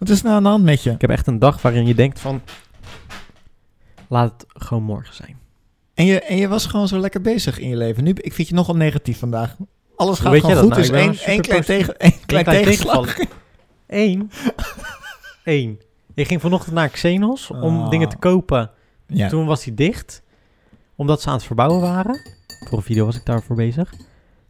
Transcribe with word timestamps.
Wat 0.00 0.08
is 0.08 0.22
nou 0.22 0.36
aan 0.36 0.42
de 0.42 0.48
hand 0.48 0.64
met 0.64 0.82
je? 0.82 0.90
Ik 0.90 1.00
heb 1.00 1.10
echt 1.10 1.26
een 1.26 1.38
dag 1.38 1.62
waarin 1.62 1.86
je 1.86 1.94
denkt 1.94 2.20
van... 2.20 2.42
Laat 4.08 4.32
het 4.32 4.62
gewoon 4.64 4.82
morgen 4.82 5.14
zijn. 5.14 5.38
En 5.94 6.04
je, 6.04 6.20
en 6.20 6.36
je 6.36 6.48
was 6.48 6.66
gewoon 6.66 6.88
zo 6.88 6.98
lekker 6.98 7.20
bezig 7.20 7.58
in 7.58 7.68
je 7.68 7.76
leven. 7.76 8.04
Nu, 8.04 8.10
ik 8.14 8.32
vind 8.32 8.48
je 8.48 8.54
nogal 8.54 8.76
negatief 8.76 9.18
vandaag. 9.18 9.56
Alles 9.96 10.18
gaat 10.18 10.32
weet 10.32 10.40
gewoon 10.40 10.56
goed, 10.56 10.68
nou? 10.68 10.80
dus 10.80 10.90
één, 10.90 11.16
één 11.18 11.40
klein, 11.40 11.62
tegen, 11.62 11.96
één 11.98 12.14
klein 12.26 12.44
klein 12.44 12.64
tegenslag. 12.64 13.16
Eén. 13.86 14.30
Eén. 15.44 15.80
Ik 16.14 16.26
ging 16.26 16.40
vanochtend 16.40 16.74
naar 16.74 16.88
Xenos 16.88 17.50
om 17.50 17.80
Ah. 17.82 17.90
dingen 17.90 18.08
te 18.08 18.16
kopen. 18.16 18.70
Ja. 19.06 19.28
Toen 19.28 19.46
was 19.46 19.64
hij 19.64 19.74
dicht. 19.74 20.22
Omdat 20.96 21.20
ze 21.22 21.28
aan 21.28 21.34
het 21.34 21.44
verbouwen 21.44 21.80
waren. 21.80 22.20
Voor 22.68 22.78
een 22.78 22.84
video 22.84 23.04
was 23.04 23.16
ik 23.16 23.24
daarvoor 23.26 23.56
bezig. 23.56 23.92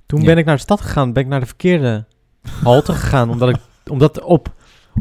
Toen 0.06 0.20
Ja. 0.20 0.26
ben 0.26 0.38
ik 0.38 0.44
naar 0.44 0.56
de 0.56 0.62
stad 0.62 0.80
gegaan. 0.80 1.12
Ben 1.12 1.22
ik 1.22 1.28
naar 1.28 1.40
de 1.40 1.46
verkeerde 1.46 2.04
halte 2.62 2.92
gegaan. 2.92 3.30
Omdat, 3.30 3.48
ik, 3.48 3.56
omdat 3.90 4.20
op, 4.22 4.54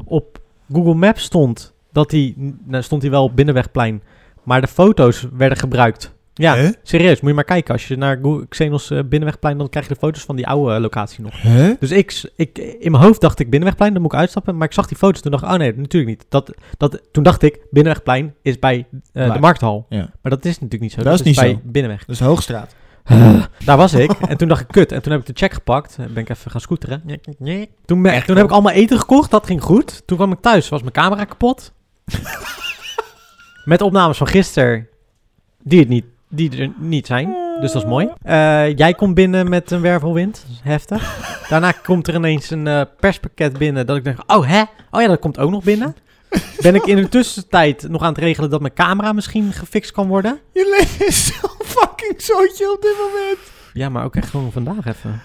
op 0.06 0.39
Google 0.74 0.94
Maps 0.94 1.24
stond 1.24 1.74
dat 1.92 2.12
hij... 2.12 2.34
Nou, 2.66 2.84
stond 2.84 3.02
hij 3.02 3.12
wel 3.12 3.24
op 3.24 3.36
Binnenwegplein. 3.36 4.02
Maar 4.44 4.62
de 4.62 4.68
foto's 4.68 5.28
werden 5.34 5.58
gebruikt. 5.58 6.14
Ja, 6.34 6.72
serieus. 6.84 7.20
Moet 7.20 7.30
je 7.30 7.36
maar 7.36 7.44
kijken. 7.44 7.74
Als 7.74 7.88
je 7.88 7.96
naar 7.96 8.20
Google, 8.22 8.48
Xenos 8.48 8.92
eh, 8.92 9.00
Binnenwegplein... 9.00 9.58
dan 9.58 9.70
krijg 9.70 9.88
je 9.88 9.94
de 9.94 10.00
foto's 10.00 10.24
van 10.24 10.36
die 10.36 10.48
oude 10.48 10.74
eh, 10.74 10.82
locatie 10.82 11.24
nog. 11.24 11.34
Dus 11.80 11.92
ik, 11.92 12.32
ik, 12.36 12.58
in 12.58 12.92
mijn 12.92 13.04
hoofd 13.04 13.22
dacht 13.22 13.40
ik 13.40 13.50
Binnenwegplein, 13.50 13.94
dan 13.94 14.02
moet 14.02 14.14
ik 14.14 14.20
uitstappen. 14.20 14.58
Maar 14.58 14.68
ik 14.68 14.74
zag 14.74 14.88
die 14.88 14.98
foto's 14.98 15.22
toen 15.22 15.32
dacht 15.32 15.44
ik, 15.44 15.50
oh 15.50 15.56
nee, 15.56 15.74
natuurlijk 15.76 16.18
niet. 16.18 16.26
Dat, 16.30 16.54
dat, 16.78 17.02
toen 17.12 17.24
dacht 17.24 17.42
ik, 17.42 17.60
Binnenwegplein 17.72 18.34
is 18.42 18.60
bij 18.60 18.88
eh, 19.14 19.34
de? 19.34 19.40
Markthal. 19.40 19.86
Ja. 19.90 20.10
Maar 20.22 20.32
dat 20.32 20.46
is 20.46 20.54
natuurlijk 20.54 20.82
niet 20.82 20.92
zo. 20.92 21.04
Dat 21.04 21.14
is 21.14 21.22
niet 21.22 21.36
bij 21.36 21.50
zo. 21.50 21.60
Binnenweg. 21.64 22.06
Dus 22.06 22.20
Hoogstraat. 22.20 22.76
Daar 23.66 23.78
was 23.78 23.94
ik. 23.94 24.12
En 24.12 24.38
toen 24.38 24.48
dacht 24.48 24.62
ik, 24.62 24.68
kut. 24.68 24.92
En 24.92 25.02
toen 25.02 25.12
heb 25.12 25.22
ik 25.22 25.28
de 25.28 25.34
check 25.36 25.54
gepakt. 25.54 25.96
En 25.98 26.14
ben 26.14 26.24
ik 26.24 26.30
even 26.30 26.52
gaan 26.52 26.62
scooteren. 26.62 27.04
Toen, 27.86 28.02
ben, 28.02 28.24
toen 28.26 28.36
heb 28.36 28.46
ik 28.46 28.52
allemaal 28.52 28.74
eten 28.74 29.00
gekocht. 29.00 29.32
Dat 29.32 29.46
ging 29.46 29.62
goed. 29.62 30.08
Toen 30.08 30.18
kwam 30.18 30.32
ik 30.32 30.42
thuis. 30.42 30.70
Was 30.70 30.82
mijn 30.82 30.94
camera 30.94 31.26
kapot. 31.26 31.74
Met 33.66 33.82
opnames 33.82 34.18
van 34.18 34.28
gisteren. 34.28 34.88
Die, 35.64 35.80
het 35.80 35.88
niet, 35.90 36.06
die 36.30 36.58
er 36.62 36.72
niet 36.78 37.08
zijn. 37.08 37.36
Dus 37.62 37.72
dat 37.72 37.84
is 37.84 37.90
mooi. 37.90 38.10
Eh, 38.22 38.78
jij 38.78 38.94
komt 38.94 39.14
binnen 39.14 39.50
met 39.50 39.72
een 39.72 39.82
wervelwind. 39.82 40.44
Dat 40.48 40.56
is 40.56 40.62
heftig. 40.64 41.18
Daarna 41.50 41.72
komt 41.72 42.08
er 42.08 42.16
ineens 42.16 42.50
een 42.50 42.68
eh, 42.68 42.82
perspakket 43.00 43.58
binnen. 43.58 43.86
Dat 43.86 43.98
ik 43.98 44.04
denk, 44.04 44.18
oh 44.28 44.48
hè? 44.48 44.62
Oh 44.92 45.02
ja, 45.02 45.08
dat 45.08 45.20
komt 45.20 45.40
ook 45.40 45.52
nog 45.52 45.64
binnen. 45.64 45.96
Ben 46.62 46.76
ik 46.76 46.86
in 46.86 46.96
de 46.96 47.10
tussentijd 47.10 47.90
nog 47.90 48.02
aan 48.02 48.14
het 48.14 48.18
regelen 48.18 48.50
dat 48.50 48.62
mijn 48.62 48.74
camera 48.74 49.14
misschien 49.14 49.54
gefixt 49.54 49.92
kan 49.92 50.08
worden. 50.08 50.40
Je 50.54 50.78
leven 50.80 51.08
is 51.08 51.26
zo 51.26 51.48
fucking 51.64 52.22
zootje 52.22 52.72
op 52.72 52.82
dit 52.82 52.96
moment. 52.98 53.40
Ja, 53.74 53.90
maar 53.90 54.04
ook 54.04 54.16
echt 54.16 54.30
gewoon 54.30 54.52
vandaag 54.52 54.86
even. 54.86 55.22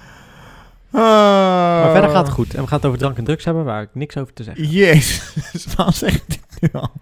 Ah. 0.91 1.01
Maar 1.01 1.91
verder 1.91 2.11
gaat 2.11 2.27
het 2.27 2.35
goed. 2.35 2.55
En 2.55 2.63
we 2.63 2.69
gaan 2.69 2.77
het 2.77 2.87
over 2.87 2.99
drank 2.99 3.17
en 3.17 3.25
drugs 3.25 3.45
hebben, 3.45 3.65
waar 3.65 3.83
ik 3.83 3.89
niks 3.93 4.17
over 4.17 4.33
te 4.33 4.43
zeggen. 4.43 4.69
Jezus, 4.69 5.67
waarom 5.77 5.95
zeg 5.95 6.15
ik 6.15 6.23
dit 6.27 6.61
nu 6.61 6.69
al? 6.73 6.93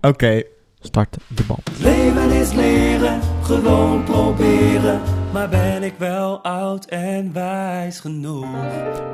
Oké, 0.00 0.42
Start 0.80 1.16
de 1.26 1.42
bal. 1.44 1.58
Leven 1.78 2.30
is 2.30 2.52
leren, 2.52 3.20
gewoon 3.42 4.04
proberen. 4.04 5.00
Maar 5.32 5.48
ben 5.48 5.82
ik 5.82 5.94
wel 5.98 6.42
oud 6.42 6.84
en 6.84 7.32
wijs 7.32 8.00
genoeg? 8.00 8.46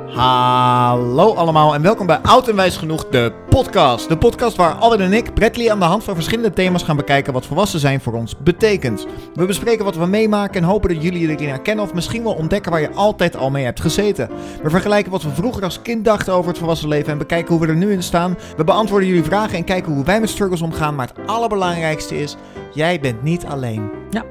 Hallo 0.07 1.33
allemaal 1.33 1.73
en 1.73 1.81
welkom 1.81 2.05
bij 2.05 2.17
Oud 2.17 2.47
en 2.47 2.55
Wijs 2.55 2.77
Genoeg, 2.77 3.09
de 3.09 3.33
podcast. 3.49 4.09
De 4.09 4.17
podcast 4.17 4.55
waar 4.55 4.73
Alwin 4.73 5.01
en 5.01 5.13
ik, 5.13 5.33
Bradley, 5.33 5.71
aan 5.71 5.79
de 5.79 5.85
hand 5.85 6.03
van 6.03 6.15
verschillende 6.15 6.53
thema's 6.53 6.83
gaan 6.83 6.95
bekijken 6.95 7.33
wat 7.33 7.45
volwassen 7.45 7.79
zijn 7.79 8.01
voor 8.01 8.13
ons 8.13 8.37
betekent. 8.37 9.07
We 9.33 9.45
bespreken 9.45 9.85
wat 9.85 9.95
we 9.95 10.05
meemaken 10.05 10.61
en 10.61 10.67
hopen 10.67 10.93
dat 10.93 11.03
jullie 11.03 11.29
erin 11.29 11.49
herkennen 11.49 11.85
of 11.85 11.93
misschien 11.93 12.23
wel 12.23 12.33
ontdekken 12.33 12.71
waar 12.71 12.81
je 12.81 12.91
altijd 12.91 13.35
al 13.35 13.49
mee 13.49 13.63
hebt 13.63 13.81
gezeten. 13.81 14.29
We 14.63 14.69
vergelijken 14.69 15.11
wat 15.11 15.23
we 15.23 15.29
vroeger 15.29 15.63
als 15.63 15.81
kind 15.81 16.05
dachten 16.05 16.33
over 16.33 16.49
het 16.49 16.57
volwassen 16.57 16.87
leven 16.87 17.11
en 17.11 17.17
bekijken 17.17 17.55
hoe 17.55 17.65
we 17.65 17.71
er 17.71 17.75
nu 17.75 17.91
in 17.91 18.03
staan. 18.03 18.37
We 18.57 18.63
beantwoorden 18.63 19.07
jullie 19.07 19.23
vragen 19.23 19.57
en 19.57 19.63
kijken 19.63 19.93
hoe 19.93 20.03
wij 20.03 20.19
met 20.19 20.29
struggles 20.29 20.61
omgaan, 20.61 20.95
maar 20.95 21.07
het 21.07 21.27
allerbelangrijkste 21.27 22.17
is, 22.21 22.35
jij 22.73 22.99
bent 22.99 23.23
niet 23.23 23.45
alleen. 23.45 23.89
Ja. 24.09 24.23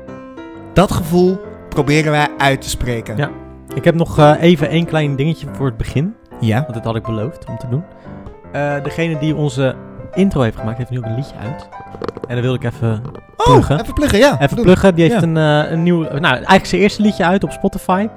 Dat 0.73 0.93
gevoel 0.93 1.41
proberen 1.75 2.11
wij 2.13 2.29
uit 2.39 2.61
te 2.63 2.69
spreken. 2.69 3.17
Ja. 3.17 3.31
Ik 3.75 3.85
heb 3.85 3.95
nog 3.95 4.19
eh, 4.19 4.33
even 4.41 4.69
één 4.69 4.85
klein 4.87 5.17
dingetje 5.17 5.47
voor 5.53 5.67
het 5.67 5.77
begin. 5.77 6.15
Ja? 6.41 6.61
Want 6.63 6.75
dat 6.75 6.85
had 6.85 6.97
ik 6.97 7.03
beloofd 7.03 7.45
om 7.49 7.59
te 7.59 7.69
doen. 7.69 7.83
Eh, 8.53 8.83
degene 8.83 9.19
die 9.19 9.35
onze 9.35 9.75
intro 10.15 10.41
heeft 10.41 10.57
gemaakt, 10.57 10.79
heeft 10.79 10.91
nu 10.91 10.99
ook 10.99 11.05
een 11.05 11.15
liedje 11.15 11.35
uit. 11.43 11.69
En 12.29 12.35
dan 12.35 12.41
wil 12.45 12.55
ik 12.55 12.65
even 12.65 13.03
Oh, 13.37 13.47
Pluggen. 13.53 13.81
even 13.81 13.95
pluggen, 13.95 14.19
ja. 14.19 14.41
Even 14.41 14.57
Doe. 14.57 14.65
pluggen. 14.65 14.95
Die 14.95 15.05
heeft 15.11 15.21
Ja. 15.21 15.27
een, 15.29 15.65
eh, 15.67 15.71
een 15.73 15.83
nieuw... 15.83 16.03
Nou, 16.03 16.25
eigenlijk 16.25 16.67
zijn 16.67 16.81
eerste 16.81 17.03
liedje 17.03 17.25
uit 17.25 17.45
op 17.45 17.51
Spotify. 17.51 18.09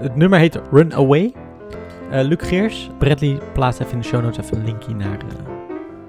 Het 0.00 0.16
nummer 0.16 0.38
heet 0.38 0.60
Run 0.72 0.94
Away. 0.94 1.32
Luc 2.10 2.38
Geers. 2.48 2.90
Bradley 2.98 3.38
plaatst 3.52 3.80
even 3.80 3.92
in 3.92 3.98
de 4.00 4.04
show 4.06 4.22
notes 4.22 4.44
even 4.44 4.58
een 4.58 4.64
linkje 4.64 4.94
naar, 4.94 5.16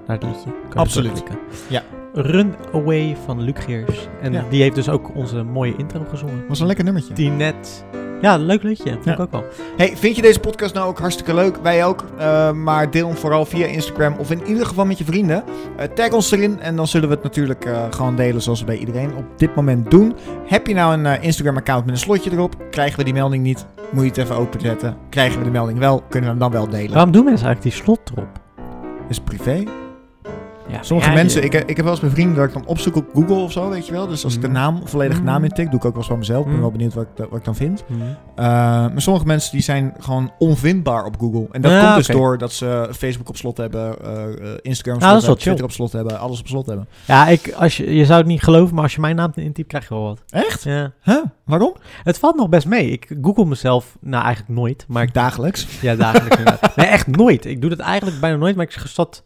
naar 0.06 0.16
het 0.16 0.22
liedje. 0.22 0.50
Absoluut. 0.74 1.22
Ja. 1.68 1.82
Run 2.22 2.54
Away 2.72 3.16
van 3.24 3.40
Luc 3.42 3.54
Geers. 3.58 4.08
En 4.22 4.32
Ja. 4.32 4.44
die 4.50 4.62
heeft 4.62 4.74
dus 4.74 4.88
ook 4.88 5.14
onze 5.14 5.42
mooie 5.42 5.74
intro 5.76 6.00
gezongen. 6.10 6.44
Was 6.48 6.60
een 6.60 6.66
lekker 6.66 6.84
nummertje. 6.84 7.14
Die 7.14 7.30
net... 7.30 7.84
Ja, 8.20 8.36
leuk 8.36 8.62
liedje. 8.62 8.92
Vond 8.92 9.06
ik 9.06 9.20
ook 9.20 9.30
wel. 9.30 9.44
Hey, 9.76 9.96
vind 9.96 10.16
je 10.16 10.22
deze 10.22 10.40
podcast 10.40 10.74
nou 10.74 10.88
ook 10.88 10.98
hartstikke 10.98 11.34
leuk? 11.34 11.56
Wij 11.62 11.84
ook. 11.84 12.04
Eh, 12.18 12.52
maar 12.52 12.90
deel 12.90 13.06
hem 13.08 13.16
vooral 13.16 13.44
via 13.44 13.66
Instagram 13.66 14.14
of 14.18 14.30
in 14.30 14.40
ieder 14.46 14.66
geval 14.66 14.84
met 14.86 14.98
je 14.98 15.04
vrienden. 15.04 15.42
Eh, 15.76 15.86
tag 15.94 16.12
ons 16.12 16.30
erin 16.30 16.60
en 16.60 16.76
dan 16.76 16.86
zullen 16.86 17.08
we 17.08 17.14
het 17.14 17.24
natuurlijk 17.24 17.64
eh, 17.64 17.82
gewoon 17.90 18.16
delen 18.16 18.42
zoals 18.42 18.60
we 18.60 18.66
bij 18.66 18.76
iedereen 18.76 19.16
op 19.16 19.24
dit 19.36 19.54
moment 19.54 19.90
doen. 19.90 20.14
Heb 20.46 20.66
je 20.66 20.74
nou 20.74 20.98
een 21.04 21.22
Instagram-account 21.22 21.84
met 21.84 21.94
een 21.94 22.00
slotje 22.00 22.30
erop? 22.32 22.56
Krijgen 22.70 22.98
we 22.98 23.04
die 23.04 23.14
melding 23.14 23.42
niet? 23.42 23.66
Moet 23.90 24.02
je 24.02 24.08
het 24.08 24.18
even 24.18 24.36
openzetten? 24.36 24.96
Krijgen 25.08 25.38
we 25.38 25.44
de 25.44 25.50
melding 25.50 25.78
wel? 25.78 26.02
Kunnen 26.08 26.22
we 26.34 26.36
hem 26.36 26.38
dan 26.38 26.60
wel 26.60 26.68
delen? 26.68 26.92
Waarom 26.94 27.12
doen 27.12 27.24
mensen 27.24 27.46
eigenlijk 27.46 27.74
die 27.76 27.84
slot 27.84 28.00
erop? 28.14 28.28
Is 29.08 29.20
privé? 29.20 29.62
Ja, 30.70 30.82
Sommige 30.82 31.08
ja, 31.08 31.14
mensen, 31.14 31.44
ik, 31.44 31.54
ik 31.54 31.76
heb 31.76 31.80
wel 31.84 31.90
eens 31.90 32.00
mijn 32.00 32.12
vrienden 32.12 32.36
dat 32.36 32.46
ik 32.46 32.52
dan 32.52 32.66
opzoek 32.66 32.96
op 32.96 33.06
Google 33.14 33.34
of 33.34 33.52
zo, 33.52 33.68
weet 33.70 33.86
je 33.86 33.92
wel. 33.92 34.06
Dus 34.06 34.24
als 34.24 34.34
ik 34.34 34.40
de 34.40 34.46
Mhm. 34.48 34.56
naam, 34.56 34.80
volledige 34.84 35.22
naam 35.22 35.34
Mhm. 35.34 35.44
intik, 35.44 35.66
doe 35.70 35.74
ik 35.78 35.84
ook 35.84 35.90
wel 35.92 35.98
eens 36.00 36.06
van 36.06 36.18
mezelf. 36.18 36.38
Ik 36.38 36.44
ben 36.44 36.52
Mhm. 36.52 36.62
wel 36.62 36.70
benieuwd 36.70 36.94
wat 36.94 37.06
ik, 37.16 37.26
wat 37.30 37.38
ik 37.38 37.44
dan 37.44 37.54
vind. 37.56 37.84
Uh, 37.90 38.04
maar 38.36 38.92
sommige 39.02 39.26
mensen 39.26 39.52
die 39.52 39.60
zijn 39.62 39.94
gewoon 39.98 40.30
onvindbaar 40.38 41.04
op 41.04 41.16
Google. 41.18 41.46
En 41.50 41.60
dat 41.60 41.70
Ja, 41.72 41.82
komt 41.84 41.96
dus 41.96 42.06
door 42.16 42.38
dat 42.38 42.52
ze 42.52 42.88
Facebook 42.92 43.28
op 43.28 43.36
slot 43.36 43.56
hebben, 43.56 43.94
uh, 44.04 44.10
uh, 44.12 44.50
Instagram 44.62 44.94
op 44.94 45.00
dat 45.00 45.10
slot 45.10 45.22
hebben. 45.22 45.38
Twitter 45.38 45.64
op 45.64 45.70
slot 45.72 45.92
hebben, 45.92 46.18
alles 46.18 46.40
op 46.40 46.46
slot 46.46 46.66
hebben. 46.66 46.88
Ja, 47.04 47.26
ik, 47.28 47.52
als 47.56 47.76
je, 47.76 47.94
je 47.94 48.04
zou 48.04 48.18
het 48.18 48.26
niet 48.28 48.42
geloven, 48.42 48.74
maar 48.74 48.84
als 48.84 48.94
je 48.94 49.00
mijn 49.00 49.16
naam 49.16 49.32
intypt, 49.34 49.68
krijg 49.68 49.88
je 49.88 49.94
wel 49.94 50.02
wat. 50.02 50.22
Echt? 50.30 50.62
Ja. 50.62 50.92
Huh? 51.02 51.16
Waarom? 51.44 51.74
Het 52.02 52.18
valt 52.18 52.36
nog 52.36 52.48
best 52.48 52.66
mee. 52.66 52.90
Ik 52.90 53.16
google 53.22 53.44
mezelf, 53.44 53.96
nou 54.00 54.24
eigenlijk 54.24 54.58
nooit, 54.60 54.84
maar 54.88 55.02
ik, 55.02 55.14
Dagelijks. 55.14 55.66
ja, 55.80 55.94
dagelijks. 55.96 56.36
nee, 56.76 56.86
echt 56.86 57.06
nooit. 57.06 57.44
Ik 57.44 57.60
doe 57.60 57.70
dat 57.70 57.78
eigenlijk 57.78 58.20
bijna 58.20 58.36
nooit, 58.36 58.56
maar 58.56 58.64
ik 58.64 58.82
zat 58.86 59.22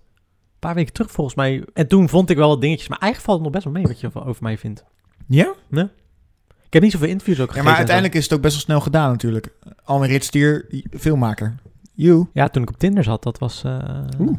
paar 0.69 0.75
weken 0.75 0.93
terug 0.93 1.11
volgens 1.11 1.37
mij. 1.37 1.65
En 1.75 1.87
toen 1.89 2.09
vond 2.09 2.31
ik 2.31 2.37
wel 2.37 2.49
wat 2.49 2.61
dingetjes, 2.61 2.89
maar 2.89 2.99
eigenlijk 2.99 3.31
valt 3.31 3.45
het 3.45 3.53
nog 3.53 3.63
best 3.63 3.65
wel 3.75 3.83
mee 3.83 3.93
wat 3.93 4.01
je 4.01 4.27
over- 4.29 4.43
mij 4.43 4.59
vindt. 4.59 4.85
Ja? 5.27 5.55
Ik 6.67 6.73
heb 6.73 6.83
niet 6.83 6.93
zoveel 6.93 7.09
interviews 7.09 7.41
ook 7.41 7.47
Ja, 7.47 7.53
gegeven. 7.53 7.71
maar 7.71 7.81
en 7.81 7.87
zo. 7.87 7.93
uiteindelijk 7.93 8.15
is 8.15 8.25
het 8.25 8.33
ook 8.33 8.41
best 8.41 8.55
wel 8.55 8.63
snel 8.65 8.81
gedaan 8.81 9.11
natuurlijk. 9.11 9.53
Alme 9.85 10.07
Ritstier, 10.07 10.67
filmmaker. 10.99 11.55
You. 11.95 12.27
Ja, 12.33 12.49
toen 12.49 12.63
ik 12.63 12.69
op 12.71 12.79
Tinder 12.79 13.05
zat, 13.05 13.23
dat 13.23 13.39
was... 13.39 13.65
eh, 13.65 13.79
Oeh. 14.21 14.37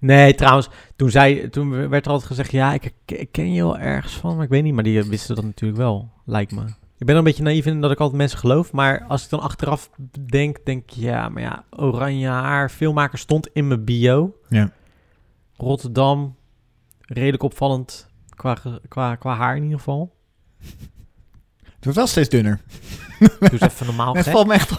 Nee, 0.00 0.34
trouwens, 0.34 0.68
toen, 0.96 1.10
zei, 1.10 1.48
toen 1.48 1.88
werd 1.88 2.04
er 2.06 2.10
altijd 2.12 2.28
gezegd... 2.30 2.50
Ja, 2.50 2.72
ik, 2.72 2.92
ik 3.06 3.32
ken 3.32 3.52
je 3.52 3.62
wel 3.62 3.78
ergens 3.78 4.12
van, 4.16 4.34
maar 4.34 4.44
ik 4.44 4.50
weet 4.50 4.62
niet. 4.62 4.74
Maar 4.74 4.84
die 4.84 5.02
wisten 5.04 5.34
dat 5.34 5.44
natuurlijk 5.44 5.80
wel, 5.80 6.10
lijkt 6.24 6.52
me. 6.52 6.60
Ik 6.98 7.06
ben 7.06 7.08
er 7.14 7.16
een 7.16 7.24
beetje 7.24 7.42
naïef 7.42 7.66
in 7.66 7.80
dat 7.80 7.90
ik 7.90 7.98
altijd 8.00 8.18
mensen 8.18 8.38
geloof. 8.38 8.72
Maar 8.72 9.04
als 9.08 9.24
ik 9.24 9.30
dan 9.30 9.40
achteraf 9.40 9.90
denk, 10.26 10.58
denk 10.64 10.82
ik... 10.82 10.90
Ja, 10.90 11.28
maar 11.28 11.42
ja, 11.42 11.64
oranje 11.70 12.28
haar, 12.28 12.68
filmmaker 12.70 13.18
stond 13.18 13.48
in 13.52 13.68
mijn 13.68 13.84
bio. 13.84 14.36
Ja. 14.48 14.70
Rotterdam, 15.56 16.36
redelijk 17.00 17.42
opvallend 17.42 18.06
qua, 18.36 18.56
qua, 18.88 19.14
qua 19.14 19.34
haar 19.34 19.56
in 19.56 19.62
ieder 19.62 19.78
geval. 19.78 20.14
Het 21.64 21.84
wordt 21.84 21.96
wel 21.98 22.06
steeds 22.06 22.28
dunner. 22.28 22.60
Doe 23.18 23.30
eens 23.50 23.60
even 23.60 23.86
normaal, 23.86 24.14
Het 24.16 24.28
valt 24.28 24.46
me 24.46 24.54
echt 24.54 24.70
op. 24.72 24.78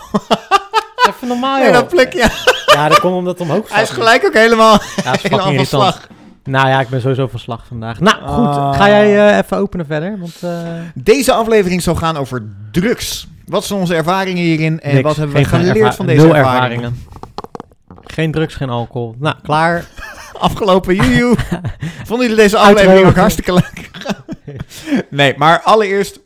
Even 1.07 1.27
normaal, 1.27 1.63
joh. 1.63 1.73
dat 1.73 1.87
pluk, 1.87 2.13
ja. 2.13 2.29
Ja, 2.65 2.87
dat 2.89 2.99
komt 2.99 3.15
omdat 3.15 3.39
het 3.39 3.49
omhoog 3.49 3.65
gaat. 3.67 3.73
Hij 3.73 3.83
is 3.83 3.89
gelijk 3.89 4.25
ook 4.25 4.33
helemaal, 4.33 4.79
Ja, 5.03 5.13
is 5.13 5.21
helemaal 5.21 5.53
van 5.53 5.65
slag. 5.65 6.07
Nou 6.43 6.67
ja, 6.67 6.79
ik 6.79 6.89
ben 6.89 7.01
sowieso 7.01 7.27
van 7.27 7.39
slag 7.39 7.65
vandaag. 7.67 7.99
Nou, 7.99 8.15
goed. 8.15 8.45
Ah. 8.55 8.75
Ga 8.75 8.87
jij 8.87 9.29
eh, 9.29 9.37
even 9.37 9.57
openen 9.57 9.85
verder? 9.85 10.19
Want, 10.19 10.35
eh, 10.43 10.73
Deze 10.93 11.33
aflevering 11.33 11.81
zal 11.81 11.95
gaan 11.95 12.17
over 12.17 12.43
drugs. 12.71 13.27
Wat 13.45 13.65
zijn 13.65 13.79
onze 13.79 13.95
ervaringen 13.95 14.43
hierin 14.43 14.79
en 14.81 14.91
niks. 14.91 15.03
wat 15.07 15.15
hebben 15.15 15.35
we 15.35 15.45
Geen 15.45 15.59
geleerd 15.65 15.95
van 15.95 16.05
deze 16.05 16.21
ervaringen? 16.27 16.45
ervaringen. 16.53 17.05
Geen 18.03 18.31
drugs, 18.31 18.55
geen 18.55 18.69
alcohol. 18.69 19.15
Nou, 19.19 19.35
klaar. 19.43 19.85
Afgelopen 20.37 20.95
juju. 20.95 21.35
Vonden 22.07 22.27
jullie 22.27 22.43
deze 22.43 22.57
aflevering 22.57 23.07
ook 23.07 23.15
hartstikke 23.15 23.53
leuk? 23.53 23.89
nee, 25.09 25.33
maar 25.37 25.61
allereerst 25.61 26.19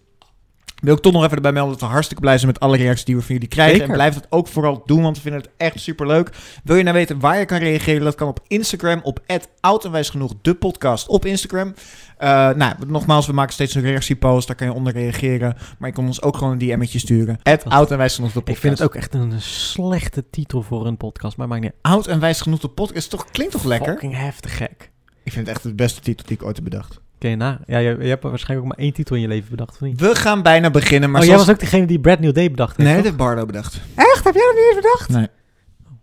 Wil 0.82 0.96
ik 0.96 1.02
toch 1.02 1.14
nog 1.14 1.24
even 1.24 1.36
erbij 1.36 1.52
melden 1.52 1.72
dat 1.72 1.82
we 1.82 1.94
hartstikke 1.94 2.22
blij 2.22 2.38
zijn 2.38 2.52
met 2.52 2.60
alle 2.60 2.78
reacties 2.78 3.06
die 3.06 3.16
we 3.16 3.22
van 3.22 3.34
jullie 3.34 3.50
krijgen. 3.50 3.76
Zeker. 3.76 3.90
En 3.90 3.96
blijf 3.96 4.14
dat 4.14 4.28
ook 4.30 4.48
vooral 4.48 4.84
doen, 4.86 5.02
want 5.02 5.16
we 5.16 5.22
vinden 5.22 5.42
het 5.42 5.50
echt 5.58 5.80
super 5.80 6.08
leuk. 6.08 6.30
Wil 6.64 6.76
je 6.76 6.84
nou 6.84 6.96
weten 6.96 7.20
waar 7.20 7.40
je 7.40 7.46
kan 7.46 7.58
reageren? 7.58 8.04
Dat 8.04 8.16
kan 8.16 8.28
op 8.28 8.40
Instagram, 8.48 9.00
op 9.04 9.20
oud 9.60 9.86
en 9.86 9.92
wijs 9.92 10.10
genoeg, 10.10 10.34
de 10.42 10.54
podcast 10.54 11.08
op 11.08 11.26
Instagram. 11.26 11.74
Eh, 12.22 12.50
nou, 12.50 12.74
nogmaals, 12.88 13.28
we 13.28 13.34
maken 13.34 13.54
steeds 13.54 13.76
een 13.76 13.82
reactiepost, 13.82 14.48
daar 14.48 14.56
kan 14.56 14.68
je 14.68 14.74
onder 14.74 14.94
reageren. 14.94 15.56
Maar 15.78 15.90
je 15.90 15.96
kan 15.96 16.06
ons 16.06 16.22
ook 16.22 16.38
gewoon 16.38 16.52
een 16.52 16.58
DM'tje 16.58 17.00
sturen. 17.00 17.40
oud 17.68 17.92
en 17.92 17.98
wijs 17.98 18.16
genoeg, 18.16 18.32
de 18.32 18.40
Ik 18.40 18.46
podcast. 18.46 18.62
vind 18.62 18.78
het 18.78 18.88
ook 18.88 18.96
echt 18.96 19.14
een 19.14 19.42
slechte 19.42 20.24
titel 20.30 20.62
voor 20.62 20.86
een 20.88 20.98
podcast, 20.98 21.38
maar 21.38 21.48
maakt 21.48 21.62
niet 21.62 21.72
Oud 21.82 22.08
en 22.08 22.20
wijs 22.20 22.42
genoeg, 22.42 22.60
de 22.60 22.68
podcast. 22.68 23.10
Toch, 23.10 23.26
klinkt 23.32 23.54
toch 23.54 23.64
lekker? 23.64 23.92
Fucking 23.92 24.16
heftig 24.18 24.58
gek. 24.58 24.90
Ik 25.24 25.32
vind 25.32 25.48
het 25.48 25.56
echt 25.56 25.64
de 25.66 25.74
beste 25.76 26.02
titel 26.02 26.26
die 26.28 26.38
ik 26.38 26.44
ooit 26.44 26.56
heb 26.56 26.64
bedacht. 26.64 27.00
Je 27.20 27.36
na? 27.36 27.60
Ja, 27.66 27.78
je, 27.78 27.98
je 28.00 28.08
hebt 28.08 28.24
waarschijnlijk 28.24 28.70
ook 28.72 28.76
maar 28.78 28.86
één 28.86 28.94
titel 28.94 29.16
in 29.16 29.22
je 29.22 29.28
leven 29.28 29.50
bedacht, 29.50 29.72
of 29.74 29.82
niet? 29.82 30.00
We 30.00 30.16
gaan 30.16 30.42
bijna 30.42 30.70
beginnen, 30.70 31.12
maar 31.12 31.22
oh, 31.22 31.28
jij 31.28 31.38
was 31.38 31.50
ook 31.50 31.60
degene 31.60 31.86
die 31.86 32.00
Brad 32.00 32.20
New 32.20 32.34
Day 32.34 32.50
bedacht 32.50 32.78
heeft, 32.78 32.90
Nee, 32.90 32.98
dat 33.04 33.06
toch? 33.06 33.06
heeft 33.06 33.18
Bardo 33.30 33.46
bedacht. 33.46 33.82
Echt? 33.96 34.24
Heb 34.24 34.34
jij 34.34 34.44
dat 34.46 34.56
niet 34.56 34.66
eens 34.74 34.76
bedacht? 34.76 35.10
Nee. 35.10 35.28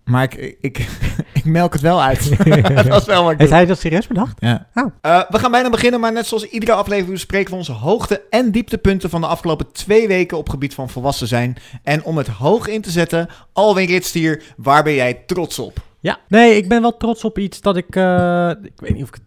Maar 0.09 0.23
ik, 0.23 0.57
ik, 0.61 0.79
ik 1.33 1.45
melk 1.45 1.73
het 1.73 1.83
wel 1.83 2.03
uit. 2.03 2.29
dat 2.89 3.01
is 3.01 3.07
wel 3.07 3.23
wat 3.23 3.33
ik 3.33 3.39
Heeft 3.39 3.51
doe. 3.51 3.59
hij 3.59 3.67
dat 3.67 3.79
serieus 3.79 4.07
bedacht? 4.07 4.37
Ja. 4.41 4.67
Oh. 4.75 4.87
Eh, 5.01 5.23
we 5.29 5.39
gaan 5.39 5.51
bijna 5.51 5.71
beginnen, 5.71 6.01
maar 6.01 6.13
net 6.13 6.27
zoals 6.27 6.45
iedere 6.49 6.73
aflevering 6.73 7.13
bespreken 7.13 7.51
we 7.51 7.57
onze 7.57 7.73
hoogte- 7.73 8.23
en 8.31 8.51
dieptepunten 8.51 9.11
van 9.11 9.21
de 9.21 9.27
afgelopen 9.27 9.73
twee 9.73 10.09
weken 10.09 10.39
op 10.39 10.49
gebied 10.49 10.75
van 10.75 10.89
volwassen 10.89 11.27
zijn. 11.27 11.57
En 11.83 12.05
om 12.05 12.17
het 12.17 12.29
hoog 12.29 12.67
in 12.67 12.81
te 12.83 12.91
zetten, 12.91 13.29
Alwin 13.53 13.87
Ritstier, 13.87 14.43
waar 14.57 14.83
ben 14.83 14.95
jij 14.95 15.15
trots 15.27 15.59
op? 15.59 15.79
Ja. 16.01 16.19
Nee, 16.29 16.57
ik 16.57 16.69
ben 16.69 16.81
wel 16.83 16.97
trots 16.97 17.25
op 17.25 17.39
iets 17.39 17.61
dat 17.61 17.77
ik... 17.77 17.97
eh, 17.97 18.51
ik 18.63 18.81
weet 18.81 18.93
niet 18.95 19.03
of 19.03 19.09
ik 19.09 19.15
het 19.15 19.23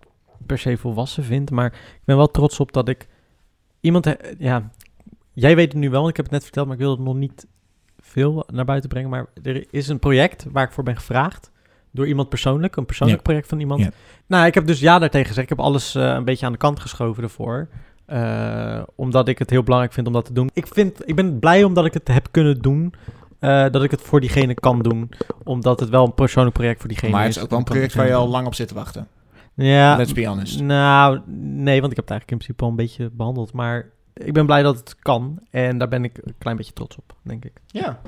per 0.45 0.57
se 0.57 0.78
volwassen 0.78 1.24
vind, 1.24 1.50
maar 1.51 1.66
ik 1.74 2.01
ben 2.06 2.18
wel 2.18 2.31
trots 2.31 2.60
op 2.60 2.72
dat 2.74 2.88
ik 2.89 3.07
iemand... 3.81 4.16
ja, 4.38 4.69
jij 5.33 5.56
weet 5.56 5.72
het 5.72 5.81
nu 5.81 5.89
wel, 5.89 6.00
want 6.00 6.10
ik 6.10 6.16
heb 6.16 6.25
het 6.25 6.33
net 6.33 6.44
verteld, 6.44 6.66
maar 6.66 6.75
ik 6.75 6.81
wil 6.81 6.92
het 6.92 7.00
nog 7.00 7.16
niet 7.16 7.45
veel 8.11 8.43
naar 8.53 8.65
buiten 8.65 8.89
brengen. 8.89 9.09
Maar 9.09 9.25
er 9.43 9.65
is 9.71 9.87
een 9.87 9.99
project 9.99 10.45
waar 10.51 10.63
ik 10.65 10.71
voor 10.71 10.83
ben 10.83 10.95
gevraagd 10.95 11.51
door 11.91 12.07
iemand 12.07 12.29
persoonlijk, 12.29 12.75
een 12.75 12.85
persoonlijk 12.85 13.19
Ja. 13.19 13.23
project 13.25 13.47
van 13.47 13.59
iemand. 13.59 13.79
Ja. 13.81 13.89
Nou, 14.27 14.45
ik 14.45 14.53
heb 14.53 14.67
dus 14.67 14.79
ja 14.79 14.99
daartegen 14.99 15.27
gezegd. 15.27 15.51
Ik 15.51 15.57
heb 15.57 15.65
alles 15.65 15.95
eh, 15.95 16.03
een 16.03 16.25
beetje 16.25 16.45
aan 16.45 16.51
de 16.51 16.57
kant 16.57 16.79
geschoven 16.79 17.23
ervoor. 17.23 17.67
Eh, 18.05 18.81
omdat 18.95 19.27
ik 19.27 19.39
het 19.39 19.49
heel 19.49 19.63
belangrijk 19.63 19.93
vind 19.93 20.07
om 20.07 20.13
dat 20.13 20.25
te 20.25 20.33
doen. 20.33 20.49
Ik, 20.53 20.67
vind, 20.67 21.09
ik 21.09 21.15
ben 21.15 21.39
blij 21.39 21.63
omdat 21.63 21.85
ik 21.85 21.93
het 21.93 22.07
heb 22.07 22.27
kunnen 22.31 22.59
doen. 22.61 22.93
eh, 23.39 23.65
dat 23.71 23.83
ik 23.83 23.91
het 23.91 24.01
voor 24.01 24.19
diegene 24.19 24.53
kan 24.53 24.81
doen. 24.81 25.09
Omdat 25.43 25.79
het 25.79 25.89
wel 25.89 26.05
een 26.05 26.13
persoonlijk 26.13 26.55
project 26.55 26.79
voor 26.79 26.89
diegene 26.89 27.11
maar 27.11 27.21
is. 27.21 27.27
het 27.27 27.35
is 27.37 27.43
ook 27.43 27.49
wel 27.49 27.59
een 27.59 27.65
project 27.65 27.93
waar 27.93 28.07
je 28.07 28.13
al 28.13 28.27
lang 28.27 28.47
op 28.47 28.55
zit 28.55 28.67
te 28.67 28.73
wachten. 28.73 29.07
Ja, 29.55 29.95
Let's 29.95 30.13
be 30.13 30.25
honest. 30.27 30.61
nou, 30.61 31.19
nee, 31.37 31.79
want 31.81 31.91
ik 31.91 31.97
heb 31.97 32.07
het 32.09 32.11
eigenlijk 32.17 32.31
in 32.31 32.37
principe 32.37 32.63
al 32.63 32.69
een 32.69 32.75
beetje 32.75 33.09
behandeld. 33.13 33.53
Maar 33.53 33.89
ik 34.13 34.33
ben 34.33 34.45
blij 34.45 34.63
dat 34.63 34.77
het 34.77 34.95
kan. 34.95 35.39
En 35.49 35.77
daar 35.77 35.87
ben 35.87 36.03
ik 36.03 36.17
een 36.21 36.35
klein 36.37 36.57
beetje 36.57 36.73
trots 36.73 36.97
op, 36.97 37.15
denk 37.21 37.45
ik. 37.45 37.61
Ja. 37.67 38.01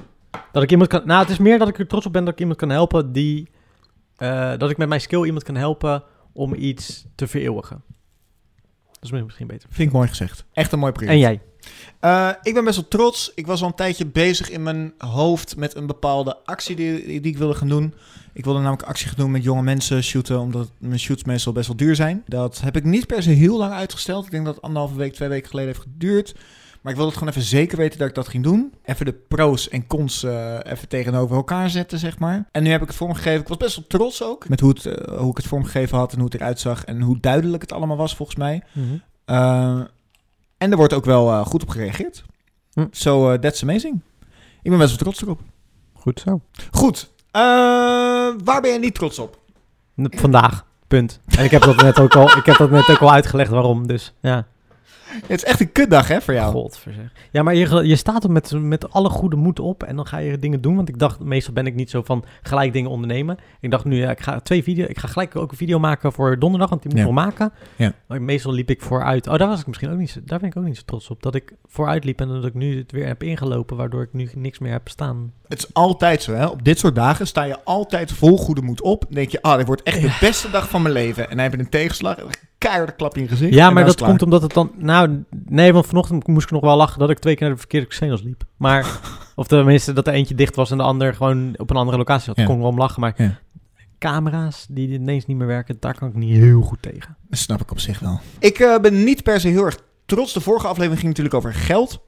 Dat 0.52 0.64
ik 0.64 0.72
iemand 0.72 0.90
kan... 0.90 1.02
Nou, 1.06 1.22
het 1.22 1.30
is 1.30 1.38
meer 1.38 1.60
dat 1.60 1.68
ik 1.68 1.80
er 1.80 1.88
trots 1.88 2.06
op 2.06 2.14
ben 2.14 2.24
dat 2.26 2.34
ik 2.34 2.40
iemand 2.40 2.58
kan 2.58 2.70
helpen 2.70 3.12
die... 3.12 3.50
eh, 4.16 4.58
dat 4.58 4.70
ik 4.70 4.78
met 4.78 4.88
mijn 4.88 5.02
skill 5.02 5.26
iemand 5.26 5.44
kan 5.44 5.56
helpen 5.56 6.04
om 6.34 6.54
iets 6.54 7.06
te 7.16 7.28
vereeuwigen. 7.28 7.84
Dat 8.92 9.14
is 9.14 9.24
misschien 9.24 9.48
beter. 9.48 9.70
Vind 9.72 9.88
ik 9.88 9.96
mooi 9.96 10.08
gezegd. 10.08 10.46
Echt 10.54 10.72
een 10.72 10.80
mooi 10.80 10.92
project. 10.92 11.14
En 11.14 11.20
jij? 11.20 11.42
Eh, 12.00 12.30
ik 12.42 12.54
ben 12.54 12.64
best 12.64 12.76
wel 12.76 12.88
trots. 12.88 13.32
Ik 13.36 13.48
was 13.48 13.62
al 13.62 13.68
een 13.68 13.76
tijdje 13.76 14.06
bezig 14.06 14.50
in 14.50 14.64
mijn 14.64 14.94
hoofd 14.98 15.56
met 15.56 15.76
een 15.76 15.88
bepaalde 15.88 16.38
actie 16.46 16.76
die, 16.76 17.06
die 17.06 17.32
ik 17.32 17.38
wilde 17.38 17.56
gaan 17.56 17.68
doen. 17.68 17.94
Ik 18.34 18.44
wilde 18.44 18.60
namelijk 18.60 18.88
actie 18.88 19.08
gaan 19.08 19.18
doen 19.18 19.32
met 19.32 19.44
jonge 19.44 19.62
mensen 19.62 20.04
shooten, 20.04 20.40
omdat 20.40 20.72
mijn 20.78 21.00
shoots 21.00 21.24
meestal 21.24 21.54
best 21.54 21.68
wel 21.68 21.76
duur 21.76 21.96
zijn. 21.96 22.24
Dat 22.26 22.62
heb 22.62 22.76
ik 22.76 22.84
niet 22.84 23.08
per 23.08 23.24
se 23.24 23.30
heel 23.30 23.58
lang 23.58 23.74
uitgesteld. 23.74 24.26
Ik 24.26 24.32
denk 24.32 24.46
dat 24.46 24.56
het 24.56 24.64
anderhalve 24.64 24.96
week, 24.96 25.14
twee 25.14 25.30
weken 25.30 25.50
geleden 25.50 25.70
heeft 25.70 25.86
geduurd. 25.92 26.36
Maar 26.82 26.92
ik 26.92 26.98
wilde 26.98 27.12
het 27.12 27.20
gewoon 27.20 27.34
even 27.34 27.50
zeker 27.50 27.78
weten 27.78 28.00
dat 28.00 28.08
ik 28.08 28.16
dat 28.16 28.28
ging 28.28 28.44
doen. 28.44 28.74
Even 28.84 29.06
de 29.06 29.14
pro's 29.14 29.70
en 29.70 29.88
cons 29.88 30.24
eh, 30.24 30.58
even 30.64 30.88
tegenover 30.88 31.36
elkaar 31.36 31.70
zetten, 31.70 32.00
zeg 32.00 32.20
maar. 32.20 32.46
En 32.52 32.64
nu 32.64 32.70
heb 32.70 32.82
ik 32.82 32.88
het 32.88 32.96
vormgegeven. 32.96 33.42
Ik 33.42 33.48
was 33.48 33.58
best 33.58 33.76
wel 33.76 33.86
trots 33.88 34.24
ook 34.24 34.50
met 34.50 34.60
hoe, 34.60 34.70
het, 34.70 34.86
eh, 34.86 35.18
hoe 35.18 35.30
ik 35.30 35.38
het 35.38 35.48
vormgegeven 35.48 35.98
had 35.98 36.12
en 36.12 36.18
hoe 36.18 36.26
het 36.26 36.36
eruit 36.36 36.60
zag. 36.60 36.86
En 36.86 37.02
hoe 37.02 37.20
duidelijk 37.20 37.62
het 37.62 37.72
allemaal 37.72 37.98
was, 37.98 38.16
volgens 38.16 38.38
mij. 38.38 38.64
Uh, 39.26 39.82
en 40.64 40.72
er 40.72 40.78
wordt 40.78 40.94
ook 40.94 41.06
wel 41.06 41.30
uh, 41.30 41.46
goed 41.46 41.62
op 41.62 41.70
gereageerd. 41.70 42.24
Hm. 42.74 42.86
So 42.92 43.32
uh, 43.32 43.40
that's 43.40 43.62
amazing. 43.64 44.02
Ik 44.62 44.70
ben 44.70 44.78
best 44.78 44.90
wel 44.90 44.98
trots 44.98 45.22
erop. 45.22 45.40
Goed 45.94 46.20
zo. 46.20 46.42
Goed. 46.72 47.12
Uh, 47.18 47.42
waar 48.44 48.62
ben 48.62 48.72
je 48.72 48.80
niet 48.80 48.96
trots 48.96 49.20
op? 49.20 49.40
Vandaag. 49.96 50.66
Punt. 50.88 51.20
En 51.38 51.44
ik 51.44 51.52
heb 51.52 51.62
dat 51.62 51.82
net 51.82 52.00
ook 52.00 52.16
al, 52.16 52.38
ik 52.38 52.46
heb 52.46 52.58
dat 52.58 52.70
net 52.70 52.90
ook 52.90 53.00
al 53.00 53.12
uitgelegd 53.12 53.50
waarom. 53.50 53.88
Dus 53.88 54.14
ja. 54.22 54.48
Het 55.28 55.38
is 55.38 55.44
echt 55.44 55.60
een 55.60 55.72
kutdag 55.72 56.08
hè 56.08 56.22
voor 56.22 56.34
jou. 56.34 56.52
Godverzeg. 56.52 57.12
Ja, 57.32 57.44
maar 57.44 57.56
je, 57.56 57.88
je 57.88 57.96
staat 57.96 58.24
er 58.24 58.32
met, 58.32 58.52
met 58.52 58.92
alle 58.92 59.10
goede 59.10 59.36
moed 59.36 59.60
op 59.60 59.84
en 59.84 59.96
dan 59.96 60.08
ga 60.08 60.18
je 60.18 60.40
dingen 60.40 60.62
doen. 60.62 60.76
Want 60.76 60.90
ik 60.90 61.00
dacht, 61.00 61.20
meestal 61.20 61.54
ben 61.54 61.66
ik 61.66 61.76
niet 61.76 61.90
zo 61.90 62.02
van 62.04 62.24
gelijk 62.42 62.74
dingen 62.74 62.90
ondernemen. 62.90 63.38
Ik 63.60 63.72
dacht 63.72 63.86
nu, 63.86 63.96
ja, 63.98 64.12
ik 64.12 64.20
ga 64.20 64.40
twee 64.40 64.64
video, 64.64 64.86
ik 64.90 64.98
ga 65.00 65.08
gelijk 65.08 65.36
ook 65.36 65.52
een 65.52 65.58
video 65.58 65.80
maken 65.80 66.12
voor 66.12 66.40
donderdag, 66.40 66.70
want 66.70 66.82
die 66.82 66.92
moet 66.92 67.00
ik 67.00 67.08
Ja. 67.08 67.14
nog 67.14 67.24
maken. 67.26 67.52
Ja. 67.76 67.94
Maar 68.08 68.22
meestal 68.22 68.52
liep 68.54 68.70
ik 68.70 68.82
vooruit. 68.82 69.28
Oh, 69.28 69.38
daar 69.38 69.48
was 69.48 69.60
ik 69.60 69.68
misschien 69.68 69.92
ook 69.92 69.98
niet, 69.98 70.22
daar 70.26 70.40
ben 70.40 70.50
ik 70.50 70.58
ook 70.58 70.64
niet 70.64 70.76
zo 70.78 70.84
trots 70.86 71.10
op. 71.10 71.24
Dat 71.24 71.36
ik 71.36 71.54
vooruit 71.66 72.04
liep 72.04 72.20
en 72.22 72.28
dat 72.28 72.46
ik 72.46 72.54
nu 72.54 72.78
het 72.78 72.92
weer 72.92 73.08
heb 73.08 73.24
ingelopen, 73.24 73.78
waardoor 73.78 74.02
ik 74.02 74.14
nu 74.14 74.30
niks 74.36 74.60
meer 74.60 74.72
heb 74.72 74.90
staan. 74.90 75.34
Het 75.48 75.58
is 75.58 75.74
altijd 75.74 76.22
zo 76.24 76.34
hè. 76.34 76.46
Op 76.46 76.64
dit 76.64 76.80
soort 76.80 76.96
dagen 76.96 77.28
sta 77.28 77.44
je 77.44 77.64
altijd 77.64 78.12
vol 78.12 78.38
goede 78.38 78.62
moed 78.62 78.82
op. 78.82 79.02
Dan 79.02 79.14
denk 79.14 79.30
je, 79.30 79.42
ah, 79.42 79.58
dit 79.58 79.66
wordt 79.68 79.84
echt 79.84 80.02
de 80.02 80.18
beste 80.20 80.50
dag 80.50 80.70
van 80.70 80.82
mijn 80.82 80.94
leven. 80.94 81.24
En 81.24 81.30
dan 81.30 81.40
heb 81.46 81.54
je 81.54 81.60
een 81.60 81.70
tegenslag. 81.70 82.18
Keiharde 82.64 82.92
klap 82.96 83.16
in 83.18 83.24
je 83.24 83.28
gezicht. 83.30 83.54
Ja, 83.54 83.70
maar 83.70 83.86
dat 83.86 84.02
komt 84.02 84.22
omdat 84.22 84.42
het 84.42 84.54
dan... 84.54 84.72
Nou, 84.78 85.24
nee, 85.46 85.74
want 85.74 85.86
vanochtend 85.86 86.28
moest 86.28 86.46
ik 86.46 86.52
nog 86.52 86.62
wel 86.62 86.78
lachen 86.78 87.00
dat 87.00 87.10
ik 87.10 87.20
twee 87.20 87.34
keer 87.36 87.44
naar 87.46 87.54
de 87.54 87.60
verkeerde 87.60 87.88
casinos 87.88 88.22
liep. 88.22 88.44
Maar, 88.58 89.00
of 89.36 89.48
tenminste 89.48 89.94
dat 89.94 90.08
er 90.08 90.14
eentje 90.14 90.36
dicht 90.36 90.56
was 90.56 90.72
en 90.72 90.78
de 90.78 90.84
ander 90.84 91.14
gewoon 91.14 91.54
op 91.58 91.70
een 91.70 91.76
andere 91.76 91.98
locatie 91.98 92.24
zat. 92.26 92.36
Ja. 92.38 92.46
kon 92.46 92.56
ik 92.56 92.62
wel 92.62 92.70
om 92.70 92.78
lachen, 92.78 93.02
maar 93.02 93.14
Ja. 93.18 93.40
camera's 93.98 94.66
die 94.70 94.88
ineens 94.90 95.26
niet 95.26 95.38
meer 95.38 95.48
werken, 95.48 95.78
daar 95.80 95.98
kan 95.98 96.08
ik 96.08 96.16
niet 96.16 96.38
heel 96.38 96.62
goed 96.62 96.82
tegen. 96.82 97.18
Dat 97.30 97.40
snap 97.40 97.62
ik 97.62 97.72
op 97.72 97.80
zich 97.80 98.00
wel. 98.00 98.20
Ik 98.40 98.60
eh, 98.60 98.80
ben 98.80 99.04
niet 99.04 99.24
per 99.24 99.40
se 99.40 99.48
heel 99.48 99.66
erg 99.66 99.78
trots. 100.06 100.34
De 100.34 100.42
vorige 100.42 100.68
aflevering 100.68 101.00
ging 101.00 101.10
natuurlijk 101.18 101.36
over 101.36 101.54
geld. 101.54 102.04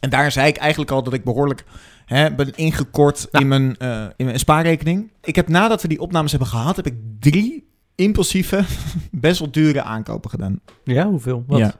En 0.00 0.10
daar 0.10 0.32
zei 0.32 0.48
ik 0.48 0.56
eigenlijk 0.56 0.90
al 0.90 1.02
dat 1.02 1.12
ik 1.12 1.24
behoorlijk 1.24 1.64
hè, 2.04 2.34
ben 2.34 2.54
ingekort 2.54 3.28
in, 3.30 3.48
mijn, 3.48 3.76
eh, 3.76 4.04
in 4.16 4.24
mijn 4.24 4.38
spaarrekening. 4.38 5.10
Ik 5.22 5.36
heb 5.36 5.48
nadat 5.48 5.82
we 5.82 5.88
die 5.88 6.00
opnames 6.00 6.30
hebben 6.30 6.48
gehad, 6.48 6.76
heb 6.76 6.86
ik 6.86 6.94
drie 7.20 7.68
impulsieve, 7.96 8.64
best 9.10 9.38
wel 9.38 9.50
dure 9.50 9.82
aankopen 9.82 10.30
gedaan. 10.30 10.60
Ja, 10.84 11.08
hoeveel? 11.08 11.44
Wat? 11.46 11.58
Ja. 11.58 11.74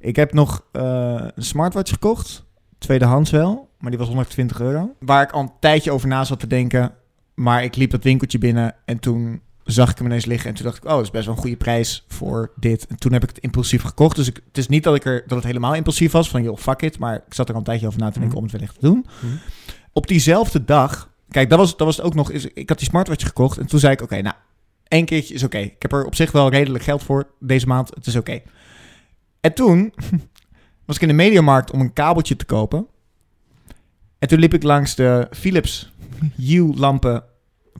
Ik 0.00 0.16
heb 0.16 0.32
nog 0.32 0.64
eh, 0.72 0.82
een 1.34 1.42
smartwatch 1.44 1.90
gekocht. 1.92 2.44
Tweedehands 2.78 3.30
wel, 3.30 3.68
maar 3.78 3.90
die 3.90 3.98
was 3.98 4.08
120 4.08 4.60
euro. 4.60 4.94
Waar 5.00 5.22
ik 5.22 5.30
al 5.30 5.40
een 5.42 5.52
tijdje 5.60 5.90
over 5.92 6.08
na 6.08 6.24
zat 6.24 6.40
te 6.40 6.46
denken. 6.46 6.92
Maar 7.34 7.64
ik 7.64 7.76
liep 7.76 7.90
dat 7.90 8.02
winkeltje 8.04 8.38
binnen 8.38 8.74
en 8.84 8.98
toen 8.98 9.40
zag 9.64 9.90
ik 9.90 9.98
hem 9.98 10.06
ineens 10.06 10.24
liggen. 10.24 10.48
En 10.48 10.54
toen 10.56 10.64
dacht 10.64 10.76
ik, 10.76 10.84
oh, 10.84 10.90
dat 10.90 11.02
is 11.02 11.10
best 11.10 11.24
wel 11.26 11.34
een 11.34 11.40
goede 11.40 11.56
prijs 11.56 12.04
voor 12.08 12.52
dit. 12.56 12.86
En 12.86 12.96
toen 12.96 13.12
heb 13.12 13.22
ik 13.22 13.28
het 13.28 13.38
impulsief 13.38 13.82
gekocht. 13.82 14.16
Dus 14.16 14.28
ik, 14.28 14.40
het 14.46 14.58
is 14.58 14.68
niet 14.68 14.84
dat, 14.84 14.94
ik 14.94 15.04
er, 15.04 15.22
dat 15.26 15.36
het 15.36 15.46
helemaal 15.46 15.74
impulsief 15.74 16.12
was. 16.12 16.30
Van, 16.30 16.42
joh, 16.42 16.56
fuck 16.58 16.82
it. 16.82 16.98
Maar 16.98 17.14
ik 17.14 17.34
zat 17.34 17.46
er 17.48 17.52
al 17.54 17.58
een 17.60 17.66
tijdje 17.66 17.86
over 17.86 17.98
na 18.00 18.10
te 18.10 18.18
denken 18.18 18.28
Mhm. 18.28 18.36
om 18.38 18.42
het 18.42 18.52
wellicht 18.52 18.74
te 18.74 18.80
doen. 18.86 19.06
Mhm. 19.22 19.32
Op 19.92 20.06
diezelfde 20.06 20.64
dag... 20.64 21.08
Kijk, 21.30 21.50
dat 21.50 21.58
was, 21.58 21.76
dat 21.76 21.86
was 21.86 21.96
het 21.96 22.06
ook 22.06 22.14
nog. 22.14 22.30
Is, 22.30 22.46
ik 22.46 22.68
had 22.68 22.78
die 22.78 22.88
smartwatch 22.88 23.26
gekocht. 23.26 23.58
En 23.58 23.66
toen 23.66 23.78
zei 23.80 23.92
ik, 23.92 24.02
oké, 24.02 24.20
nou, 24.20 24.34
één 24.90 25.04
keertje 25.04 25.34
is 25.34 25.42
oké. 25.42 25.58
Ik 25.58 25.82
heb 25.82 25.92
er 25.92 26.04
op 26.04 26.14
zich 26.14 26.32
wel 26.32 26.50
redelijk 26.50 26.84
geld 26.84 27.02
voor 27.02 27.26
deze 27.38 27.66
maand. 27.66 27.94
Het 27.94 28.06
is 28.06 28.16
oké. 28.16 28.40
En 29.40 29.54
toen 29.54 29.94
was 30.86 30.96
ik 30.96 31.02
in 31.02 31.08
de 31.08 31.14
mediamarkt 31.14 31.70
om 31.70 31.80
een 31.80 31.92
kabeltje 31.92 32.36
te 32.36 32.44
kopen. 32.44 32.86
En 34.18 34.28
toen 34.28 34.38
liep 34.38 34.54
ik 34.54 34.62
langs 34.62 34.94
de 34.94 35.26
Philips 35.30 35.92
Hue-lampen 36.36 37.24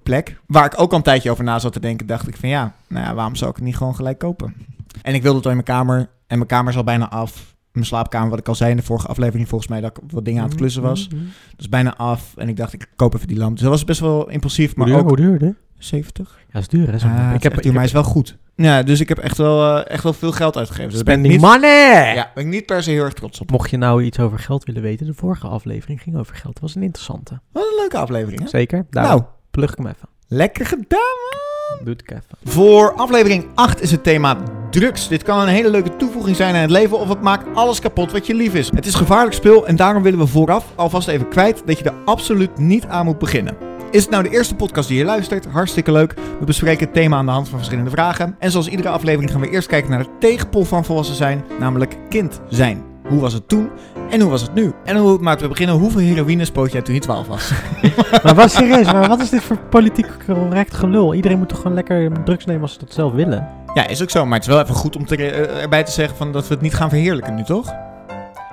plek. 0.03 0.41
Waar 0.47 0.65
ik 0.65 0.81
ook 0.81 0.91
al 0.91 0.97
een 0.97 1.03
tijdje 1.03 1.31
over 1.31 1.45
na 1.45 1.59
zat 1.59 1.73
te 1.73 1.81
denken. 1.81 2.07
Dacht 2.07 2.29
ik 2.29 2.37
van 2.37 2.49
ja, 2.49 2.75
nou 2.89 3.07
ja, 3.07 3.15
waarom 3.15 3.37
zou 3.37 3.51
ik 3.51 3.57
het 3.57 3.65
niet 3.65 3.77
gewoon 3.77 3.95
gelijk 3.95 4.19
kopen? 4.19 4.55
En 5.03 5.15
ik 5.15 5.23
wilde 5.23 5.37
het 5.37 5.47
al 5.47 5.53
in 5.53 5.63
mijn 5.65 5.79
kamer. 5.79 5.99
En 6.27 6.37
mijn 6.37 6.47
kamer 6.47 6.71
is 6.71 6.77
al 6.77 6.85
bijna 6.85 7.11
af. 7.11 7.55
Mijn 7.73 7.87
slaapkamer, 7.87 8.31
wat 8.31 8.39
ik 8.39 8.49
al 8.49 8.55
zei 8.55 8.71
in 8.71 8.77
de 8.77 8.83
vorige 8.83 9.07
aflevering, 9.07 9.49
volgens 9.49 9.71
mij 9.71 9.81
dat 9.81 9.97
ik 9.97 10.03
wat 10.11 10.25
dingen 10.25 10.43
aan 10.43 10.49
het 10.49 10.57
klussen 10.57 10.83
was. 10.83 11.09
Mhm. 11.09 11.17
Dat 11.51 11.61
is 11.61 11.69
bijna 11.69 11.97
af. 11.97 12.37
En 12.37 12.49
ik 12.49 12.57
dacht, 12.57 12.73
ik 12.73 12.89
koop 12.97 13.15
even 13.15 13.29
die 13.29 13.37
lamp. 13.37 13.53
Dus 13.53 13.63
dat 13.63 13.71
was 13.71 13.85
best 13.85 14.01
wel 14.01 14.31
impulsief, 14.31 14.77
maar 14.77 14.87
duur? 14.87 14.97
ook 14.97 15.09
Hoe 15.09 15.17
duur? 15.17 15.57
Hè? 15.81 15.87
70. 15.87 16.37
Ja, 16.39 16.45
dat 16.53 16.63
is 16.63 16.69
duur, 16.69 16.91
hè? 16.93 16.99
zo'n- 16.99 17.11
Ah, 17.11 17.33
ik 17.35 17.43
heb, 17.43 17.59
ik 17.59 17.65
maar 17.65 17.75
hij 17.75 17.85
is 17.85 17.93
wel 17.93 18.03
goed. 18.03 18.37
Ja, 18.57 18.83
dus 18.83 19.01
ik 19.01 19.09
heb 19.09 19.19
echt 19.19 19.37
wel, 19.37 19.77
eh, 19.79 19.91
echt 19.93 20.03
wel 20.03 20.13
veel 20.13 20.33
geld 20.33 20.57
uitgegeven. 20.57 20.89
Dus 20.91 21.03
daar 21.03 21.05
ben 21.17 21.25
ik 21.25 21.31
Spending 21.33 21.53
niet, 21.53 21.63
money! 21.63 22.15
ja, 22.15 22.31
ben 22.35 22.45
ik 22.45 22.51
niet 22.51 22.67
per 22.67 22.83
se 22.83 22.91
heel 22.91 23.05
erg 23.05 23.13
trots 23.15 23.41
op. 23.41 23.51
Mocht 23.51 23.71
je 23.71 23.77
nou 23.77 24.03
iets 24.03 24.19
over 24.19 24.39
geld 24.39 24.65
willen 24.65 24.83
weten, 24.83 25.07
de 25.07 25.15
vorige 25.15 25.47
aflevering 25.47 26.03
ging 26.03 26.17
over 26.19 26.35
geld. 26.35 26.53
Dat 26.55 26.63
was 26.63 26.75
een 26.75 26.83
interessante. 26.83 27.41
Wat 27.53 27.63
een 27.63 27.77
leuke 27.79 27.99
aflevering, 27.99 28.41
hè? 28.43 28.49
Zeker. 28.49 28.87
Nou, 28.91 29.23
plug 29.51 29.71
ik 29.71 29.77
hem 29.79 29.87
even. 29.87 30.09
lekker 30.29 30.67
gedaan, 30.67 30.99
man. 31.31 31.85
Doe 31.85 31.93
het 31.93 32.03
ik 32.03 32.11
even. 32.11 32.25
Voor 32.45 32.95
aflevering 32.95 33.47
8 33.55 33.81
is 33.83 33.91
het 33.91 34.03
thema 34.03 34.37
drugs. 34.71 35.09
Dit 35.09 35.23
kan 35.23 35.41
een 35.41 35.49
hele 35.49 35.71
leuke 35.71 35.97
toevoeging 35.97 36.37
zijn 36.37 36.55
aan 36.55 36.61
het 36.61 36.71
leven 36.71 36.99
of 36.99 37.09
het 37.09 37.21
maakt 37.21 37.57
alles 37.57 37.81
kapot 37.81 38.13
wat 38.13 38.27
je 38.27 38.35
lief 38.35 38.55
is. 38.55 38.71
Het 38.75 38.87
is 38.87 38.95
gevaarlijk 38.95 39.35
spul 39.35 39.67
en 39.67 39.77
daarom 39.77 40.03
willen 40.03 40.19
we 40.19 40.27
vooraf 40.27 40.73
alvast 40.77 41.09
even 41.09 41.29
kwijt 41.29 41.63
dat 41.67 41.79
je 41.79 41.85
er 41.85 41.95
absoluut 42.05 42.59
niet 42.59 42.87
aan 42.87 43.05
moet 43.05 43.19
beginnen. 43.19 43.57
Is 43.91 44.03
het 44.03 44.11
nou 44.11 44.23
de 44.23 44.29
eerste 44.31 44.55
podcast 44.55 44.89
die 44.89 44.99
je 44.99 45.05
luistert? 45.05 45.47
Hartstikke 45.47 45.93
leuk. 45.93 46.15
We 46.39 46.45
bespreken 46.45 46.85
het 46.85 46.95
thema 46.95 47.17
aan 47.17 47.27
de 47.27 47.33
hand 47.33 47.49
van 47.49 47.59
verschillende 47.59 47.91
vragen. 47.91 48.37
En 48.39 48.51
zoals 48.51 48.69
iedere 48.69 48.89
aflevering 48.89 49.31
gaan 49.31 49.41
we 49.41 49.51
eerst 49.51 49.69
kijken 49.69 49.91
naar 49.91 50.03
de 50.03 50.09
tegenpol 50.19 50.65
van 50.65 50.85
volwassen 50.85 51.15
zijn, 51.17 51.45
namelijk 51.59 51.97
kind 52.09 52.41
zijn. 52.49 52.83
Hoe 53.09 53.21
was 53.21 53.33
het 53.33 53.49
toen? 53.49 53.71
En 54.11 54.21
hoe 54.21 54.31
was 54.31 54.43
het 54.43 54.55
nu? 54.55 54.73
En 54.85 54.97
hoe, 54.97 55.19
maar 55.21 55.37
te 55.37 55.49
beginnen, 55.49 55.77
hoeveel 55.77 56.01
heroïne 56.01 56.45
spoot 56.45 56.73
jij 56.73 56.83
toen 56.83 56.95
je 56.95 57.01
12 57.01 57.27
was? 57.27 57.51
maar 58.23 58.35
wat 58.35 58.51
serieus, 58.53 58.93
maar 58.93 59.09
wat 59.09 59.21
is 59.21 59.31
dit 59.31 59.43
voor 59.43 59.57
politiek 59.59 60.07
correct 60.27 60.75
gelul? 60.75 61.15
Iedereen 61.15 61.39
moet 61.39 61.49
toch 61.49 61.59
gewoon 61.61 61.75
lekker 61.75 62.11
drugs 62.25 62.45
nemen 62.45 62.63
als 62.63 62.73
ze 62.73 62.79
dat 62.79 62.93
zelf 62.93 63.13
willen? 63.13 63.49
ja, 63.75 63.87
is 63.87 64.03
ook 64.03 64.11
zo. 64.11 64.25
Maar 64.27 64.39
het 64.39 64.47
is 64.49 64.55
wel 64.55 64.63
even 64.63 64.75
goed 64.75 64.97
om 64.97 65.07
te, 65.07 65.17
eh, 65.17 65.63
erbij 65.63 65.85
te 65.85 65.91
zeggen 65.93 66.17
van 66.17 66.33
dat 66.33 66.49
we 66.49 66.55
het 66.55 66.63
niet 66.63 66.75
gaan 66.75 66.89
verheerlijken 66.89 67.35
nu, 67.35 67.43
toch? 67.43 67.73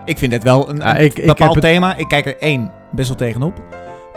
Ik 0.06 0.17
vind 0.17 0.34
het 0.34 0.44
wel 0.44 0.70
een, 0.70 0.89
een 0.89 1.01
ik- 1.03 1.17
ik 1.17 1.25
bepaald 1.25 1.53
het- 1.56 1.63
thema. 1.63 1.96
Ik 1.96 2.08
kijk 2.08 2.25
er 2.25 2.38
één 2.38 2.72
best 2.91 3.08
wel 3.08 3.17
tegenop. 3.17 3.62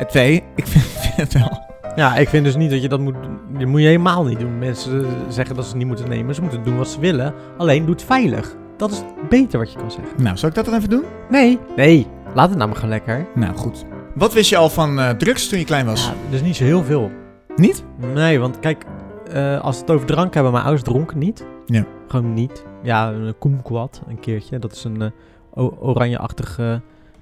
En 0.00 0.06
twee, 0.06 0.42
ik 0.54 0.66
vind, 0.66 0.84
vind 1.04 1.16
het 1.16 1.32
wel... 1.32 1.68
Ja, 1.96 2.16
ik 2.16 2.28
vind 2.28 2.44
dus 2.44 2.56
niet 2.56 2.70
dat 2.70 2.82
je 2.82 2.88
dat 2.88 3.00
moet 3.00 3.14
Dat 3.58 3.66
moet 3.66 3.80
je 3.80 3.86
helemaal 3.86 4.24
niet 4.24 4.40
doen. 4.40 4.58
Mensen 4.58 5.06
zeggen 5.28 5.54
dat 5.54 5.64
ze 5.64 5.70
het 5.70 5.78
niet 5.78 5.86
moeten 5.86 6.08
nemen. 6.08 6.34
Ze 6.34 6.40
moeten 6.40 6.64
doen 6.64 6.76
wat 6.76 6.88
ze 6.88 7.00
willen. 7.00 7.34
Alleen 7.56 7.84
doe 7.84 7.94
het 7.94 8.04
veilig. 8.04 8.54
Dat 8.76 8.90
is 8.90 9.02
beter 9.28 9.58
wat 9.58 9.72
je 9.72 9.78
kan 9.78 9.90
zeggen. 9.90 10.22
Nou, 10.22 10.36
zal 10.36 10.48
ik 10.48 10.54
dat 10.54 10.64
dan 10.64 10.74
even 10.74 10.88
doen? 10.90 11.04
Nee. 11.30 11.58
Nee. 11.76 12.06
Laat 12.34 12.48
het 12.48 12.56
nou 12.58 12.68
maar 12.68 12.78
gewoon 12.78 12.90
lekker. 12.90 13.26
Nou, 13.34 13.56
goed. 13.56 13.84
Wat 14.14 14.32
wist 14.32 14.50
je 14.50 14.56
al 14.56 14.68
van 14.70 15.00
eh, 15.00 15.10
drugs 15.10 15.48
toen 15.48 15.58
je 15.58 15.64
klein 15.64 15.86
was? 15.86 16.06
Ja, 16.06 16.12
dus 16.30 16.42
niet 16.42 16.56
zo 16.56 16.64
heel 16.64 16.84
veel. 16.84 17.10
Niet? 17.56 17.84
Nee, 18.14 18.38
want 18.40 18.58
kijk, 18.58 18.84
eh, 19.32 19.60
als 19.60 19.74
we 19.76 19.80
het 19.82 19.90
over 19.90 20.06
drank 20.06 20.34
hebben, 20.34 20.52
mijn 20.52 20.64
ouders 20.64 20.84
dronken 20.88 21.18
niet. 21.18 21.44
Ja. 21.66 21.84
Gewoon 22.08 22.34
niet. 22.34 22.64
Ja, 22.82 23.08
een 23.12 23.34
kumquat, 23.38 24.02
een 24.08 24.20
keertje. 24.20 24.58
Dat 24.58 24.72
is 24.72 24.84
een 24.84 25.02
eh, 25.02 25.08
o- 25.54 25.76
oranje-achtig 25.80 26.58
eh, 26.58 26.74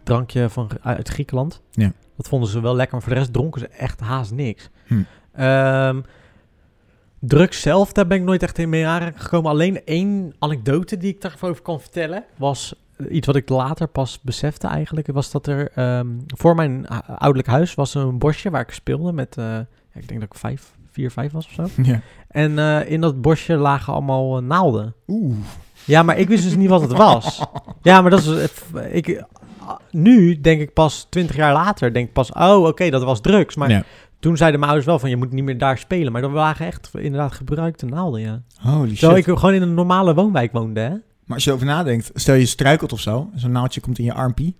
drankje 0.02 0.48
van, 0.48 0.68
uit 0.82 1.08
Griekenland. 1.08 1.60
Ja. 1.70 1.92
Dat 2.18 2.28
vonden 2.28 2.48
ze 2.48 2.60
wel 2.60 2.74
lekker, 2.74 2.94
maar 2.94 3.02
voor 3.04 3.12
de 3.12 3.18
rest 3.18 3.32
dronken 3.32 3.60
ze 3.60 3.68
echt 3.68 4.00
haast 4.00 4.32
niks. 4.32 4.68
Hm. 4.86 5.02
Ehm, 5.32 6.00
drugs 7.18 7.60
zelf, 7.60 7.92
daar 7.92 8.06
ben 8.06 8.18
ik 8.18 8.24
nooit 8.24 8.42
echt 8.42 8.58
in 8.58 8.68
mee 8.68 8.86
aanraking 8.86 9.22
gekomen. 9.22 9.50
Alleen 9.50 9.84
één 9.84 10.34
anekdote 10.38 10.96
die 10.96 11.14
ik 11.14 11.20
daarover 11.20 11.62
kan 11.62 11.80
vertellen, 11.80 12.24
was 12.36 12.74
iets 13.10 13.26
wat 13.26 13.36
ik 13.36 13.48
later 13.48 13.86
pas 13.88 14.20
besefte 14.22 14.66
eigenlijk. 14.66 15.06
Was 15.12 15.30
dat 15.30 15.46
er 15.46 15.70
ehm, 15.74 16.06
voor 16.26 16.54
mijn 16.54 16.88
ouderlijk 17.06 17.48
huis 17.48 17.74
was 17.74 17.94
een 17.94 18.18
bosje 18.18 18.50
waar 18.50 18.60
ik 18.60 18.70
speelde 18.70 19.12
met, 19.12 19.36
eh, 19.36 19.44
ja, 19.44 19.66
ik 19.94 20.08
denk 20.08 20.20
dat 20.20 20.28
ik 20.32 20.38
vijf, 20.38 20.72
vier, 20.90 21.10
vijf 21.10 21.32
was 21.32 21.46
of 21.46 21.52
zo. 21.52 21.82
Ja. 21.82 22.00
En 22.28 22.58
eh, 22.58 22.90
in 22.90 23.00
dat 23.00 23.20
bosje 23.20 23.54
lagen 23.56 23.92
allemaal 23.92 24.36
eh, 24.36 24.42
naalden. 24.42 24.94
Oeh. 25.08 25.36
Ja, 25.84 26.02
maar 26.02 26.18
ik 26.18 26.28
wist 26.28 26.44
dus 26.44 26.56
niet 26.56 26.68
wat 26.68 26.80
het 26.80 26.92
was. 26.92 27.42
Ja, 27.82 28.00
maar 28.00 28.10
dat 28.10 28.20
is... 28.20 28.50
eh, 28.74 28.94
Ik, 28.94 29.24
nu 29.90 30.40
denk 30.40 30.60
ik 30.60 30.72
pas, 30.72 31.06
twintig 31.10 31.36
jaar 31.36 31.52
later, 31.52 31.92
denk 31.92 32.06
ik 32.08 32.12
pas... 32.12 32.32
Oh, 32.32 32.64
oké, 32.66 32.90
dat 32.90 33.02
was 33.02 33.20
drugs. 33.20 33.56
Maar 33.56 33.70
Ja. 33.70 33.82
toen 34.20 34.36
zeiden 34.36 34.60
mijn 34.60 34.72
ouders 34.72 34.90
wel 34.90 34.98
van... 34.98 35.10
Je 35.10 35.16
moet 35.16 35.32
niet 35.32 35.44
meer 35.44 35.58
daar 35.58 35.78
spelen. 35.78 36.12
Maar 36.12 36.22
dat 36.22 36.30
waren 36.30 36.66
echt 36.66 36.90
inderdaad 36.92 37.32
gebruikte 37.32 37.86
naalden, 37.86 38.20
ja. 38.20 38.42
Holy 38.60 38.88
shit. 38.88 38.98
Zo 38.98 39.14
ik 39.14 39.24
gewoon 39.24 39.54
in 39.54 39.62
een 39.62 39.74
normale 39.74 40.14
woonwijk 40.14 40.52
woonde, 40.52 40.80
hè? 40.80 40.88
Maar 41.24 41.36
als 41.36 41.44
je 41.44 41.50
erover 41.50 41.68
nadenkt, 41.68 42.10
stel 42.14 42.34
je 42.34 42.46
struikelt 42.46 42.92
of 42.92 43.00
zo, 43.00 43.28
en 43.32 43.40
zo'n 43.40 43.52
naaldje 43.52 43.80
komt 43.80 43.98
in 43.98 44.04
je 44.04 44.14
armpie. 44.14 44.56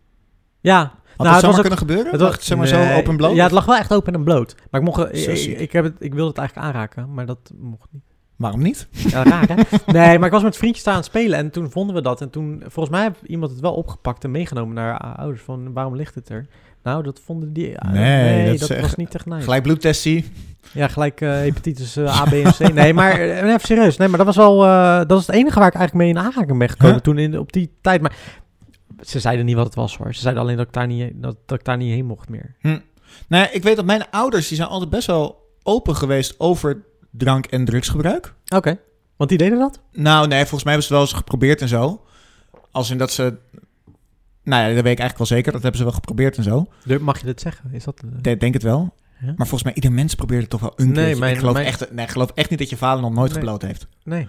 Ja. 0.60 0.78
Had 0.78 1.26
Nou, 1.26 1.32
dat 1.32 1.42
het 1.42 1.50
ook- 1.54 1.60
kunnen 1.60 1.78
gebeuren? 1.78 2.10
Het 2.12 2.20
was 2.20 2.44
zeg 2.44 2.58
maar 2.58 2.70
nee, 2.72 2.92
zo 2.92 2.98
open 2.98 3.16
bloot? 3.16 3.34
Ja, 3.36 3.42
het 3.42 3.52
lag 3.52 3.64
wel 3.64 3.76
echt 3.76 3.92
open 3.94 4.14
en 4.14 4.24
bloot. 4.24 4.54
Maar 4.70 4.80
ik, 4.80 4.86
mocht, 4.86 5.14
ik, 5.28 5.58
ik 5.58 5.72
heb 5.72 5.84
het, 5.84 5.94
ik 5.98 6.14
wilde 6.14 6.28
het 6.28 6.38
eigenlijk 6.38 6.68
aanraken, 6.68 7.14
maar 7.14 7.26
dat 7.26 7.52
mocht 7.58 7.88
niet. 7.90 8.02
Waarom 8.38 8.62
niet? 8.62 8.88
Ja, 8.90 9.23
raar 9.25 9.49
hè? 9.49 9.54
Nee, 9.99 10.18
maar 10.18 10.26
ik 10.26 10.33
was 10.33 10.42
met 10.42 10.57
vriendjes 10.57 10.85
daar 10.85 10.95
aan 10.95 11.00
het 11.00 11.09
spelen 11.09 11.38
en 11.38 11.50
toen 11.50 11.71
vonden 11.71 11.95
we 11.95 12.02
dat. 12.02 12.21
En 12.21 12.30
toen, 12.30 12.62
volgens 12.66 12.95
mij 12.97 13.04
heeft 13.04 13.23
iemand 13.26 13.50
het 13.50 13.61
wel 13.61 13.75
opgepakt 13.75 14.25
en 14.25 14.30
meegenomen 14.30 14.75
naar 14.75 15.04
uh, 15.04 15.18
ouders 15.18 15.42
van 15.42 15.73
waarom 15.73 15.97
ligt 15.97 16.14
het 16.14 16.28
er? 16.28 16.47
Nou, 16.83 17.02
dat 17.02 17.21
vonden 17.25 17.52
die... 17.52 17.68
uh, 17.71 17.92
Nee, 17.92 18.59
dat 18.59 18.71
echt- 18.71 18.80
was 18.80 18.95
niet 18.95 19.14
echt 19.14 19.26
nice. 19.26 19.42
Gelijk 19.42 19.62
bloedtestie. 19.62 20.25
Ja, 20.73 20.88
gelijk 20.88 21.21
eh, 21.21 21.30
hepatitis 21.30 21.97
eh, 21.97 22.21
A, 22.21 22.25
B 22.25 22.33
en 22.33 22.52
C. 22.52 22.73
Nee, 22.73 22.95
maar 22.95 23.12
eh, 23.12 23.37
even 23.49 23.61
serieus. 23.61 23.97
Nee, 23.97 24.09
maar 24.09 24.16
dat 24.18 24.26
was 24.26 24.37
wel... 24.37 24.64
eh, 24.64 24.99
dat 25.07 25.21
is 25.21 25.26
het 25.26 25.37
enige 25.37 25.59
waar 25.59 25.68
ik 25.68 25.75
eigenlijk 25.75 26.04
mee 26.04 26.14
in 26.14 26.26
aanraking 26.28 26.59
ben 26.59 26.68
gekomen 26.68 26.92
Huh? 26.95 27.02
toen 27.02 27.18
in, 27.18 27.38
op 27.38 27.52
die 27.52 27.73
tijd. 27.80 28.00
Maar 28.02 28.16
ze 29.00 29.21
zeiden 29.21 29.45
niet 29.47 29.54
wat 29.57 29.66
het 29.66 29.75
was 29.75 29.97
hoor. 29.97 30.14
Ze 30.14 30.21
zeiden 30.21 30.42
alleen 30.42 30.57
dat 30.57 30.66
ik 30.66 30.73
daar 30.73 30.87
niet, 30.87 31.12
dat, 31.14 31.37
dat 31.47 31.59
ik 31.59 31.64
daar 31.64 31.76
niet 31.76 31.92
heen 31.92 32.07
mocht 32.07 32.28
meer. 32.28 32.54
Nee, 33.28 33.49
ik 33.52 33.62
weet 33.62 33.76
dat 33.76 33.85
mijn 33.85 34.11
ouders, 34.11 34.49
die 34.49 34.57
zijn 34.57 34.68
altijd 34.68 34.90
best 34.90 35.07
wel 35.07 35.47
open 35.62 35.97
geweest 35.97 36.35
over 36.40 36.83
drank- 37.18 37.46
en 37.46 37.64
drugsgebruik. 37.64 38.34
Oké. 38.54 38.78
Want 39.16 39.30
die 39.30 39.38
deden 39.38 39.58
dat? 39.58 39.80
Nou, 39.92 40.26
nee, 40.28 40.38
volgens 40.40 40.62
mij 40.64 40.72
hebben 40.72 40.88
ze 40.88 40.92
wel 40.94 41.02
eens 41.02 41.12
geprobeerd 41.12 41.60
en 41.60 41.68
zo. 41.68 42.04
Als 42.70 42.90
in 42.90 42.98
dat 42.98 43.12
ze... 43.12 43.37
Nou 44.42 44.62
ja, 44.62 44.75
dat 44.75 44.82
weet 44.82 44.92
ik 44.92 44.98
eigenlijk 44.98 45.18
wel 45.18 45.26
zeker. 45.26 45.52
Dat 45.52 45.62
hebben 45.62 45.78
ze 45.78 45.87
wel 45.87 45.94
geprobeerd 45.94 46.37
en 46.37 46.42
zo. 46.42 46.66
Mag 47.00 47.18
je 47.20 47.26
dit 47.26 47.40
zeggen? 47.40 47.72
Is 47.72 47.84
dat... 47.84 48.02
eh, 48.22 48.32
Ik 48.32 48.40
denk 48.40 48.54
het 48.54 48.62
wel. 48.62 48.94
Ja? 49.20 49.26
Maar 49.26 49.34
volgens 49.46 49.62
mij, 49.62 49.75
ieder 49.75 49.92
mens 49.92 50.14
probeert 50.14 50.40
het 50.40 50.50
toch 50.50 50.60
wel 50.60 50.72
een 50.76 50.92
Nee, 50.92 51.16
mijn- 51.16 51.32
ik, 51.32 51.38
geloof 51.38 51.52
mijn- 51.54 51.66
echt, 51.66 51.92
nee, 51.92 52.04
ik 52.04 52.10
geloof 52.10 52.30
echt 52.34 52.50
niet 52.50 52.58
dat 52.58 52.70
je 52.70 52.76
vader 52.76 53.02
nog 53.02 53.12
nooit 53.12 53.30
Nee. 53.30 53.38
gebloot 53.38 53.62
heeft. 53.62 53.87
Nee, 54.04 54.20
echt 54.20 54.28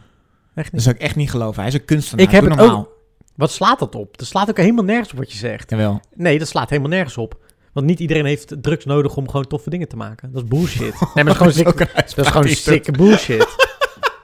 Dat 0.65 0.71
niet. 0.73 0.81
zou 0.81 0.95
ik 0.95 1.01
echt 1.01 1.15
niet 1.15 1.29
geloven. 1.29 1.59
Hij 1.59 1.67
is 1.67 1.73
een 1.73 1.85
kunstenaar. 1.85 2.25
Ik 2.25 2.31
heb 2.31 2.41
Doe 2.41 2.49
het 2.51 2.59
normaal. 2.59 2.87
Wat 3.35 3.51
slaat 3.51 3.79
dat 3.79 3.95
op? 3.95 4.17
Dat 4.17 4.27
slaat 4.27 4.49
ook 4.49 4.57
helemaal 4.57 4.83
nergens 4.83 5.11
op 5.11 5.17
wat 5.17 5.31
je 5.31 5.37
zegt. 5.37 5.69
Jawel. 5.69 6.01
Nee, 6.15 6.39
dat 6.39 6.47
slaat 6.47 6.69
helemaal 6.69 6.89
nergens 6.91 7.17
op. 7.17 7.37
Want 7.73 7.85
niet 7.85 7.99
iedereen 7.99 8.25
heeft 8.25 8.53
drugs 8.61 8.85
nodig 8.85 9.15
om 9.15 9.27
gewoon 9.29 9.47
toffe 9.47 9.69
dingen 9.69 9.87
te 9.87 9.95
maken. 9.95 10.31
Dat 10.31 10.43
is 10.43 10.47
bullshit. 10.47 10.93
Nee, 11.13 11.23
maar 11.23 11.37
dat 11.37 11.47
is 11.47 11.57
gewoon, 11.57 11.73
sick, 11.77 12.15
dat 12.15 12.25
is 12.25 12.31
gewoon 12.31 12.47
sikke 12.47 12.91
bullshit. 12.91 13.47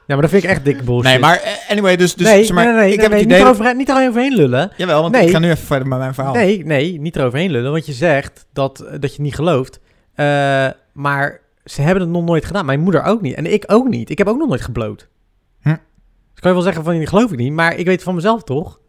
Ja, 0.07 0.13
maar 0.13 0.21
dat 0.21 0.31
vind 0.31 0.43
ik 0.43 0.49
echt 0.49 0.65
dikke 0.65 0.83
bullshit. 0.83 1.03
Nee, 1.11 1.19
maar 1.19 1.37
eh, 1.41 1.69
anyway, 1.71 1.95
dus, 1.95 2.15
dus 2.15 2.27
nee, 2.27 2.43
zeg 2.43 2.55
maar, 2.55 2.65
nee, 2.65 2.73
nee, 2.73 2.91
ik 2.91 2.95
nee, 2.95 2.99
heb 3.01 3.09
nee, 3.11 3.19
het 3.19 3.27
niet, 3.29 3.37
idee... 3.37 3.47
erover, 3.51 3.75
niet 3.75 3.89
eroverheen 3.89 4.33
lullen. 4.35 4.71
Jawel, 4.77 5.01
want 5.01 5.13
Nee. 5.13 5.25
ik 5.25 5.31
ga 5.31 5.39
nu 5.39 5.49
even 5.49 5.65
verder 5.65 5.87
met 5.87 5.99
mijn 5.99 6.13
verhaal. 6.13 6.33
Nee, 6.33 6.65
nee, 6.65 6.99
niet 6.99 7.15
eroverheen 7.15 7.51
lullen. 7.51 7.71
Want 7.71 7.85
je 7.85 7.93
zegt 7.93 8.45
dat, 8.53 8.77
dat 8.77 9.01
je 9.01 9.07
het 9.07 9.17
niet 9.17 9.35
gelooft. 9.35 9.79
Eh, 10.13 10.67
maar 10.93 11.41
ze 11.63 11.81
hebben 11.81 12.03
het 12.03 12.11
nog 12.11 12.23
nooit 12.23 12.45
gedaan. 12.45 12.65
Mijn 12.65 12.79
moeder 12.79 13.03
ook 13.03 13.21
niet. 13.21 13.35
En 13.35 13.53
ik 13.53 13.63
ook 13.67 13.87
niet. 13.87 14.09
Ik 14.09 14.17
heb 14.17 14.27
ook 14.27 14.37
nog 14.37 14.47
nooit 14.47 14.61
gebloot. 14.61 15.07
Hm. 15.61 15.69
Dus 15.69 15.77
kan 16.39 16.49
je 16.49 16.53
wel 16.53 16.61
zeggen 16.61 16.83
van, 16.83 16.97
die 16.97 17.07
geloof 17.07 17.31
ik 17.31 17.37
niet. 17.37 17.53
Maar 17.53 17.71
ik 17.75 17.85
weet 17.85 17.95
het 17.95 18.03
van 18.03 18.15
mezelf 18.15 18.43
toch? 18.43 18.79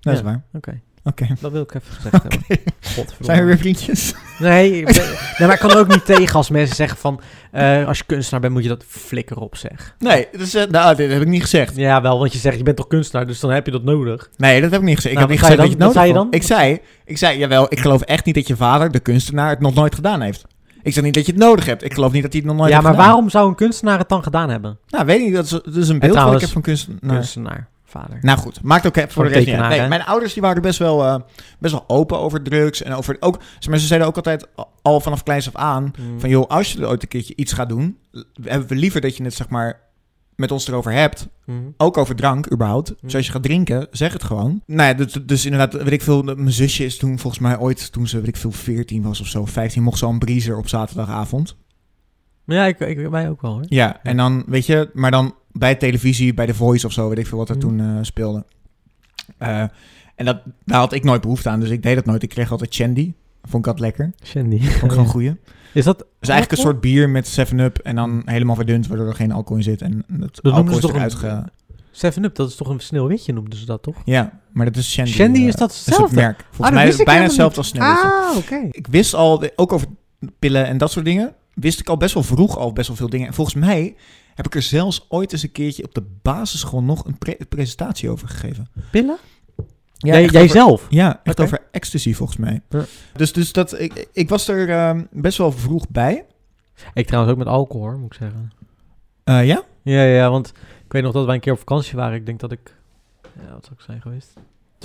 Dat 0.00 0.12
is 0.12 0.18
Ja. 0.18 0.24
waar. 0.24 0.42
Oké, 0.52 0.80
Oké. 1.04 1.26
dat 1.40 1.52
wil 1.52 1.62
ik 1.62 1.74
even 1.74 1.94
gezegd 1.94 2.22
hebben. 2.22 2.40
Godverdomme. 2.80 3.24
Zijn 3.24 3.38
we 3.38 3.44
weer 3.44 3.58
vriendjes? 3.58 4.14
Nee, 4.38 4.84
ben- 4.84 4.94
maar 5.46 5.52
ik 5.52 5.58
kan 5.58 5.70
er 5.70 5.78
ook 5.78 5.88
niet 5.88 6.04
tegen 6.04 6.34
als 6.34 6.48
mensen 6.50 6.76
zeggen 6.76 6.98
van... 6.98 7.20
eh, 7.52 7.86
als 7.86 7.98
je 7.98 8.04
kunstenaar 8.06 8.40
bent, 8.40 8.52
moet 8.52 8.62
je 8.62 8.68
dat 8.68 8.84
flikker 8.88 9.36
op, 9.36 9.56
zeg. 9.56 9.94
Nee, 9.98 10.28
dat 10.38 10.54
eh, 10.54 10.64
nou, 10.70 10.96
dit 10.96 11.10
heb 11.12 11.20
ik 11.22 11.28
niet 11.28 11.42
gezegd. 11.42 11.76
Ja, 11.76 12.02
wel, 12.02 12.18
want 12.18 12.32
je 12.32 12.38
zegt, 12.38 12.56
je 12.56 12.62
bent 12.62 12.76
toch 12.76 12.86
kunstenaar, 12.86 13.26
dus 13.26 13.40
dan 13.40 13.50
heb 13.50 13.66
je 13.66 13.72
dat 13.72 13.82
nodig. 13.84 14.30
Nee, 14.36 14.60
dat 14.60 14.70
heb 14.70 14.80
ik 14.80 14.86
niet 14.86 14.94
gezegd. 14.96 15.14
Ik 15.14 15.20
Nou, 15.20 15.30
heb 15.32 15.40
niet 15.40 15.50
gezegd 15.50 15.60
zei 15.60 15.68
dat 15.70 15.78
je 15.78 15.84
het 15.84 15.94
je 15.94 16.02
nodig 16.02 16.14
dan? 16.14 16.26
Wat 16.32 16.42
zei 16.42 16.58
je 16.62 16.74
vond. 16.74 16.80
Ik 16.80 16.82
zei, 16.82 17.04
ik 17.04 17.18
zei, 17.18 17.38
jawel, 17.38 17.66
ik 17.72 17.80
geloof 17.80 18.00
echt 18.02 18.24
niet 18.24 18.34
dat 18.34 18.46
je 18.46 18.56
vader, 18.56 18.90
de 18.90 19.00
kunstenaar, 19.00 19.48
het 19.50 19.60
nog 19.60 19.74
nooit 19.74 19.94
gedaan 19.94 20.20
heeft. 20.20 20.44
Ik 20.82 20.92
zeg 20.92 21.04
niet 21.04 21.14
dat 21.14 21.26
je 21.26 21.32
het 21.32 21.40
nodig 21.40 21.66
hebt. 21.66 21.84
Ik 21.84 21.94
geloof 21.94 22.12
niet 22.12 22.22
dat 22.22 22.32
hij 22.32 22.40
het 22.40 22.50
nog 22.50 22.58
nooit 22.58 22.68
ja, 22.70 22.74
heeft 22.76 22.86
maar 22.88 22.94
gedaan. 22.96 23.08
waarom 23.10 23.30
zou 23.30 23.48
een 23.48 23.54
kunstenaar 23.54 23.98
het 23.98 24.08
dan 24.08 24.22
gedaan 24.22 24.48
hebben? 24.50 24.78
Nou, 24.88 25.04
weet 25.06 25.18
ik 25.18 25.24
niet. 25.24 25.34
Dat 25.34 25.44
is, 25.44 25.50
dat 25.50 25.74
is 25.76 25.88
een 25.88 25.98
beeld 25.98 26.00
wat 26.00 26.10
trouwens, 26.12 26.34
ik 26.36 26.40
heb 26.40 26.50
van 26.50 26.62
kunstenaar. 26.62 27.14
Kunstenaar, 27.16 27.68
vader. 28.00 28.18
Nou 28.20 28.38
goed, 28.38 28.62
maakt 28.62 28.86
ook 28.86 28.96
even 28.96 29.10
voor 29.10 29.24
de 29.24 29.30
rest 29.30 29.46
niet 29.46 29.58
Nee, 29.58 29.88
mijn 29.88 30.04
ouders 30.04 30.32
die 30.32 30.42
waren 30.42 30.62
best 30.62 30.78
wel, 30.78 31.04
eh, 31.04 31.16
best 31.58 31.72
wel 31.72 31.84
open 31.86 32.18
over 32.18 32.42
drugs. 32.42 32.82
En 32.82 32.92
over 32.94 33.16
ook, 33.20 33.40
ze 33.58 33.78
zeiden 33.78 34.08
ook 34.08 34.16
altijd 34.16 34.46
al 34.82 35.00
vanaf 35.00 35.22
kleins 35.22 35.46
af 35.46 35.54
aan... 35.54 35.92
Mm. 35.98 36.20
van 36.20 36.28
joh, 36.28 36.48
als 36.48 36.72
je 36.72 36.80
er 36.80 36.88
ooit 36.88 37.02
een 37.02 37.08
keertje 37.08 37.36
iets 37.36 37.52
gaat 37.52 37.68
doen... 37.68 37.98
hebben 38.42 38.68
we 38.68 38.74
liever 38.74 39.00
dat 39.00 39.16
je 39.16 39.24
het 39.24 39.34
zeg 39.34 39.48
maar 39.48 39.80
met 40.36 40.50
ons 40.50 40.68
erover 40.68 40.92
hebt. 40.92 41.28
Mm. 41.44 41.74
Ook 41.76 41.96
over 41.96 42.16
drank, 42.16 42.52
überhaupt. 42.52 42.88
Mm. 42.88 42.96
Dus 43.00 43.14
als 43.14 43.26
je 43.26 43.32
gaat 43.32 43.42
drinken, 43.42 43.86
zeg 43.90 44.12
het 44.12 44.22
gewoon. 44.22 44.62
Nou 44.66 44.88
ja, 44.88 44.94
dus, 44.94 45.12
dus 45.12 45.44
inderdaad, 45.44 45.82
weet 45.82 45.92
ik 45.92 46.02
veel... 46.02 46.22
Mijn 46.22 46.52
zusje 46.52 46.84
is 46.84 46.96
toen 46.96 47.18
volgens 47.18 47.42
mij 47.42 47.58
ooit, 47.58 47.92
toen 47.92 48.06
ze, 48.06 48.16
weet 48.18 48.28
ik 48.28 48.36
veel, 48.36 48.52
14 48.52 49.02
was 49.02 49.20
of 49.20 49.26
zo... 49.26 49.44
15, 49.44 49.82
mocht 49.82 49.98
ze 49.98 50.04
al 50.04 50.10
een 50.10 50.18
breezer 50.18 50.56
op 50.56 50.68
zaterdagavond. 50.68 51.56
Maar 52.44 52.56
ja, 52.56 52.64
ik, 52.66 52.80
ik, 52.80 53.08
wij 53.08 53.28
ook 53.28 53.42
wel, 53.42 53.52
hoor. 53.52 53.64
Ja, 53.68 54.00
en 54.02 54.16
dan, 54.16 54.44
weet 54.46 54.66
je, 54.66 54.90
maar 54.92 55.10
dan 55.10 55.34
bij 55.52 55.74
televisie, 55.74 56.34
bij 56.34 56.46
The 56.46 56.54
Voice 56.54 56.86
of 56.86 56.92
zo, 56.92 57.08
weet 57.08 57.18
ik 57.18 57.26
veel 57.26 57.38
wat 57.38 57.48
er 57.48 57.54
Mm. 57.54 57.60
toen 57.60 57.80
eh, 57.80 57.98
speelde. 58.00 58.44
Eh, 59.38 59.60
en 60.14 60.24
dat, 60.24 60.42
daar 60.64 60.78
had 60.78 60.92
ik 60.92 61.04
nooit 61.04 61.20
behoefte 61.20 61.48
aan, 61.48 61.60
dus 61.60 61.70
ik 61.70 61.82
deed 61.82 61.94
dat 61.94 62.04
nooit. 62.04 62.22
Ik 62.22 62.28
kreeg 62.28 62.50
altijd 62.50 62.74
Shandy. 62.74 63.12
Vond 63.42 63.66
ik 63.66 63.72
dat 63.72 63.80
lekker. 63.80 64.12
Shandy. 64.24 64.60
Vond 64.62 64.82
ik 64.82 64.90
gewoon 64.90 65.06
goeie. 65.06 65.36
Is 65.72 65.84
dat... 65.84 65.98
Het 65.98 66.06
is 66.20 66.28
eigenlijk 66.28 66.60
een 66.60 66.66
soort 66.66 66.80
bier 66.80 67.08
met 67.10 67.38
7-Up 67.52 67.78
en 67.78 67.96
dan 67.96 68.22
helemaal 68.24 68.54
verdund, 68.54 68.86
waardoor 68.86 69.06
er 69.06 69.14
geen 69.14 69.32
alcohol 69.32 69.56
in 69.56 69.62
zit. 69.62 69.82
En 69.82 70.04
het 70.20 70.42
noemen 70.42 70.62
alcohol 70.62 70.88
is 70.88 70.94
eruit 70.94 71.14
ge... 71.14 71.42
7-Up, 71.92 72.34
dat 72.34 72.48
is 72.48 72.56
toch 72.56 72.68
een 72.68 72.80
sneeuwwitje 72.80 73.32
noemden 73.32 73.58
ze 73.58 73.66
dat, 73.66 73.82
toch? 73.82 73.96
Ja, 74.04 74.40
maar 74.52 74.66
dat 74.66 74.76
is 74.76 74.90
Shandy. 74.92 75.10
Shandy 75.12 75.40
eh, 75.40 75.46
is 75.46 75.54
dat 75.54 75.70
is 75.70 75.76
het 75.76 75.86
hetzelfde? 75.86 76.14
merk. 76.16 76.38
Ah, 76.38 76.44
Volgens 76.44 76.66
dat 76.66 76.72
mij 76.72 76.86
wist 76.86 76.98
ik 76.98 77.04
bijna 77.06 77.22
hetzelfde 77.22 77.56
als 77.58 77.68
Sneeuwwitje. 77.68 78.08
Ah, 78.08 78.36
oké. 78.36 78.68
Ik 78.70 78.86
wist 78.86 79.14
al, 79.14 79.44
ook 79.56 79.72
over 79.72 79.86
pillen 80.38 80.66
en 80.66 80.78
dat 80.78 80.90
soort 80.90 81.04
dingen, 81.04 81.34
wist 81.54 81.80
ik 81.80 81.88
al 81.88 81.96
best 81.96 82.14
wel 82.14 82.22
vroeg 82.22 82.56
al 82.58 82.72
best 82.72 82.88
wel 82.88 82.96
veel 82.96 83.08
dingen. 83.10 83.26
En 83.26 83.34
volgens 83.34 83.56
mij 83.56 83.96
heb 84.34 84.46
ik 84.46 84.54
er 84.54 84.62
zelfs 84.62 85.06
ooit 85.08 85.32
eens 85.32 85.42
een 85.42 85.52
keertje 85.52 85.84
op 85.84 85.94
de 85.94 86.02
basisschool 86.22 86.82
nog 86.82 87.04
een 87.04 87.18
pre- 87.18 87.36
presentatie 87.48 88.10
over 88.10 88.28
gegeven. 88.28 88.68
Pillen? 88.90 89.16
Ja, 89.96 90.12
Jij, 90.12 90.22
echt 90.22 90.32
jij 90.32 90.42
over- 90.42 90.56
zelf? 90.56 90.86
Ja, 90.88 91.20
echt 91.24 91.40
over 91.40 91.62
ecstasy 91.70 92.14
volgens 92.14 92.38
mij. 92.38 92.60
Ja. 92.68 92.84
Dus, 93.16 93.32
dus 93.32 93.52
dat, 93.52 93.80
ik, 93.80 94.08
ik 94.12 94.28
was 94.28 94.48
er 94.48 94.70
ehm, 94.70 95.04
best 95.10 95.38
wel 95.38 95.52
vroeg 95.52 95.88
bij. 95.88 96.24
Ik 96.94 97.06
trouwens 97.06 97.32
ook 97.32 97.38
met 97.38 97.48
alcohol, 97.48 97.86
hoor, 97.86 97.98
moet 97.98 98.12
ik 98.14 98.18
zeggen. 98.18 98.52
Eh, 99.24 99.46
ja? 99.46 99.62
Ja, 99.82 100.02
ja, 100.02 100.30
want 100.30 100.48
ik 100.84 100.92
weet 100.92 101.02
nog 101.02 101.12
dat 101.12 101.24
wij 101.26 101.34
een 101.34 101.40
keer 101.40 101.52
op 101.52 101.58
vakantie 101.58 101.96
waren. 101.96 102.16
Ik 102.16 102.26
denk 102.26 102.40
dat 102.40 102.52
ik, 102.52 102.74
ja, 103.22 103.52
wat 103.52 103.64
zou 103.64 103.74
ik 103.78 103.80
zijn 103.80 104.00
geweest? 104.00 104.32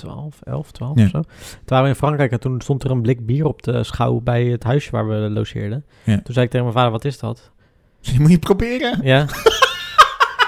12, 0.00 0.38
11, 0.42 0.70
12 0.70 0.98
Ja. 0.98 1.04
of 1.04 1.10
zo. 1.10 1.20
Toen 1.20 1.28
waren 1.66 1.84
we 1.84 1.90
in 1.90 1.96
Frankrijk 1.96 2.32
en 2.32 2.40
toen 2.40 2.60
stond 2.60 2.84
er 2.84 2.90
een 2.90 3.02
blik 3.02 3.26
bier 3.26 3.44
op 3.46 3.62
de 3.62 3.84
schouw 3.84 4.20
bij 4.20 4.44
het 4.44 4.64
huisje 4.64 4.90
waar 4.90 5.08
we 5.08 5.14
logeerden. 5.14 5.84
Ja. 6.04 6.20
Toen 6.22 6.34
zei 6.34 6.44
ik 6.44 6.50
tegen 6.50 6.66
mijn 6.66 6.76
vader, 6.76 6.92
wat 6.92 7.04
is 7.04 7.18
dat? 7.18 7.50
Die 8.00 8.20
moet 8.20 8.30
je 8.30 8.38
proberen. 8.38 9.00
Ja. 9.02 9.26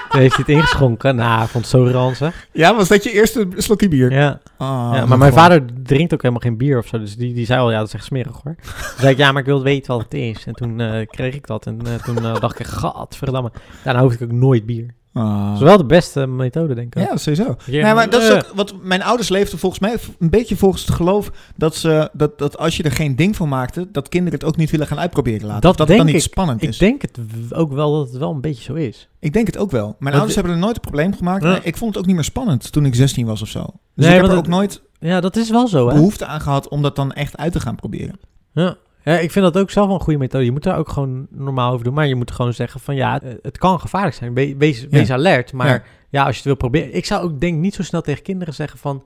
Toen 0.09 0.21
heeft 0.21 0.35
hij 0.35 0.43
het 0.47 0.55
ingeschonken. 0.55 1.15
Nou, 1.15 1.43
ik 1.43 1.49
vond 1.49 1.63
het 1.63 1.73
zo 1.73 1.85
ranzig. 1.85 2.47
Ja, 2.51 2.75
was 2.75 2.87
dat 2.87 3.03
je 3.03 3.11
eerste 3.11 3.47
slokje 3.57 3.87
bier? 3.87 4.11
Ja. 4.11 4.39
Ah, 4.57 4.91
ja, 4.93 5.05
maar 5.05 5.17
mijn 5.17 5.33
vader 5.33 5.65
drinkt 5.83 6.13
ook 6.13 6.21
helemaal 6.21 6.43
geen 6.43 6.57
bier 6.57 6.77
of 6.77 6.87
zo. 6.87 6.99
Dus 6.99 7.15
die, 7.15 7.33
die 7.33 7.45
zei 7.45 7.59
al, 7.59 7.71
ja, 7.71 7.77
dat 7.77 7.87
is 7.87 7.93
echt 7.93 8.03
smerig 8.03 8.39
hoor. 8.43 8.55
Toen 8.55 8.97
zei 8.97 9.11
ik, 9.11 9.17
ja, 9.17 9.31
maar 9.31 9.41
ik 9.41 9.47
wil 9.47 9.63
weten 9.63 9.93
wat 9.93 10.03
het 10.03 10.13
is. 10.13 10.45
En 10.45 10.53
toen 10.53 10.79
eh, 10.79 11.07
kreeg 11.07 11.35
ik 11.35 11.47
dat. 11.47 11.65
En 11.65 11.79
eh, 11.85 11.93
toen 11.93 12.25
eh, 12.25 12.39
dacht 12.39 12.59
ik, 12.59 12.65
gadverdamme. 12.65 13.51
Daarna 13.83 14.01
hoefde 14.01 14.25
ik 14.25 14.31
ook 14.31 14.37
nooit 14.37 14.65
bier. 14.65 14.93
Ah. 15.13 15.45
Dat 15.47 15.55
is 15.55 15.61
wel 15.63 15.77
de 15.77 15.85
beste 15.85 16.27
methode, 16.27 16.73
denk 16.75 16.95
ik. 16.95 17.03
Ja, 17.03 17.17
sowieso. 17.17 17.55
Ja, 17.65 17.83
nee, 17.83 17.93
maar 17.93 18.09
dat 18.09 18.21
is 18.21 18.31
ook 18.31 18.51
wat 18.55 18.73
mijn 18.81 19.03
ouders 19.03 19.29
leefden 19.29 19.59
volgens 19.59 19.81
mij 19.81 19.97
een 20.19 20.29
beetje 20.29 20.55
volgens 20.55 20.85
het 20.85 20.95
geloof 20.95 21.31
dat 21.55 21.75
ze 21.75 22.09
dat, 22.13 22.37
dat 22.37 22.57
als 22.57 22.77
je 22.77 22.83
er 22.83 22.91
geen 22.91 23.15
ding 23.15 23.35
van 23.35 23.49
maakte, 23.49 23.87
dat 23.91 24.09
kinderen 24.09 24.39
het 24.39 24.47
ook 24.47 24.55
niet 24.57 24.71
willen 24.71 24.87
gaan 24.87 24.99
uitproberen 24.99 25.47
laten. 25.47 25.61
Dat 25.61 25.71
Of 25.71 25.77
dat 25.77 25.87
het 25.87 25.97
dan 25.97 26.05
niet 26.05 26.15
ik. 26.15 26.21
spannend 26.21 26.61
Ik 26.61 26.69
is. 26.69 26.77
denk 26.77 27.01
het 27.01 27.19
ook 27.53 27.71
wel 27.73 27.93
dat 27.97 28.07
het 28.07 28.17
wel 28.17 28.31
een 28.31 28.41
beetje 28.41 28.63
zo 28.63 28.73
is. 28.73 29.09
Ik 29.19 29.33
denk 29.33 29.47
het 29.47 29.57
ook 29.57 29.71
wel. 29.71 29.83
Mijn 29.85 29.97
Want 29.99 30.13
ouders 30.13 30.33
de- 30.33 30.39
hebben 30.39 30.53
er 30.57 30.63
nooit 30.63 30.75
een 30.75 30.81
probleem 30.81 31.15
gemaakt. 31.15 31.43
Ja. 31.43 31.59
Ik 31.63 31.77
vond 31.77 31.89
het 31.93 31.99
ook 31.99 32.05
niet 32.07 32.15
meer 32.15 32.23
spannend 32.23 32.71
toen 32.71 32.85
ik 32.85 32.95
16 32.95 33.25
was 33.25 33.41
of 33.41 33.47
zo. 33.47 33.59
Dus 33.95 34.05
Nee, 34.05 34.15
ik 34.15 34.21
heb 34.21 34.31
er 34.31 34.37
ook 34.37 34.47
nooit 34.47 34.81
Ja, 34.99 35.19
dat 35.19 35.35
is 35.35 35.49
wel 35.49 35.67
zo, 35.67 35.87
hè? 35.87 35.93
behoefte 35.93 36.25
aan 36.25 36.41
gehad 36.41 36.67
om 36.67 36.81
dat 36.81 36.95
dan 36.95 37.11
echt 37.11 37.37
uit 37.37 37.51
te 37.51 37.59
gaan 37.59 37.75
proberen. 37.75 38.19
Ja. 38.53 38.75
Ja, 39.03 39.17
ik 39.19 39.31
vind 39.31 39.45
dat 39.53 39.57
ook 39.57 39.71
zelf 39.71 39.87
wel 39.87 39.95
een 39.95 40.01
goede 40.01 40.19
methode. 40.19 40.45
Je 40.45 40.51
moet 40.51 40.63
daar 40.63 40.77
ook 40.77 40.89
gewoon 40.89 41.27
normaal 41.29 41.71
over 41.71 41.83
doen. 41.85 41.93
Maar 41.93 42.07
je 42.07 42.15
moet 42.15 42.31
gewoon 42.31 42.53
zeggen 42.53 42.79
van 42.79 42.95
ja, 42.95 43.19
het, 43.41 43.57
kan 43.57 43.79
gevaarlijk 43.79 44.15
zijn. 44.15 44.33
We- 44.33 44.55
wees, 44.57 44.87
wees 44.87 45.11
alert. 45.11 45.53
Maar 45.53 45.67
Ja. 45.67 45.83
ja. 46.09 46.19
als 46.21 46.29
je 46.31 46.35
het 46.37 46.45
wil 46.45 46.55
proberen. 46.55 46.95
Ik 46.95 47.05
zou 47.05 47.23
ook 47.23 47.39
denk 47.39 47.57
niet 47.59 47.73
zo 47.73 47.83
snel 47.83 48.01
tegen 48.01 48.23
kinderen 48.23 48.53
zeggen 48.53 48.79
van 48.79 49.03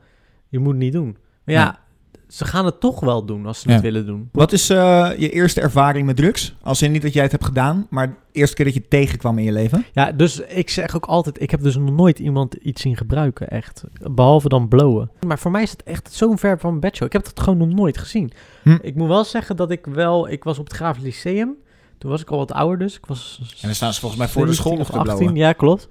je 0.47 0.59
moet 0.59 0.71
het 0.73 0.81
niet 0.81 0.93
doen. 0.93 1.17
Maar 1.45 1.55
ja, 1.55 1.79
ze 2.27 2.45
gaan 2.45 2.65
het 2.65 2.79
toch 2.79 2.99
wel 2.99 3.25
doen 3.25 3.45
als 3.45 3.59
ze 3.59 3.67
Ja. 3.67 3.73
het 3.73 3.83
willen 3.83 4.05
doen. 4.05 4.29
Wat 4.31 4.51
is 4.51 4.69
eh, 4.69 5.09
je 5.17 5.29
eerste 5.29 5.61
ervaring 5.61 6.05
met 6.05 6.15
drugs? 6.15 6.55
Als 6.61 6.81
in 6.81 6.91
niet 6.91 7.01
dat 7.01 7.13
jij 7.13 7.23
het 7.23 7.31
hebt 7.31 7.45
gedaan, 7.45 7.87
maar 7.89 8.07
de 8.07 8.13
eerste 8.31 8.55
keer 8.55 8.65
dat 8.65 8.73
je 8.73 8.79
het 8.79 8.89
tegenkwam 8.89 9.37
in 9.37 9.43
je 9.43 9.51
leven? 9.51 9.85
Ja, 9.93 10.11
dus 10.11 10.39
ik 10.39 10.69
zeg 10.69 10.95
ook 10.95 11.05
altijd, 11.05 11.41
ik 11.41 11.51
heb 11.51 11.61
dus 11.61 11.75
nog 11.75 11.91
nooit 11.91 12.19
iemand 12.19 12.53
iets 12.53 12.81
zien 12.81 12.97
gebruiken, 12.97 13.49
echt. 13.49 13.83
Behalve 14.11 14.49
dan 14.49 14.67
blowen. 14.67 15.11
Maar 15.27 15.39
voor 15.39 15.51
mij 15.51 15.63
is 15.63 15.71
het 15.71 15.83
echt 15.83 16.13
zo'n 16.13 16.37
ver 16.37 16.59
van 16.59 16.69
mijn 16.69 16.81
bedshow. 16.81 17.05
Ik 17.07 17.13
heb 17.13 17.23
dat 17.23 17.39
gewoon 17.39 17.57
nog 17.57 17.77
nooit 17.77 17.97
gezien. 17.97 18.31
Hm. 18.63 18.77
Ik 18.81 18.95
moet 18.95 19.07
wel 19.07 19.23
zeggen 19.23 19.55
dat 19.55 19.71
ik 19.71 19.85
wel, 19.85 20.29
ik 20.29 20.43
was 20.43 20.59
op 20.59 20.65
het 20.67 20.75
Grafisch 20.75 21.03
Lyceum. 21.03 21.55
Toen 21.97 22.09
was 22.11 22.21
ik 22.21 22.29
al 22.29 22.37
wat 22.37 22.51
ouder 22.51 22.77
dus. 22.77 22.95
Ik 22.95 23.05
was 23.05 23.39
En 23.41 23.47
dan 23.61 23.75
staan 23.75 23.93
ze 23.93 23.99
volgens 23.99 24.21
mij 24.21 24.29
voor 24.29 24.45
de 24.45 24.53
school 24.53 24.75
17 24.75 24.95
nog 24.95 25.05
of 25.05 25.11
te 25.13 25.17
blowen. 25.17 25.35
Ja, 25.35 25.53
klopt. 25.53 25.87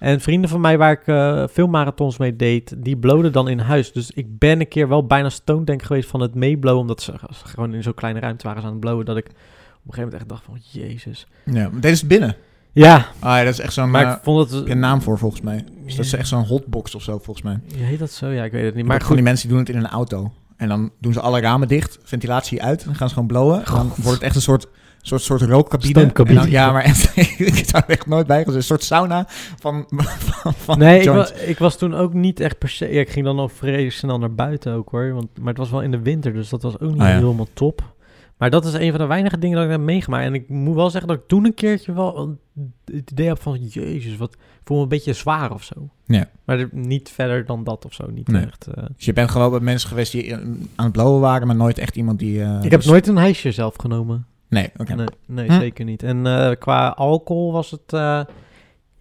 En 0.00 0.20
vrienden 0.20 0.50
van 0.50 0.60
mij 0.60 0.78
waar 0.78 0.92
ik 0.92 1.06
eh, 1.06 1.44
veel 1.48 1.66
marathons 1.66 2.18
mee 2.18 2.36
deed, 2.36 2.74
die 2.76 2.96
blowden 2.96 3.32
dan 3.32 3.48
in 3.48 3.58
huis. 3.58 3.92
Dus 3.92 4.10
ik 4.10 4.38
ben 4.38 4.60
een 4.60 4.68
keer 4.68 4.88
wel 4.88 5.06
bijna 5.06 5.28
stoned 5.28 5.66
denk 5.66 5.82
geweest 5.82 6.08
van 6.08 6.20
het 6.20 6.34
meeblowen. 6.34 6.80
Omdat 6.80 7.02
ze 7.02 7.12
ze 7.30 7.46
gewoon 7.46 7.74
in 7.74 7.82
zo'n 7.82 7.94
kleine 7.94 8.20
ruimte 8.20 8.46
waren 8.46 8.62
aan 8.62 8.70
het 8.70 8.80
blowen. 8.80 9.04
Dat 9.04 9.16
ik 9.16 9.26
op 9.26 9.32
een 9.32 9.94
gegeven 9.94 10.02
moment 10.02 10.14
echt 10.14 10.28
dacht 10.28 10.44
van, 10.44 10.58
jezus. 10.82 11.26
Ja, 11.44 11.68
maar 11.68 11.80
deze 11.80 11.94
is 11.94 12.06
binnen. 12.06 12.36
Ja, 12.72 13.06
Ah 13.18 13.36
ja, 13.36 13.44
dat 13.44 13.52
is 13.52 13.60
echt 13.60 13.72
zo'n... 13.72 13.90
maar 13.90 14.06
eh, 14.06 14.12
ik 14.12 14.18
vond 14.22 14.50
je 14.50 14.70
een 14.70 14.78
naam 14.78 15.02
voor 15.02 15.18
volgens 15.18 15.40
mij. 15.40 15.64
Dus 15.84 15.96
dat 15.96 16.04
is 16.04 16.12
echt 16.12 16.28
zo'n 16.28 16.44
hotbox 16.44 16.94
of 16.94 17.02
zo 17.02 17.18
volgens 17.18 17.42
mij. 17.42 17.60
Ja, 17.66 17.84
heet 17.84 17.98
dat 17.98 18.10
zo? 18.10 18.28
Ja, 18.28 18.44
ik 18.44 18.52
weet 18.52 18.64
het 18.64 18.74
niet. 18.74 18.86
Maar 18.86 19.00
goed, 19.00 19.14
die 19.14 19.24
mensen 19.24 19.48
die 19.48 19.56
doen 19.56 19.66
het 19.66 19.74
in 19.74 19.82
een 19.82 19.90
auto. 19.90 20.32
En 20.56 20.68
dan 20.68 20.90
doen 21.00 21.12
ze 21.12 21.20
alle 21.20 21.40
ramen 21.40 21.68
dicht, 21.68 21.98
ventilatie 22.02 22.62
uit. 22.62 22.80
En 22.80 22.86
dan 22.86 22.94
gaan 22.94 23.08
ze 23.08 23.14
gewoon 23.14 23.28
blowen. 23.28 23.64
En 23.64 23.72
dan 23.72 23.92
wordt 23.96 24.18
het 24.18 24.22
echt 24.22 24.34
een 24.34 24.42
soort, 24.42 24.68
soort, 25.02 25.22
soort 25.22 25.42
rookcabine. 25.42 25.90
Stoomcabine. 26.00 26.38
En 26.38 26.44
dan- 26.44 26.54
ja, 26.54 26.72
maar 26.72 26.84
ik 27.36 27.64
zou 27.66 27.82
er 27.86 27.90
echt 27.90 28.06
nooit 28.06 28.26
bij. 28.26 28.46
Een 28.46 28.62
soort 28.62 28.82
sauna 28.84 29.24
van, 29.58 29.86
van, 29.88 30.54
van 30.54 30.78
nee, 30.78 31.00
ik, 31.00 31.08
wa- 31.08 31.32
ik 31.46 31.58
was 31.58 31.76
toen 31.78 31.94
ook 31.94 32.12
niet 32.14 32.40
echt 32.40 32.58
per 32.58 32.68
se... 32.68 32.92
Ja, 32.92 33.00
ik 33.00 33.10
ging 33.10 33.24
dan 33.24 33.40
ook 33.40 33.50
vrij 33.50 33.88
snel 33.88 34.18
naar 34.18 34.34
buiten 34.34 34.72
ook 34.72 34.88
hoor. 34.90 35.12
Want, 35.12 35.28
maar 35.38 35.48
het 35.48 35.58
was 35.58 35.70
wel 35.70 35.82
in 35.82 35.90
de 35.90 36.00
winter, 36.02 36.32
dus 36.32 36.48
dat 36.48 36.62
was 36.62 36.78
ook 36.80 36.92
niet 36.92 37.00
Ah, 37.00 37.08
ja. 37.08 37.14
helemaal 37.14 37.48
top. 37.52 37.94
Maar 38.36 38.50
dat 38.50 38.64
is 38.64 38.72
een 38.72 38.90
van 38.90 39.00
de 39.00 39.06
weinige 39.06 39.38
dingen 39.38 39.56
dat 39.56 39.64
ik 39.64 39.70
heb 39.70 39.80
meegemaakt. 39.80 40.24
En 40.24 40.34
ik 40.34 40.48
moet 40.48 40.74
wel 40.74 40.90
zeggen 40.90 41.08
dat 41.08 41.18
ik 41.18 41.28
toen 41.28 41.44
een 41.44 41.54
keertje 41.54 41.92
wel 41.92 42.38
het 42.84 43.10
idee 43.10 43.26
heb 43.26 43.42
van... 43.42 43.58
Jezus, 43.66 44.16
wat... 44.16 44.32
Ik 44.34 44.66
voel 44.76 44.76
me 44.76 44.82
een 44.82 44.88
beetje 44.88 45.12
zwaar 45.12 45.52
of 45.52 45.62
zo. 45.64 45.88
Ja. 46.06 46.28
Maar 46.44 46.68
niet 46.72 47.10
verder 47.10 47.46
dan 47.46 47.64
dat 47.64 47.84
of 47.84 47.92
zo. 47.94 48.10
Niet 48.10 48.28
Nee. 48.28 48.44
echt... 48.46 48.66
eh. 48.66 48.84
Dus 48.96 49.04
je 49.04 49.12
bent 49.12 49.30
gewoon 49.30 49.52
met 49.52 49.62
mensen 49.62 49.88
geweest 49.88 50.12
die 50.12 50.24
eh, 50.32 50.38
aan 50.74 50.84
het 50.84 50.92
blowen 50.92 51.20
waren, 51.20 51.46
maar 51.46 51.56
nooit 51.56 51.78
echt 51.78 51.96
iemand 51.96 52.18
die... 52.18 52.42
eh, 52.42 52.58
ik 52.62 52.70
heb 52.70 52.80
dus- 52.80 52.90
nooit 52.90 53.06
een 53.06 53.16
hijsje 53.16 53.52
zelf 53.52 53.74
genomen. 53.78 54.26
Nee, 54.50 54.70
oké. 54.76 54.94
Nee, 54.94 55.06
nee 55.26 55.46
Hm. 55.48 55.58
zeker 55.60 55.84
niet. 55.84 56.02
En 56.02 56.26
eh, 56.26 56.50
qua 56.58 56.88
alcohol 56.88 57.52
was 57.52 57.70
het... 57.70 57.92
eh, 57.92 58.20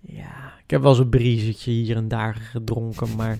ja, 0.01 0.53
ik 0.63 0.69
heb 0.71 0.81
wel 0.81 0.89
eens 0.91 0.99
een 0.99 1.09
briezetje 1.09 1.71
hier 1.71 1.95
en 1.95 2.07
daar 2.07 2.35
gedronken, 2.51 3.15
maar... 3.15 3.37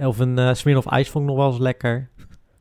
Of 0.00 0.18
een 0.18 0.38
uh, 0.38 0.54
Smirnoff 0.54 0.86
Ice 0.96 1.10
vond 1.10 1.24
ik 1.24 1.30
nog 1.30 1.38
wel 1.40 1.50
eens 1.50 1.58
lekker. 1.60 2.08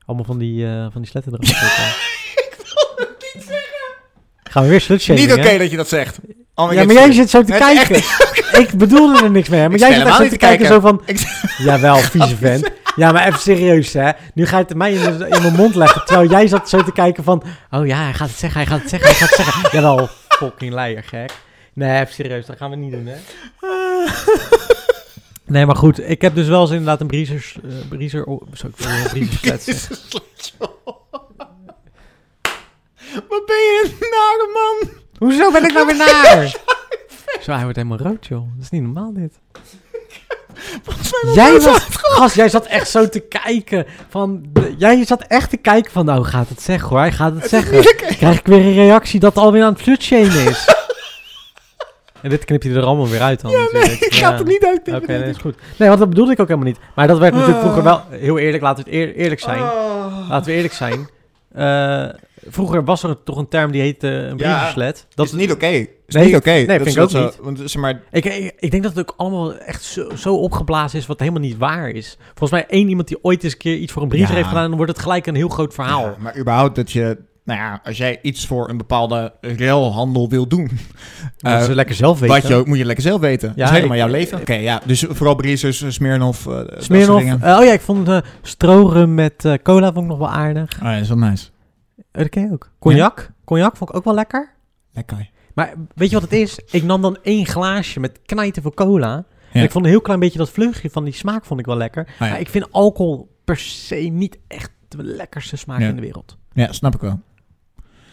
Allemaal 0.05 0.25
van 0.25 0.37
die, 0.37 0.65
eh 0.67 0.85
van 0.91 1.01
die 1.01 1.09
sletten 1.09 1.31
erop. 1.33 1.45
ik 1.45 2.55
wil 2.57 3.05
het 3.07 3.33
niet 3.33 3.43
zeggen. 3.43 3.95
Gaan 4.43 4.63
we 4.63 4.69
weer 4.69 4.81
slutshaming, 4.81 5.27
Niet 5.27 5.37
oké 5.37 5.57
dat 5.57 5.71
je 5.71 5.77
dat 5.77 5.87
zegt. 5.87 6.19
Oh, 6.55 6.73
Ja, 6.73 6.83
maar 6.83 6.93
jij 6.93 7.11
zit 7.11 7.29
zo 7.29 7.43
te 7.43 7.51
kijken. 7.51 7.95
Ik 8.61 8.77
bedoelde 8.77 9.23
er 9.23 9.31
niks 9.31 9.49
mee, 9.49 9.61
maar 9.61 9.71
Ik 9.73 9.79
jij 9.79 9.93
zit 9.93 10.05
echt 10.05 10.15
zo 10.15 10.27
te 10.27 10.37
kijken, 10.37 10.65
zo 10.67 10.79
van... 10.79 11.01
Jawel, 11.65 11.95
vieze 11.97 12.35
vent. 12.35 12.69
Ja, 12.99 13.11
maar 13.11 13.27
even 13.27 13.39
serieus, 13.39 13.93
hè. 13.93 14.11
Nu 14.33 14.45
ga 14.45 14.57
je 14.57 14.63
het 14.63 14.75
mij 14.75 14.93
in, 14.93 15.17
de- 15.17 15.27
in 15.27 15.41
mijn 15.41 15.55
mond 15.55 15.75
leggen, 15.75 16.05
terwijl 16.05 16.29
jij 16.29 16.47
zat 16.47 16.69
zo 16.69 16.83
te 16.83 16.91
kijken 16.91 17.23
van... 17.23 17.43
Oh 17.71 17.87
ja, 17.87 18.03
hij 18.03 18.13
gaat 18.13 18.29
het 18.29 18.37
zeggen, 18.37 18.59
hij 18.61 18.69
gaat 18.69 18.79
het 18.81 18.89
zeggen, 18.89 19.09
hij 19.09 19.17
gaat 19.17 19.29
het 19.29 19.45
zeggen. 19.45 19.69
Jawel, 19.81 20.07
fucking 20.27 20.73
leier, 20.73 21.03
gek. 21.03 21.31
Nee, 21.73 21.99
even 22.01 22.13
serieus, 22.13 22.45
dat 22.45 22.57
gaan 22.57 22.69
we 22.69 22.75
niet 22.75 22.91
doen, 22.91 23.05
hè. 23.05 23.15
Nee, 25.45 25.65
maar 25.65 25.75
goed, 25.75 26.09
ik 26.09 26.21
heb 26.21 26.35
dus 26.35 26.47
wel 26.47 26.61
eens 26.61 26.69
inderdaad 26.69 27.01
een 27.01 27.07
breezers... 27.07 27.57
eh 27.63 27.87
breezer... 27.89 28.25
Oh, 28.25 28.41
sorry, 28.51 28.73
ik 29.13 29.13
een 29.13 29.29
breezer. 29.41 29.87
Wat 33.29 33.45
ben 33.45 33.55
je 33.55 33.83
een 33.83 33.97
nare 34.09 34.49
man? 34.53 34.89
Hoezo 35.17 35.51
ben 35.51 35.63
ik 35.63 35.73
nou 35.73 35.85
weer 35.85 35.95
naar? 35.97 36.55
Zo, 37.41 37.51
hij 37.51 37.61
wordt 37.63 37.75
helemaal 37.77 37.97
rood, 37.97 38.27
joh. 38.27 38.47
Dat 38.55 38.63
is 38.63 38.69
niet 38.69 38.81
normaal, 38.81 39.13
dit. 39.13 39.33
Jij 41.33 41.59
was, 41.59 41.85
gast, 41.89 42.35
jij 42.35 42.49
zat 42.49 42.65
echt 42.65 42.89
zo 42.89 43.09
te 43.09 43.19
kijken 43.19 43.85
van, 44.09 44.45
jij 44.77 45.05
zat 45.05 45.21
echt 45.27 45.49
te 45.49 45.57
kijken 45.57 45.91
van, 45.91 46.05
nou 46.05 46.23
gaat 46.23 46.49
het 46.49 46.61
zeggen 46.61 46.89
hoor, 46.89 46.99
hij 46.99 47.11
gaat 47.11 47.35
het 47.35 47.49
zeggen. 47.49 47.83
Krijg 48.17 48.39
ik 48.39 48.45
weer 48.45 48.59
een 48.65 48.73
reactie 48.73 49.19
dat 49.19 49.35
het 49.35 49.43
alweer 49.43 49.63
aan 49.63 49.73
het 49.73 49.81
flutshamen 49.81 50.45
is. 50.45 50.67
en 52.21 52.29
dit 52.29 52.45
knip 52.45 52.63
je 52.63 52.73
er 52.73 52.83
allemaal 52.83 53.07
weer 53.07 53.21
uit 53.21 53.41
dan 53.41 53.51
natuurlijk. 53.51 54.01
Ik 54.01 54.13
ga 54.13 54.31
het 54.31 54.39
er 54.39 54.45
niet 54.45 54.65
uit. 54.65 55.01
Oké, 55.01 55.17
nee, 55.17 55.29
is 55.29 55.37
goed. 55.37 55.55
Nee, 55.77 55.87
want 55.87 55.99
dat 55.99 56.09
bedoelde 56.09 56.31
ik 56.31 56.39
ook 56.39 56.47
helemaal 56.47 56.69
niet. 56.69 56.79
Maar 56.95 57.07
dat 57.07 57.17
werd 57.17 57.33
natuurlijk 57.33 57.59
vroeger 57.59 57.83
wel, 57.83 58.01
heel 58.09 58.37
eerlijk, 58.37 58.63
laten 58.63 58.83
we 58.83 58.89
het 58.89 58.99
eer- 58.99 59.15
eerlijk 59.15 59.41
zijn. 59.41 59.61
Oh. 59.61 60.29
Laten 60.29 60.45
we 60.45 60.55
eerlijk 60.55 60.73
zijn. 60.73 61.09
Eh, 61.53 62.05
vroeger 62.47 62.83
was 62.83 63.03
er 63.03 63.23
toch 63.23 63.37
een 63.37 63.47
term 63.47 63.71
die 63.71 63.81
heette 63.81 64.07
een 64.07 64.37
Ja. 64.37 64.53
brieverslet. 64.53 65.07
Dat 65.15 65.25
is 65.25 65.31
niet 65.31 65.51
oké. 65.51 65.67
Is 66.05 66.15
Nee, 66.15 66.25
niet 66.25 66.35
oké. 66.35 66.49
nee, 66.49 66.65
Dat 66.67 66.75
vind 66.75 66.95
ik 66.95 67.01
ook 67.03 67.09
wel 67.09 67.23
niet. 67.23 67.33
zo- 67.33 67.43
Want 67.43 67.59
zeg 67.65 67.81
maar, 67.81 68.01
Ik, 68.11 68.25
ik, 68.25 68.53
ik 68.59 68.71
denk 68.71 68.83
dat 68.83 68.95
het 68.95 69.09
ook 69.09 69.13
allemaal 69.17 69.55
echt 69.55 69.83
zo, 69.83 70.09
zo 70.15 70.35
opgeblazen 70.35 70.99
is 70.99 71.05
wat 71.05 71.19
helemaal 71.19 71.41
niet 71.41 71.57
waar 71.57 71.89
is. 71.89 72.17
Volgens 72.27 72.51
mij 72.51 72.65
één 72.67 72.89
iemand 72.89 73.07
die 73.07 73.17
ooit 73.23 73.43
eens 73.43 73.53
een 73.53 73.59
keer 73.59 73.75
iets 73.75 73.91
voor 73.93 74.01
een 74.01 74.07
briezer 74.07 74.29
Ja. 74.29 74.35
heeft 74.35 74.47
gedaan, 74.47 74.67
dan 74.67 74.75
wordt 74.77 74.91
het 74.91 75.01
gelijk 75.01 75.27
een 75.27 75.35
heel 75.35 75.49
groot 75.49 75.73
verhaal. 75.73 76.03
Ja, 76.03 76.15
maar 76.19 76.37
überhaupt 76.37 76.75
dat 76.75 76.91
je, 76.91 77.17
nou 77.43 77.59
ja, 77.59 77.81
als 77.83 77.97
jij 77.97 78.19
iets 78.21 78.47
voor 78.47 78.69
een 78.69 78.77
bepaalde 78.77 79.33
ruilhandel 79.41 80.29
wil 80.29 80.47
doen, 80.47 80.69
Dat 81.37 81.51
eh, 81.53 81.63
ze 81.63 81.75
lekker 81.75 81.95
zelf 81.95 82.19
weten. 82.19 82.35
wat 82.35 82.47
je 82.47 82.55
ook, 82.55 82.65
moet 82.67 82.77
je 82.77 82.85
lekker 82.85 83.03
zelf 83.03 83.19
weten. 83.21 83.53
dat 83.55 83.65
is 83.65 83.73
helemaal 83.73 83.95
ik- 83.97 84.01
jouw 84.03 84.11
leven. 84.11 84.39
Oké, 84.39 84.53
ja, 84.53 84.81
dus 84.85 85.05
vooral 85.09 85.35
Breezers, 85.35 85.81
eh, 85.81 85.89
Smirnoff, 85.89 86.47
eh, 86.47 86.53
dat 86.53 86.67
soort 86.69 86.83
Smirnoff. 86.83 87.19
dingen. 87.23 87.41
eh, 87.41 87.57
oh 87.57 87.63
ja, 87.65 87.71
ik 87.73 87.81
vond 87.81 88.07
uh, 88.07 88.17
strorum 88.41 89.13
met 89.13 89.45
eh, 89.45 89.53
cola 89.63 89.85
vond 89.93 90.03
ik 90.05 90.09
nog 90.09 90.17
wel 90.17 90.29
aardig. 90.29 90.71
Oh 90.77 90.83
ja, 90.83 90.93
dat 90.93 91.01
is 91.01 91.07
wel 91.07 91.17
nice. 91.17 91.45
Eh, 92.11 92.21
dat 92.21 92.29
ken 92.29 92.43
je 92.43 92.51
ook. 92.51 92.71
Cognac. 92.79 93.31
Cognac 93.45 93.77
vond 93.77 93.89
ik 93.89 93.95
ook 93.95 94.03
wel 94.03 94.13
lekker. 94.13 94.53
Lekker. 94.91 95.29
Maar 95.53 95.73
weet 95.95 96.09
je 96.09 96.19
wat 96.19 96.23
het 96.23 96.39
is? 96.39 96.59
Ik 96.71 96.83
nam 96.83 97.01
dan 97.01 97.17
één 97.21 97.45
glaasje 97.45 97.99
met 97.99 98.19
knijten 98.25 98.61
voor 98.61 98.73
cola. 98.73 99.25
Ja. 99.51 99.59
En 99.59 99.63
ik 99.63 99.71
vond 99.71 99.85
een 99.85 99.91
heel 99.91 100.01
klein 100.01 100.19
beetje 100.19 100.37
dat 100.37 100.49
vleugje 100.49 100.89
van 100.89 101.03
die 101.03 101.13
smaak 101.13 101.45
vond 101.45 101.59
ik 101.59 101.65
wel 101.65 101.77
lekker. 101.77 102.07
Ja. 102.07 102.29
Maar 102.29 102.39
ik 102.39 102.49
vind 102.49 102.71
alcohol 102.71 103.37
per 103.43 103.57
se 103.57 103.95
niet 103.95 104.37
echt 104.47 104.71
de 104.87 105.03
lekkerste 105.03 105.55
smaak 105.55 105.79
in 105.79 105.95
de 105.95 106.01
wereld. 106.01 106.37
Ja, 106.53 106.71
snap 106.71 106.95
ik 106.95 107.01
wel. 107.01 107.21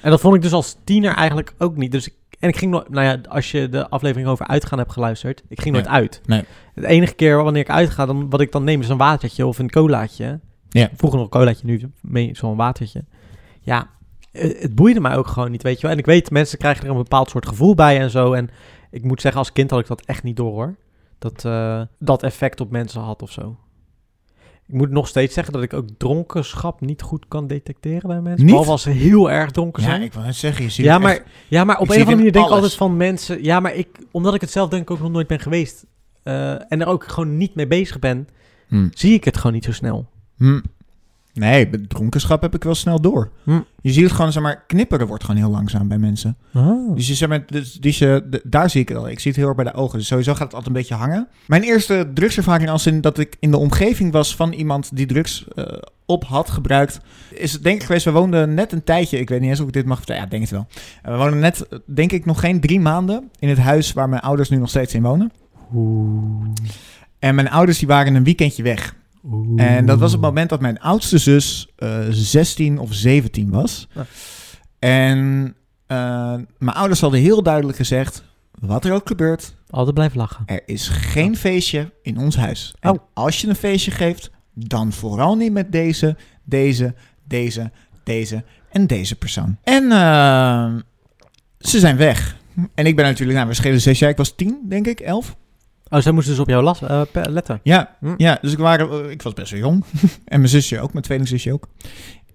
En 0.00 0.10
dat 0.10 0.20
vond 0.20 0.34
ik 0.34 0.42
dus 0.42 0.52
als 0.52 0.76
tiener 0.84 1.14
eigenlijk 1.14 1.54
ook 1.58 1.76
niet. 1.76 1.92
Dus 1.92 2.06
ik, 2.06 2.14
en 2.38 2.48
ik 2.48 2.56
ging 2.56 2.70
nooit, 2.70 2.88
nou 2.88 3.06
ja, 3.06 3.18
als 3.28 3.50
je 3.50 3.68
de 3.68 3.88
aflevering 3.88 4.28
over 4.28 4.46
uitgaan 4.46 4.78
hebt 4.78 4.92
geluisterd, 4.92 5.42
ik 5.48 5.60
ging 5.60 5.74
nooit 5.74 5.88
uit. 5.88 6.20
Nee. 6.26 6.44
Het 6.74 6.84
enige 6.84 7.14
keer 7.14 7.42
wanneer 7.42 7.62
ik 7.62 7.70
uitga, 7.70 8.06
dan, 8.06 8.30
wat 8.30 8.40
ik 8.40 8.52
dan 8.52 8.64
neem 8.64 8.80
is 8.80 8.88
een 8.88 8.96
watertje 8.96 9.46
of 9.46 9.58
een 9.58 9.70
colaatje. 9.70 10.40
Ja. 10.68 10.90
Vroeger 10.94 11.18
nog 11.18 11.26
een 11.26 11.38
colaatje, 11.38 11.66
nu 12.02 12.34
zo'n 12.34 12.56
watertje. 12.56 13.04
Ja, 13.66 13.90
het, 14.32 14.58
het 14.62 14.74
boeide 14.74 15.00
mij 15.00 15.16
ook 15.16 15.26
gewoon 15.26 15.50
niet, 15.50 15.62
weet 15.62 15.76
je 15.76 15.82
wel. 15.82 15.90
En 15.90 15.98
ik 15.98 16.06
weet, 16.06 16.30
mensen 16.30 16.58
krijgen 16.58 16.84
er 16.84 16.90
een 16.90 16.96
bepaald 16.96 17.30
soort 17.30 17.48
gevoel 17.48 17.74
bij 17.74 17.98
en 18.00 18.10
zo. 18.10 18.32
En 18.32 18.50
ik 18.90 19.02
moet 19.04 19.20
zeggen, 19.20 19.40
als 19.40 19.52
kind 19.52 19.70
had 19.70 19.80
ik 19.80 19.86
dat 19.86 20.04
echt 20.04 20.22
niet 20.22 20.36
door 20.36 20.52
hoor. 20.52 20.76
Dat 21.18 21.44
eh, 21.44 21.80
dat 21.98 22.22
effect 22.22 22.60
op 22.60 22.70
mensen 22.70 23.00
had 23.00 23.22
of 23.22 23.30
zo. 23.32 23.56
Ik 24.66 24.74
moet 24.74 24.90
nog 24.90 25.08
steeds 25.08 25.34
zeggen 25.34 25.52
dat 25.52 25.62
ik 25.62 25.72
ook 25.72 25.88
dronkenschap 25.98 26.80
niet 26.80 27.02
goed 27.02 27.24
kan 27.28 27.46
detecteren 27.46 28.08
bij 28.08 28.20
mensen. 28.20 28.46
Niet? 28.46 28.80
Ze 28.80 28.90
heel 28.90 29.30
erg 29.30 29.50
dronken 29.50 29.82
Ja, 29.82 29.88
zijn. 29.88 30.02
ik 30.02 30.12
wil 30.12 30.22
net 30.22 30.34
zeggen, 30.34 30.64
je 30.64 30.70
ziet 30.70 30.84
Ja 30.84 30.92
het 30.92 31.02
maar, 31.02 31.12
echt- 31.12 31.24
ja, 31.48 31.64
maar 31.64 31.78
op 31.78 31.82
een 31.82 31.88
of 31.88 31.90
andere 31.90 32.08
het 32.10 32.16
manier 32.16 32.32
denk 32.32 32.46
ik 32.46 32.50
altijd 32.52 32.74
van 32.74 32.96
mensen... 32.96 33.44
Ja, 33.44 33.60
maar 33.60 33.74
ik, 33.74 33.88
omdat 34.10 34.34
ik 34.34 34.40
het 34.40 34.50
zelf 34.50 34.68
denk 34.68 34.82
ik 34.82 34.90
ook 34.90 35.00
nog 35.00 35.10
nooit 35.10 35.26
ben 35.26 35.40
geweest... 35.40 35.86
eh, 36.22 36.50
en 36.72 36.80
er 36.80 36.86
ook 36.86 37.06
gewoon 37.06 37.36
niet 37.36 37.54
mee 37.54 37.66
bezig 37.66 37.98
ben... 37.98 38.28
Hm. 38.68 38.88
zie 38.94 39.14
ik 39.14 39.24
het 39.24 39.36
gewoon 39.36 39.52
niet 39.52 39.64
zo 39.64 39.72
snel. 39.72 40.06
Hm. 40.36 40.60
Nee, 41.38 41.86
dronkenschap 41.86 42.42
heb 42.42 42.54
ik 42.54 42.64
wel 42.64 42.74
snel 42.74 43.00
door. 43.00 43.30
Hm. 43.44 43.60
Je 43.80 43.92
ziet 43.92 44.04
het 44.04 44.12
gewoon, 44.12 44.32
zeg 44.32 44.42
maar, 44.42 44.64
knipperen 44.66 45.06
wordt 45.06 45.24
gewoon 45.24 45.40
heel 45.40 45.50
langzaam 45.50 45.88
bij 45.88 45.98
mensen. 45.98 46.36
Oh. 46.54 46.94
Dus, 46.94 47.06
je, 47.06 47.14
zeg 47.14 47.28
maar, 47.28 47.46
dus, 47.46 47.72
dus 47.72 47.98
je, 47.98 48.40
daar 48.44 48.70
zie 48.70 48.80
ik 48.80 48.88
het 48.88 48.98
al. 48.98 49.08
Ik 49.08 49.20
zie 49.20 49.30
het 49.30 49.40
heel 49.40 49.48
erg 49.48 49.56
bij 49.56 49.64
de 49.64 49.74
ogen. 49.74 49.98
Dus 49.98 50.06
sowieso 50.06 50.32
gaat 50.32 50.42
het 50.42 50.54
altijd 50.54 50.66
een 50.66 50.80
beetje 50.80 50.94
hangen. 50.94 51.28
Mijn 51.46 51.62
eerste 51.62 52.10
drugservaring 52.14 52.70
als 52.70 52.86
in 52.86 53.00
dat 53.00 53.18
ik 53.18 53.36
in 53.40 53.50
de 53.50 53.56
omgeving 53.56 54.12
was 54.12 54.36
van 54.36 54.52
iemand 54.52 54.96
die 54.96 55.06
drugs 55.06 55.48
eh, 55.54 55.64
op 56.06 56.24
had 56.24 56.50
gebruikt, 56.50 57.00
is 57.30 57.52
het 57.52 57.62
denk 57.62 57.80
ik 57.80 57.86
geweest. 57.86 58.04
We 58.04 58.10
woonden 58.10 58.54
net 58.54 58.72
een 58.72 58.84
tijdje, 58.84 59.18
ik 59.18 59.28
weet 59.28 59.40
niet 59.40 59.50
eens 59.50 59.60
of 59.60 59.66
ik 59.66 59.72
dit 59.72 59.86
mag 59.86 59.96
vertellen. 59.96 60.22
Ja, 60.22 60.28
denk 60.28 60.42
het 60.42 60.50
wel. 60.50 60.66
Eh, 61.02 61.12
we 61.12 61.18
woonden 61.18 61.40
net, 61.40 61.68
denk 61.86 62.12
ik, 62.12 62.24
nog 62.24 62.40
geen 62.40 62.60
drie 62.60 62.80
maanden 62.80 63.30
in 63.38 63.48
het 63.48 63.58
huis 63.58 63.92
waar 63.92 64.08
mijn 64.08 64.22
ouders 64.22 64.48
nu 64.48 64.56
nog 64.56 64.68
steeds 64.68 64.94
in 64.94 65.02
wonen. 65.02 65.32
Oeh. 65.74 66.48
En 67.18 67.34
mijn 67.34 67.50
ouders 67.50 67.78
die 67.78 67.88
waren 67.88 68.14
een 68.14 68.24
weekendje 68.24 68.62
weg. 68.62 68.94
En 69.56 69.86
dat 69.86 69.98
was 69.98 70.12
het 70.12 70.20
moment 70.20 70.48
dat 70.48 70.60
mijn 70.60 70.80
oudste 70.80 71.18
zus 71.18 71.68
eh 71.76 71.98
16 72.10 72.78
of 72.78 72.94
17 72.94 73.50
was. 73.50 73.88
Ja. 73.94 74.06
En 74.78 75.54
eh, 75.86 76.34
mijn 76.58 76.76
ouders 76.76 77.00
hadden 77.00 77.20
heel 77.20 77.42
duidelijk 77.42 77.76
gezegd: 77.78 78.22
wat 78.60 78.84
er 78.84 78.92
ook 78.92 79.06
gebeurt, 79.06 79.54
Altijd 79.70 79.94
blijven 79.94 80.18
lachen. 80.18 80.42
er 80.46 80.62
is 80.66 80.88
geen 80.88 81.36
feestje 81.36 81.92
in 82.02 82.18
ons 82.18 82.36
huis. 82.36 82.74
En 82.80 82.90
Oh. 82.90 82.98
als 83.14 83.40
je 83.40 83.48
een 83.48 83.54
feestje 83.56 83.90
geeft, 83.90 84.30
dan 84.54 84.92
vooral 84.92 85.34
niet 85.36 85.52
met 85.52 85.72
deze, 85.72 86.16
deze, 86.44 86.94
deze, 87.24 87.70
deze 88.04 88.44
en 88.70 88.86
deze 88.86 89.16
persoon. 89.16 89.56
En 89.62 89.92
eh, 89.92 90.74
ze 91.58 91.78
zijn 91.78 91.96
weg. 91.96 92.36
En 92.74 92.86
ik 92.86 92.96
ben 92.96 93.04
natuurlijk, 93.04 93.36
nou, 93.38 93.48
we 93.48 93.54
schelen 93.54 93.80
zes 93.80 93.98
jaar. 93.98 94.10
Ik 94.10 94.16
was 94.16 94.34
tien, 94.36 94.58
denk 94.68 94.86
ik, 94.86 95.00
elf. 95.00 95.36
Oh, 95.88 96.00
zij 96.00 96.12
moesten 96.12 96.32
dus 96.32 96.42
op 96.42 96.48
jou 96.48 96.62
las, 96.62 96.82
eh, 96.82 97.00
letten. 97.12 97.60
Ja, 97.62 97.96
Hm. 98.00 98.14
ja 98.16 98.38
dus 98.40 98.52
ik, 98.52 98.58
waren, 98.58 99.04
eh, 99.04 99.10
ik 99.10 99.22
was 99.22 99.32
best 99.32 99.50
wel 99.50 99.60
jong. 99.60 99.84
en 100.24 100.38
mijn 100.38 100.48
zusje 100.48 100.80
ook, 100.80 100.92
mijn 100.92 101.04
tweelingzusje 101.04 101.52
ook. 101.52 101.68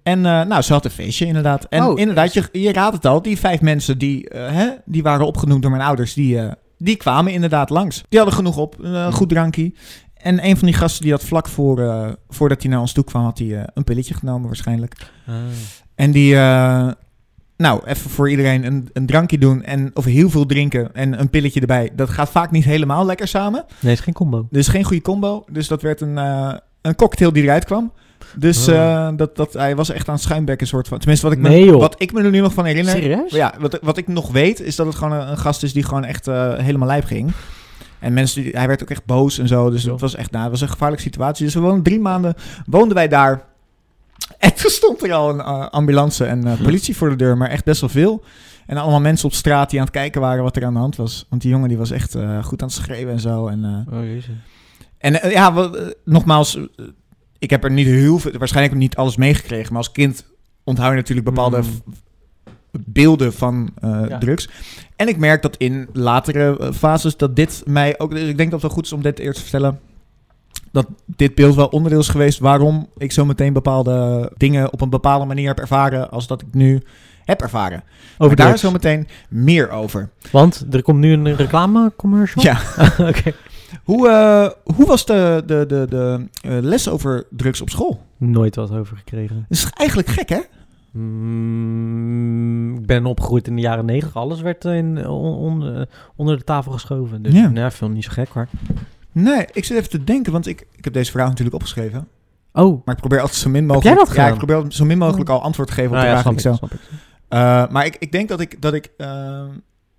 En 0.03 0.25
eh, 0.25 0.41
nou, 0.45 0.61
ze 0.61 0.73
had 0.73 0.85
een 0.85 0.91
feestje 0.91 1.25
inderdaad. 1.25 1.63
En 1.65 1.83
Oh, 1.83 1.99
inderdaad, 1.99 2.33
je, 2.33 2.49
je 2.51 2.73
raadt 2.73 2.95
het 2.95 3.05
al, 3.05 3.21
die 3.21 3.37
vijf 3.39 3.61
mensen 3.61 3.97
die, 3.97 4.25
hè, 4.33 4.69
die 4.85 5.03
waren 5.03 5.25
opgenoemd 5.25 5.61
door 5.61 5.71
mijn 5.71 5.83
ouders, 5.83 6.13
die, 6.13 6.39
die 6.77 6.95
kwamen 6.95 7.31
inderdaad 7.33 7.69
langs. 7.69 8.03
Die 8.09 8.19
hadden 8.19 8.37
genoeg 8.37 8.57
op, 8.57 8.75
een 8.79 9.11
goed 9.13 9.29
drankje. 9.29 9.73
En 10.13 10.45
een 10.45 10.57
van 10.57 10.67
die 10.67 10.77
gasten 10.77 11.01
die 11.01 11.11
had 11.11 11.23
vlak 11.23 11.47
voor, 11.47 12.17
voordat 12.29 12.61
hij 12.61 12.71
naar 12.71 12.79
ons 12.79 12.93
toe 12.93 13.03
kwam, 13.03 13.23
had 13.23 13.37
hij 13.39 13.67
een 13.73 13.83
pilletje 13.83 14.13
genomen 14.13 14.47
waarschijnlijk. 14.47 14.95
Ah. 15.27 15.35
En 15.95 16.11
die, 16.11 16.35
nou, 17.61 17.81
even 17.85 18.09
voor 18.09 18.29
iedereen 18.29 18.65
een, 18.65 18.89
een 18.93 19.05
drankje 19.05 19.37
doen 19.37 19.63
en, 19.63 19.91
of 19.93 20.05
heel 20.05 20.29
veel 20.29 20.45
drinken 20.45 20.89
en 20.93 21.19
een 21.19 21.29
pilletje 21.29 21.59
erbij. 21.59 21.89
Dat 21.95 22.09
gaat 22.09 22.29
vaak 22.29 22.51
niet 22.51 22.63
helemaal 22.63 23.05
lekker 23.05 23.27
samen. 23.27 23.65
Nee, 23.79 23.93
is 23.93 23.99
geen 23.99 24.13
combo. 24.13 24.47
Dus 24.49 24.67
geen 24.67 24.83
goede 24.83 25.01
combo. 25.01 25.43
Dus 25.51 25.67
dat 25.67 25.81
werd 25.81 26.01
een, 26.01 26.17
eh, 26.17 26.53
een 26.81 26.95
cocktail 26.95 27.33
die 27.33 27.43
eruit 27.43 27.65
kwam. 27.65 27.91
Dus 28.35 28.67
Oh. 28.67 28.75
eh, 28.75 29.09
dat, 29.15 29.35
dat, 29.35 29.53
hij 29.53 29.75
was 29.75 29.89
echt 29.89 30.07
aan 30.07 30.13
het 30.13 30.23
schuimbekken 30.23 30.67
soort 30.67 30.87
van. 30.87 30.97
Tenminste, 30.97 31.25
wat 31.27 31.35
ik, 31.35 31.41
me, 31.41 31.49
Nee, 31.49 31.71
wat 31.71 31.95
ik 31.97 32.13
me 32.13 32.23
er 32.23 32.29
nu 32.31 32.39
nog 32.39 32.53
van 32.53 32.65
herinner. 32.65 32.93
Serieus? 32.93 33.31
Ja, 33.31 33.53
wat, 33.59 33.79
wat 33.81 33.97
ik 33.97 34.07
nog 34.07 34.31
weet, 34.31 34.59
is 34.61 34.75
dat 34.75 34.85
het 34.85 34.95
gewoon 34.95 35.13
een, 35.19 35.29
een 35.29 35.37
gast 35.37 35.63
is 35.63 35.73
die 35.73 35.83
gewoon 35.83 36.03
echt 36.03 36.27
eh, 36.27 36.57
helemaal 36.57 36.87
lijp 36.87 37.05
ging. 37.05 37.31
En 37.99 38.13
mensen, 38.13 38.41
die, 38.43 38.51
hij 38.57 38.67
werd 38.67 38.81
ook 38.81 38.89
echt 38.89 39.05
boos 39.05 39.37
en 39.39 39.47
zo. 39.47 39.69
Dus 39.69 39.83
het 39.83 40.01
was 40.01 40.15
echt, 40.15 40.31
nou, 40.31 40.43
het 40.43 40.51
was 40.51 40.61
een 40.61 40.69
gevaarlijke 40.69 41.03
situatie. 41.03 41.45
Dus 41.45 41.53
we 41.53 41.59
woonden 41.59 41.83
drie 41.83 41.99
maanden, 41.99 42.33
woonden 42.65 42.95
wij 42.95 43.07
daar. 43.07 43.41
En 44.39 44.53
toen 44.55 44.69
stond 44.71 45.03
er 45.03 45.13
al 45.13 45.29
een 45.29 45.39
eh, 45.39 45.67
ambulance 45.69 46.25
en 46.25 46.47
eh, 46.47 46.61
politie 46.61 46.95
voor 46.97 47.09
de 47.09 47.15
deur, 47.15 47.37
maar 47.37 47.49
echt 47.49 47.65
best 47.65 47.81
wel 47.81 47.89
veel. 47.89 48.23
En 48.67 48.77
allemaal 48.77 48.99
mensen 49.01 49.27
op 49.27 49.33
straat 49.33 49.69
die 49.69 49.79
aan 49.79 49.85
het 49.85 49.93
kijken 49.95 50.21
waren 50.21 50.43
wat 50.43 50.55
er 50.55 50.65
aan 50.65 50.73
de 50.73 50.79
hand 50.79 50.95
was. 50.95 51.25
Want 51.29 51.41
die 51.41 51.51
jongen 51.51 51.67
die 51.69 51.77
was 51.77 51.91
echt 51.91 52.15
eh, 52.15 52.43
goed 52.43 52.61
aan 52.61 52.67
het 52.67 52.77
schreeuwen 52.77 53.13
en 53.13 53.19
zo. 53.19 53.47
En, 53.47 53.85
Oh, 53.91 54.03
jezus. 54.03 54.35
en 54.97 55.29
ja, 55.29 55.69
nogmaals, 56.05 56.59
ik 57.39 57.49
heb 57.49 57.63
er 57.63 57.71
niet 57.71 57.87
heel 57.87 58.19
veel, 58.19 58.31
waarschijnlijk 58.37 58.77
niet 58.77 58.95
alles 58.95 59.15
meegekregen, 59.15 59.67
maar 59.73 59.81
als 59.81 59.91
kind 59.91 60.25
onthoud 60.63 60.89
je 60.89 60.95
natuurlijk 60.95 61.27
bepaalde 61.27 61.57
Mm. 61.57 61.63
v- 61.63 61.77
beelden 62.85 63.33
van 63.33 63.69
Ja. 63.81 64.17
drugs. 64.17 64.49
En 64.95 65.07
ik 65.07 65.17
merk 65.17 65.41
dat 65.41 65.57
in 65.57 65.87
latere 65.93 66.71
fases 66.73 67.17
dat 67.17 67.35
dit 67.35 67.63
mij 67.65 67.99
ook, 67.99 68.11
dus 68.11 68.19
ik 68.29 68.37
denk 68.37 68.51
dat 68.51 68.51
het 68.51 68.61
wel 68.61 68.71
goed 68.71 68.85
is 68.85 68.93
om 68.93 69.01
dit 69.01 69.19
eerst 69.19 69.35
te 69.37 69.41
vertellen. 69.41 69.79
Dat 70.71 70.87
dit 71.05 71.35
beeld 71.35 71.55
wel 71.55 71.67
onderdeel 71.67 71.99
is 71.99 72.07
geweest 72.09 72.39
waarom 72.39 72.87
ik 72.97 73.11
zo 73.11 73.25
meteen 73.25 73.53
bepaalde 73.53 74.31
dingen 74.37 74.73
op 74.73 74.81
een 74.81 74.89
bepaalde 74.89 75.25
manier 75.25 75.47
heb 75.47 75.59
ervaren 75.59 76.11
als 76.11 76.27
dat 76.27 76.41
ik 76.41 76.47
nu 76.51 76.81
heb 77.25 77.41
ervaren. 77.41 77.83
Over 78.17 78.35
daar 78.35 78.57
zo 78.57 78.71
meteen 78.71 79.07
meer 79.29 79.69
over. 79.69 80.09
Want 80.31 80.65
er 80.71 80.81
komt 80.83 80.99
nu 80.99 81.11
een 81.13 81.35
reclamecommercial? 81.35 82.43
Ja. 82.43 82.57
Oké. 83.09 83.31
Hoe, 83.83 84.09
eh, 84.09 84.75
hoe 84.75 84.85
was 84.85 85.05
de, 85.05 85.43
de, 85.45 85.65
de, 85.67 85.85
de 85.89 86.25
eh, 86.41 86.57
les 86.61 86.89
over 86.89 87.25
drugs 87.29 87.61
op 87.61 87.69
school? 87.69 88.01
Nooit 88.17 88.55
wat 88.55 88.71
over 88.71 88.97
gekregen. 88.97 89.35
Dat 89.49 89.57
is 89.57 89.69
eigenlijk 89.73 90.07
gek, 90.09 90.29
hè? 90.29 90.39
Mm, 91.51 92.75
ik 92.77 92.85
ben 92.85 93.05
opgegroeid 93.05 93.47
in 93.47 93.55
de 93.55 93.61
jaren 93.61 93.85
negentig. 93.85 94.15
Alles 94.15 94.41
werd 94.41 94.65
in, 94.65 95.07
on- 95.07 95.35
on- 95.35 95.75
eh, 95.75 95.81
onder 96.15 96.37
de 96.37 96.43
tafel 96.43 96.71
geschoven. 96.71 97.21
Dus 97.21 97.33
Ja. 97.33 97.39
ja. 97.41 97.49
nou, 97.49 97.71
veel 97.71 97.89
niet 97.89 98.03
zo 98.03 98.11
gek 98.13 98.29
hoor. 98.29 98.47
Nee, 99.11 99.45
ik 99.51 99.65
zit 99.65 99.77
even 99.77 99.89
te 99.89 100.03
denken, 100.03 100.31
want 100.31 100.47
ik, 100.47 100.67
ik 100.75 100.83
heb 100.83 100.93
deze 100.93 101.11
vraag 101.11 101.27
natuurlijk 101.27 101.55
opgeschreven. 101.55 102.07
Oh, 102.53 102.85
Maar 102.85 102.93
ik 102.95 102.99
probeer 103.01 103.19
altijd 103.19 103.37
zo 103.39 103.49
min 103.49 103.65
mogelijk... 103.65 103.85
jij 103.95 104.05
dat 104.05 104.07
Ja, 104.07 104.13
gedaan? 104.23 104.39
ik 104.39 104.45
probeer 104.45 104.71
zo 104.71 104.85
min 104.85 104.97
mogelijk 104.97 105.29
al 105.29 105.41
antwoord 105.41 105.67
te 105.67 105.73
geven 105.73 105.89
op 105.91 105.95
nou 105.95 106.07
de 106.07 106.13
ja, 106.15 106.21
vraag 106.21 106.33
ik, 106.33 106.39
zo. 106.39 106.53
ik. 106.65 106.71
Eh, 107.27 107.67
maar 107.69 107.85
ik, 107.85 107.95
ik 107.99 108.11
denk 108.11 108.29
dat 108.29 108.39
ik... 108.39 108.61
Dat 108.61 108.73
ik, 108.73 108.89
eh, 108.97 109.43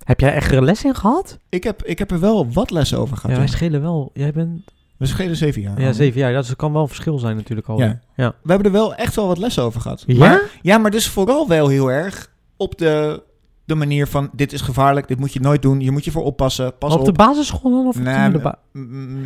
Heb 0.03 0.19
jij 0.19 0.33
echt 0.33 0.51
er 0.51 0.57
een 0.57 0.63
les 0.63 0.83
in 0.83 0.95
gehad? 0.95 1.37
ik, 1.49 1.63
heb, 1.63 1.83
ik 1.83 1.99
heb 1.99 2.11
er 2.11 2.19
wel 2.19 2.51
wat 2.51 2.71
lessen 2.71 2.97
over 2.97 3.13
Ja, 3.15 3.19
gehad. 3.21 3.37
wij 3.37 3.45
Ja, 3.45 3.51
schelen 3.51 3.81
wel. 3.81 4.11
Jij 4.13 4.31
bent... 4.31 4.61
We 4.97 5.05
schelen 5.05 5.35
zeven 5.35 5.61
jaar. 5.61 5.81
Ja, 5.81 5.91
zeven 5.91 6.19
jaar. 6.19 6.31
Ja, 6.31 6.37
er 6.37 6.55
kan 6.55 6.73
wel 6.73 6.81
een 6.81 6.87
verschil 6.87 7.19
zijn 7.19 7.35
natuurlijk 7.35 7.67
al. 7.67 7.77
Ja. 7.79 7.99
ja. 8.15 8.29
We 8.43 8.49
hebben 8.51 8.65
er 8.67 8.77
wel 8.77 8.95
echt 8.95 9.15
wel 9.15 9.27
wat 9.27 9.37
lessen 9.37 9.63
over 9.63 9.81
gehad. 9.81 10.03
Ja? 10.07 10.17
Maar, 10.17 10.41
ja, 10.61 10.77
maar 10.77 10.91
dus 10.91 11.07
vooral 11.09 11.47
wel 11.47 11.67
heel 11.67 11.91
erg 11.91 12.31
op 12.57 12.77
de, 12.77 13.23
de 13.65 13.75
manier 13.75 14.07
van... 14.07 14.29
Dit 14.33 14.53
is 14.53 14.61
gevaarlijk, 14.61 15.07
dit 15.07 15.19
moet 15.19 15.33
je 15.33 15.39
nooit 15.39 15.61
doen. 15.61 15.79
Je 15.79 15.91
moet 15.91 16.05
je 16.05 16.11
voor 16.11 16.23
oppassen. 16.23 16.77
Pas 16.77 16.93
op 16.93 16.99
op. 16.99 17.05
de 17.05 17.11
basisschool 17.11 17.71
dan? 17.71 17.87
Of 17.87 17.97
op 17.97 18.03
de 18.03 18.09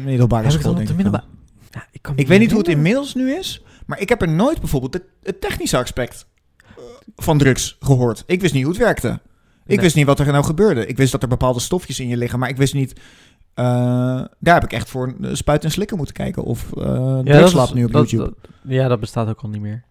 middelbare? 0.04 0.43
Heb 0.43 0.52
school, 0.52 0.73
denk 0.76 0.88
de 0.88 0.93
ik. 1.04 1.12
Ja, 1.71 1.84
kan 2.02 2.13
Ik 2.17 2.28
weet 2.28 2.39
niet 2.39 2.50
hoe 2.52 2.60
het 2.60 2.67
inmiddels 2.69 3.15
nu 3.15 3.32
is, 3.34 3.63
maar 3.86 4.00
ik 4.00 4.10
heb 4.10 4.21
er 4.21 4.30
nooit 4.30 4.60
bijvoorbeeld 4.60 4.93
het, 4.93 5.04
het 5.23 5.41
technische 5.41 5.78
aspect 5.78 6.28
eh, 6.58 6.84
van 7.15 7.38
drugs 7.38 7.78
gehoord. 7.80 8.23
Ik 8.28 8.41
wist 8.41 8.54
niet 8.54 8.63
hoe 8.63 8.71
het 8.73 8.82
werkte. 8.82 9.08
Ik 9.65 9.73
Nee. 9.76 9.80
wist 9.80 9.95
niet 9.95 10.06
wat 10.06 10.19
er 10.19 10.32
nou 10.32 10.43
gebeurde. 10.43 10.86
Ik 10.88 10.97
wist 10.97 11.12
dat 11.12 11.21
er 11.21 11.28
bepaalde 11.28 11.60
stofjes 11.60 12.00
in 12.00 12.08
je 12.08 12.17
liggen, 12.17 12.39
maar 12.39 12.50
ik 12.50 12.58
wist 12.58 12.73
niet... 12.73 12.93
eh, 13.54 13.65
daar 14.39 14.54
heb 14.54 14.63
ik 14.63 14.73
echt 14.73 14.89
voor 14.89 15.15
eh, 15.21 15.30
spuit 15.34 15.63
en 15.63 15.71
slikken 15.71 15.97
moeten 15.97 16.15
kijken. 16.15 16.43
Of 16.43 16.69
uh, 16.78 16.84
Ja, 16.86 17.13
dat 17.23 17.26
drugslab 17.26 17.67
is- 17.67 17.73
nu 17.73 17.84
op 17.86 17.91
dat- 17.91 18.10
YouTube. 18.10 18.36
dat- 18.41 18.52
ja, 18.73 18.88
dat 18.88 19.00
bestaat 19.00 19.28
ook 19.28 19.41
al 19.41 19.50
niet 19.50 19.62
meer. 19.62 19.84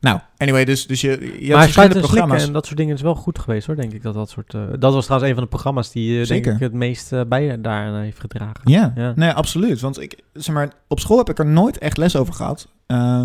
Nou, 0.00 0.20
anyway, 0.36 0.64
dus, 0.64 0.86
dus 0.86 1.00
je, 1.00 1.08
je 1.10 1.16
hebt 1.16 1.48
maar 1.48 1.62
verschillende 1.62 1.98
programma's. 2.00 2.46
En 2.46 2.52
dat 2.52 2.66
soort 2.66 2.76
dingen 2.78 2.94
is 2.94 3.02
wel 3.02 3.14
goed 3.14 3.38
geweest 3.38 3.66
hoor, 3.66 3.76
denk 3.76 3.92
ik. 3.92 4.02
Dat, 4.02 4.14
dat, 4.14 4.30
soort, 4.30 4.54
eh, 4.54 4.62
dat 4.78 4.92
was 4.92 5.04
trouwens 5.04 5.30
een 5.30 5.36
van 5.36 5.44
de 5.44 5.50
programma's 5.50 5.90
die 5.90 6.20
eh, 6.20 6.26
denk 6.26 6.46
ik 6.46 6.58
het 6.58 6.72
meest 6.72 7.12
eh, 7.12 7.20
bij 7.28 7.60
daaraan 7.60 8.02
heeft 8.02 8.20
gedragen. 8.20 8.60
Ja, 8.64 8.92
Ja. 8.94 9.12
nee, 9.16 9.30
absoluut. 9.30 9.80
Want 9.80 10.00
ik, 10.00 10.22
zeg 10.32 10.54
maar, 10.54 10.72
op 10.88 11.00
school 11.00 11.18
heb 11.18 11.28
ik 11.30 11.38
er 11.38 11.46
nooit 11.46 11.78
echt 11.78 11.96
les 11.96 12.16
over 12.16 12.34
gehad. 12.34 12.68
Eh, 12.86 13.24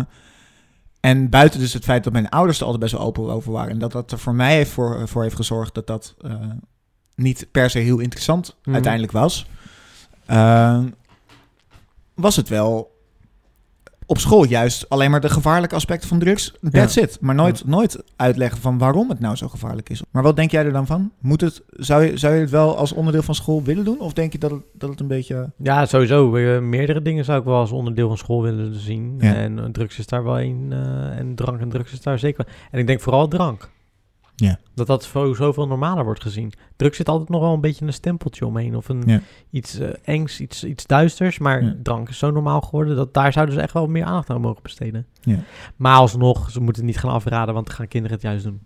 en 1.00 1.28
buiten 1.28 1.60
dus 1.60 1.72
het 1.72 1.84
feit 1.84 2.04
dat 2.04 2.12
mijn 2.12 2.28
ouders 2.28 2.58
er 2.58 2.64
altijd 2.64 2.82
best 2.82 2.92
wel 2.94 3.02
open 3.06 3.30
over 3.30 3.52
waren. 3.52 3.70
En 3.70 3.78
dat 3.78 3.92
dat 3.92 4.12
er 4.12 4.18
voor 4.18 4.34
mij 4.34 4.54
heeft 4.54 4.70
voor, 4.70 5.08
voor 5.08 5.22
heeft 5.22 5.36
gezorgd 5.36 5.74
dat 5.74 5.86
dat 5.86 6.16
niet 7.14 7.46
per 7.50 7.70
se 7.70 7.78
heel 7.78 7.98
interessant 7.98 8.56
Mhm. 8.62 8.74
uiteindelijk 8.74 9.12
was. 9.12 9.46
was 12.14 12.36
het 12.36 12.48
wel 12.48 12.98
op 14.10 14.18
school 14.18 14.44
juist 14.44 14.88
alleen 14.88 15.10
maar 15.10 15.20
de 15.20 15.28
gevaarlijke 15.30 15.74
aspecten 15.74 16.08
van 16.08 16.18
drugs. 16.18 16.54
That's 16.70 16.96
it. 16.96 17.18
Maar 17.20 17.34
nooit, 17.34 17.66
nooit 17.66 18.02
uitleggen 18.16 18.60
van 18.60 18.78
waarom 18.78 19.08
het 19.08 19.20
nou 19.20 19.36
zo 19.36 19.48
gevaarlijk 19.48 19.88
is. 19.90 20.02
Maar 20.10 20.22
wat 20.22 20.36
denk 20.36 20.50
jij 20.50 20.64
er 20.64 20.72
dan 20.72 20.86
van? 20.86 21.12
Moet 21.20 21.40
het, 21.40 21.62
zou, 21.70 22.04
je, 22.04 22.16
zou 22.18 22.34
je 22.34 22.40
het 22.40 22.50
wel 22.50 22.76
als 22.76 22.92
onderdeel 22.92 23.22
van 23.22 23.34
school 23.34 23.62
willen 23.62 23.84
doen? 23.84 24.00
Of 24.00 24.12
denk 24.12 24.32
je 24.32 24.38
dat 24.38 24.50
het, 24.50 24.62
dat 24.72 24.90
het 24.90 25.00
een 25.00 25.06
beetje... 25.06 25.50
Ja, 25.56 25.86
sowieso. 25.86 26.36
eh, 26.36 26.60
meerdere 26.60 27.02
dingen 27.02 27.24
zou 27.24 27.38
ik 27.38 27.44
wel 27.44 27.56
als 27.56 27.70
onderdeel 27.70 28.08
van 28.08 28.18
school 28.18 28.42
willen 28.42 28.74
zien. 28.74 29.14
Ja. 29.18 29.34
En 29.34 29.58
eh, 29.58 29.64
drugs 29.64 29.98
is 29.98 30.06
daar 30.06 30.24
wel 30.24 30.40
een. 30.40 30.66
eh, 30.70 31.18
en 31.18 31.34
drank 31.34 31.60
en 31.60 31.68
drugs 31.68 31.92
is 31.92 32.02
daar 32.02 32.18
zeker. 32.18 32.46
En 32.70 32.78
ik 32.78 32.86
denk 32.86 33.00
vooral 33.00 33.28
drank. 33.28 33.68
Ja. 34.40 34.58
Dat 34.74 34.86
dat 34.86 35.04
zo- 35.04 35.34
zoveel 35.34 35.66
normaler 35.66 36.04
wordt 36.04 36.22
gezien. 36.22 36.52
Drugs 36.76 36.96
zit 36.96 37.08
altijd 37.08 37.28
nog 37.28 37.40
wel 37.40 37.52
een 37.54 37.60
beetje 37.60 37.86
een 37.86 37.92
stempeltje 37.92 38.46
omheen. 38.46 38.76
Of 38.76 38.88
een, 38.88 39.02
Ja. 39.06 39.20
iets 39.50 39.78
eh, 39.78 39.88
engs, 40.02 40.40
iets, 40.40 40.64
iets 40.64 40.86
duisters. 40.86 41.38
Maar 41.38 41.62
Ja. 41.64 41.76
drank 41.82 42.08
is 42.08 42.18
zo 42.18 42.30
normaal 42.30 42.60
geworden. 42.60 42.96
Dat 42.96 43.14
daar 43.14 43.32
zouden 43.32 43.54
ze 43.54 43.60
echt 43.60 43.72
wel 43.72 43.86
meer 43.86 44.04
aandacht 44.04 44.30
aan 44.30 44.40
mogen 44.40 44.62
besteden. 44.62 45.06
Ja. 45.20 45.38
Maar 45.76 45.96
alsnog, 45.96 46.50
ze 46.50 46.60
moeten 46.60 46.82
het 46.82 46.92
niet 46.92 47.00
gaan 47.02 47.10
afraden. 47.12 47.54
Want 47.54 47.66
dan 47.66 47.76
gaan 47.76 47.88
kinderen 47.88 48.16
het 48.16 48.26
juist 48.26 48.44
doen. 48.44 48.60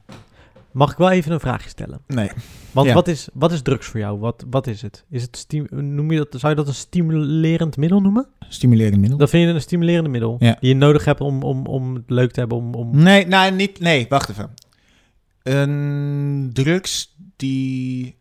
Mag 0.73 0.91
ik 0.93 0.97
wel 0.99 1.11
even 1.11 1.33
een 1.33 1.41
vraagje 1.41 1.69
stellen? 1.69 2.01
Nee. 2.07 2.31
Want 2.73 2.93
wat, 2.93 3.09
is, 3.09 3.29
wat 3.33 3.53
is 3.53 3.63
drugs 3.63 3.87
voor 3.87 4.01
jou? 4.01 4.19
Wat, 4.19 4.45
wat 4.51 4.67
is 4.67 4.83
het? 4.83 5.05
Is 5.11 5.23
het 5.23 5.47
noem 5.71 6.11
je 6.11 6.17
dat, 6.19 6.41
zou 6.41 6.53
je 6.53 6.59
dat 6.59 6.69
een 6.69 6.75
stimulerend 6.75 7.77
middel 7.77 8.01
noemen? 8.01 8.27
Stimulerend 8.49 9.01
middel? 9.01 9.19
Dat 9.19 9.31
vind 9.31 9.49
je 9.49 9.55
een 9.55 9.61
stimulerende 9.61 10.09
middel? 10.11 10.37
Die 10.39 10.55
je 10.61 10.75
nodig 10.75 11.05
hebt 11.05 11.21
om, 11.21 11.43
om, 11.43 11.67
om 11.67 11.95
het 11.95 12.03
leuk 12.07 12.31
te 12.33 12.41
hebben? 12.41 12.59
Om, 12.59 12.75
om... 12.75 12.91
Nee, 13.03 13.27
nou, 13.27 13.53
niet, 13.53 13.81
nee, 13.81 14.07
wacht 14.09 14.29
even. 14.29 14.51
Een 15.49 16.51
drugs 16.53 17.15
die... 17.37 18.17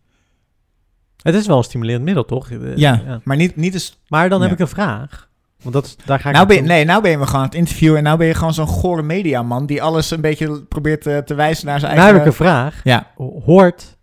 Het 1.21 1.35
is 1.35 1.47
wel 1.47 1.57
een 1.57 1.63
stimulerend 1.63 2.05
middel, 2.05 2.25
toch? 2.25 2.49
Eh, 2.51 2.75
Ja, 2.77 3.21
maar 3.23 3.37
niet, 3.37 3.55
niet 3.55 3.73
eens... 3.73 3.99
Maar 4.07 4.29
dan 4.29 4.37
Ja. 4.39 4.43
heb 4.45 4.53
ik 4.53 4.59
een 4.59 4.67
vraag. 4.67 5.29
Want 5.61 5.75
dat 5.75 5.95
daar 6.05 6.19
ga 6.19 6.29
ik 6.29 6.35
Nou 6.35 6.47
ben, 6.47 6.55
je, 6.55 6.61
nee, 6.61 6.85
nou 6.85 7.01
ben 7.01 7.11
je 7.11 7.17
me 7.17 7.25
gewoon 7.25 7.41
aan 7.41 7.47
het 7.47 7.55
interviewen 7.55 7.97
en 7.97 8.03
nou 8.03 8.17
ben 8.17 8.27
je 8.27 8.33
gewoon 8.33 8.53
zo'n 8.53 8.67
gore 8.67 9.01
mediaman 9.01 9.65
die 9.65 9.81
alles 9.81 10.11
een 10.11 10.21
beetje 10.21 10.63
probeert 10.63 11.07
eh, 11.07 11.17
te 11.17 11.33
wijzen 11.33 11.65
naar 11.65 11.79
zijn 11.79 11.95
Nou 11.95 12.05
heb 12.07 12.15
eigen... 12.15 12.31
ik 12.33 12.39
een 12.39 12.45
vraag. 12.45 12.81
Ja, 12.83 13.11
Hoort 13.45 13.97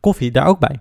koffie 0.00 0.30
daar 0.30 0.46
ook 0.46 0.58
bij? 0.58 0.80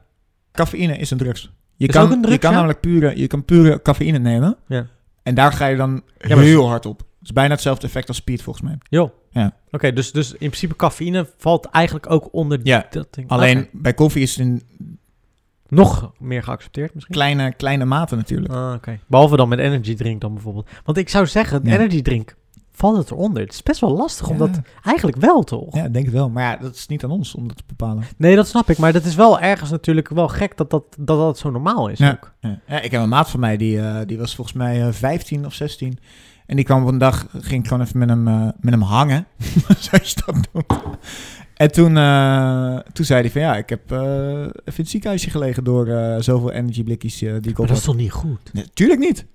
cafeïne 0.51 0.97
is 0.97 1.11
een 1.11 1.17
drugs. 1.17 1.51
Je 1.75 1.87
Is 1.87 1.93
kan, 1.93 2.03
ook 2.03 2.11
een 2.11 2.17
drugs, 2.21 2.33
je 2.33 2.39
kan 2.39 2.49
ja? 2.51 2.55
namelijk 2.55 2.79
pure, 2.79 3.17
je 3.19 3.27
kan 3.27 3.45
pure 3.45 3.81
cafeïne 3.81 4.17
nemen 4.17 4.57
Ja. 4.67 4.85
en 5.23 5.35
daar 5.35 5.51
ga 5.53 5.65
je 5.65 5.75
dan 5.75 6.01
Ja, 6.17 6.35
maar- 6.35 6.43
heel 6.43 6.67
hard 6.67 6.85
op. 6.85 7.03
Het 7.25 7.33
is 7.35 7.39
bijna 7.41 7.53
hetzelfde 7.53 7.87
effect 7.87 8.07
als 8.07 8.17
speed 8.17 8.41
volgens 8.41 8.65
mij. 8.65 8.77
Jo. 8.89 9.13
Ja. 9.29 9.51
Oké, 9.71 9.93
dus, 9.93 10.11
dus 10.11 10.31
in 10.31 10.37
principe 10.37 10.75
cafeïne 10.75 11.29
valt 11.37 11.65
eigenlijk 11.65 12.09
ook 12.11 12.29
onder 12.31 12.59
Ja. 12.63 12.85
dat 12.89 13.13
ding. 13.13 13.29
Alleen 13.29 13.67
bij 13.71 13.93
koffie 13.93 14.21
is 14.21 14.35
het 14.35 14.39
in 14.45 14.61
Nog 15.67 16.11
meer 16.19 16.43
geaccepteerd 16.43 16.93
misschien? 16.93 17.15
kleine, 17.15 17.53
kleine 17.53 17.85
mate 17.85 18.15
natuurlijk. 18.15 18.53
Ah, 18.53 18.73
oké. 18.75 18.99
Behalve 19.07 19.35
dan 19.35 19.49
met 19.49 19.59
energy 19.59 19.95
drink 19.95 20.21
dan 20.21 20.33
bijvoorbeeld. 20.33 20.69
Want 20.83 20.97
ik 20.97 21.09
zou 21.09 21.27
zeggen, 21.27 21.61
Ja. 21.63 21.73
energy 21.73 22.01
drink 22.01 22.35
valt 22.71 22.97
het 22.97 23.11
eronder. 23.11 23.43
Het 23.43 23.53
is 23.53 23.63
best 23.63 23.81
wel 23.81 23.95
lastig 23.97 24.27
om 24.29 24.37
Ja. 24.37 24.39
dat 24.47 24.59
eigenlijk 24.83 25.17
wel 25.17 25.43
toch? 25.43 25.75
Ja, 25.75 25.87
denk 25.89 26.05
het 26.05 26.13
wel. 26.13 26.29
Maar 26.29 26.43
ja, 26.43 26.57
dat 26.61 26.75
is 26.75 26.87
niet 26.87 27.03
aan 27.03 27.11
ons 27.11 27.35
om 27.35 27.47
dat 27.47 27.57
te 27.57 27.63
bepalen. 27.67 28.03
Nee, 28.17 28.35
dat 28.35 28.47
snap 28.47 28.69
ik. 28.69 28.77
Maar 28.77 28.93
dat 28.93 29.03
is 29.05 29.15
wel 29.15 29.39
ergens 29.39 29.69
natuurlijk 29.69 30.09
wel 30.09 30.27
gek 30.27 30.57
dat 30.57 30.69
dat, 30.69 30.83
dat, 30.99 31.17
dat 31.17 31.37
zo 31.37 31.49
normaal 31.49 31.87
is 31.87 31.97
Ja. 31.99 32.11
ook. 32.11 32.33
Ja. 32.67 32.81
Ik 32.81 32.91
heb 32.91 33.01
een 33.01 33.09
maat 33.09 33.29
van 33.29 33.39
mij, 33.39 33.57
die, 33.57 33.79
eh, 33.81 34.05
die 34.05 34.17
was 34.17 34.35
volgens 34.35 34.55
mij 34.57 34.81
eh, 34.87 34.91
15 34.93 35.45
of 35.45 35.53
16. 35.53 35.97
En 36.45 36.55
die 36.55 36.65
kwam 36.65 36.81
op 36.81 36.87
een 36.87 36.97
dag, 36.97 37.27
ging 37.31 37.61
ik 37.61 37.67
gewoon 37.67 37.83
even 37.83 37.99
met 37.99 38.09
hem, 38.09 38.27
eh, 38.27 38.47
met 38.59 38.73
hem 38.73 38.81
hangen. 38.81 39.27
Zoals 39.79 40.09
je 40.09 40.21
dat 40.25 40.35
noemt. 40.53 40.83
En 41.53 41.71
toen, 41.71 41.97
eh, 41.97 42.79
toen 42.93 43.05
zei 43.05 43.21
hij 43.21 43.31
van 43.31 43.41
ja, 43.41 43.55
ik 43.55 43.69
heb 43.69 43.91
eh, 43.91 43.99
even 43.99 44.53
in 44.65 44.73
het 44.75 44.89
ziekenhuisje 44.89 45.29
gelegen 45.29 45.63
door 45.63 45.87
zoveel 46.23 46.51
energyblikjes 46.51 47.17
die 47.17 47.29
ik 47.29 47.43
Maar 47.43 47.53
op 47.55 47.67
dat 47.67 47.77
is 47.77 47.83
toch 47.83 47.95
niet 47.95 48.11
goed? 48.11 48.53
Nee, 48.53 48.69
tuurlijk 48.73 48.99
niet. 48.99 49.25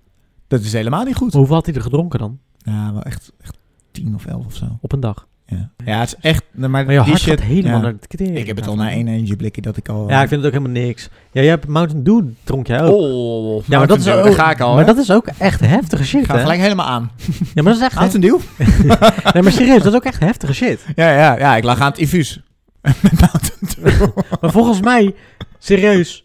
Dat 0.47 0.61
is 0.61 0.73
helemaal 0.73 1.05
niet 1.05 1.17
goed. 1.17 1.33
Hoeveel 1.33 1.55
had 1.55 1.67
hij 1.67 1.75
er 1.75 1.83
gedronken 1.83 2.19
dan? 2.19 2.39
Ja, 2.59 2.93
wel 2.93 3.03
echt, 3.03 3.33
echt 3.41 3.59
10 3.91 4.15
of 4.15 4.27
11 4.27 4.47
of 4.47 4.55
zo. 4.55 4.79
Op 4.81 4.93
een 4.93 5.01
dag? 5.01 5.29
Ja, 5.51 5.71
ja 5.85 5.99
het 5.99 6.09
is 6.09 6.31
echt... 6.31 6.45
Maar, 6.51 6.71
Maar 6.71 6.81
je 6.81 6.89
die 6.89 6.99
hart 6.99 7.19
shit, 7.21 7.29
gaat 7.29 7.49
helemaal 7.49 7.77
ja. 7.77 7.83
naar 7.83 7.93
de 7.93 8.17
tering. 8.17 8.37
Ik 8.37 8.47
heb 8.47 8.57
het 8.57 8.67
al 8.67 8.75
na 8.75 8.91
één 8.91 9.09
energieblikje 9.09 9.63
dat 9.63 9.77
ik 9.77 9.89
al... 9.89 10.09
Ja, 10.09 10.23
ik 10.23 10.29
vind 10.29 10.43
het 10.43 10.55
ook 10.55 10.61
helemaal 10.61 10.83
niks. 10.85 11.09
Ja, 11.33 11.41
jij 11.41 11.51
hebt 11.51 11.67
Mountain 11.67 12.03
Dew 12.03 12.23
dronk 12.45 12.67
jij 12.67 12.83
ook. 12.83 13.01
Oh, 13.01 13.65
ja, 13.67 13.79
maar 13.79 13.87
dat 13.87 13.99
is 13.99 14.09
ook, 14.09 14.25
daar 14.25 14.33
ga 14.33 14.51
ik 14.51 14.61
al. 14.61 14.75
Maar 14.75 14.87
hè. 14.87 14.95
dat 14.95 15.03
is 15.03 15.11
ook 15.11 15.27
echt 15.39 15.61
heftige 15.61 16.05
shit, 16.05 16.25
ga 16.25 16.39
gelijk 16.39 16.61
helemaal 16.61 16.87
aan. 16.87 17.11
Ja, 17.55 17.63
maar 17.63 17.73
dat 17.73 17.83
is 17.83 17.89
echt... 17.89 17.95
Mountain 17.95 18.21
Dew? 18.21 18.39
nee, 19.35 19.43
maar 19.43 19.53
serieus, 19.53 19.83
dat 19.83 19.93
is 19.93 19.99
ook 19.99 20.05
echt 20.05 20.21
heftige 20.21 20.55
shit. 20.55 20.85
Ja, 20.95 21.11
ja, 21.11 21.39
ja, 21.39 21.57
ik 21.57 21.65
lag 21.65 21.81
aan 21.81 21.91
het 21.91 21.99
infuus. 21.99 22.41
Met 23.03 23.21
Mountain 23.21 23.99
Dew. 23.99 24.09
Maar 24.41 24.51
volgens 24.51 24.81
mij, 24.81 25.15
serieus, 25.59 26.25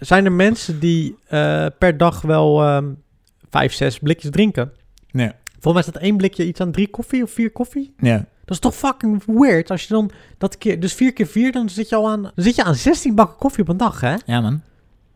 zijn 0.00 0.24
er 0.24 0.32
mensen 0.32 0.78
die 0.78 1.16
eh, 1.28 1.66
per 1.78 1.96
dag 1.96 2.20
wel 2.20 2.62
ehm, 2.62 2.84
vijf, 3.50 3.72
zes 3.72 3.98
blikjes 3.98 4.30
drinken. 4.30 4.72
Nee. 5.10 5.30
Volgens 5.60 5.72
mij 5.72 5.82
is 5.82 5.92
dat 5.92 6.02
één 6.02 6.16
blikje 6.16 6.46
iets 6.46 6.60
aan 6.60 6.72
drie 6.72 6.88
koffie 6.88 7.22
of 7.22 7.30
vier 7.30 7.50
koffie. 7.50 7.94
Ja. 7.98 8.26
Dat 8.48 8.56
is 8.56 8.62
toch 8.62 8.74
fucking 8.74 9.22
weird 9.26 9.70
als 9.70 9.82
je 9.82 9.88
dan 9.88 10.10
dat 10.38 10.58
keer, 10.58 10.80
dus 10.80 10.94
vier 10.94 11.12
keer 11.12 11.26
vier, 11.26 11.52
dan 11.52 11.68
zit 11.68 11.88
je 11.88 11.94
al 11.96 12.08
aan, 12.08 12.22
dan 12.22 12.32
zit 12.34 12.54
je 12.54 12.64
aan 12.64 12.74
16 12.74 13.14
bakken 13.14 13.36
koffie 13.38 13.62
op 13.62 13.68
een 13.68 13.76
dag, 13.76 14.00
hè? 14.00 14.14
ja, 14.26 14.40
man. 14.40 14.62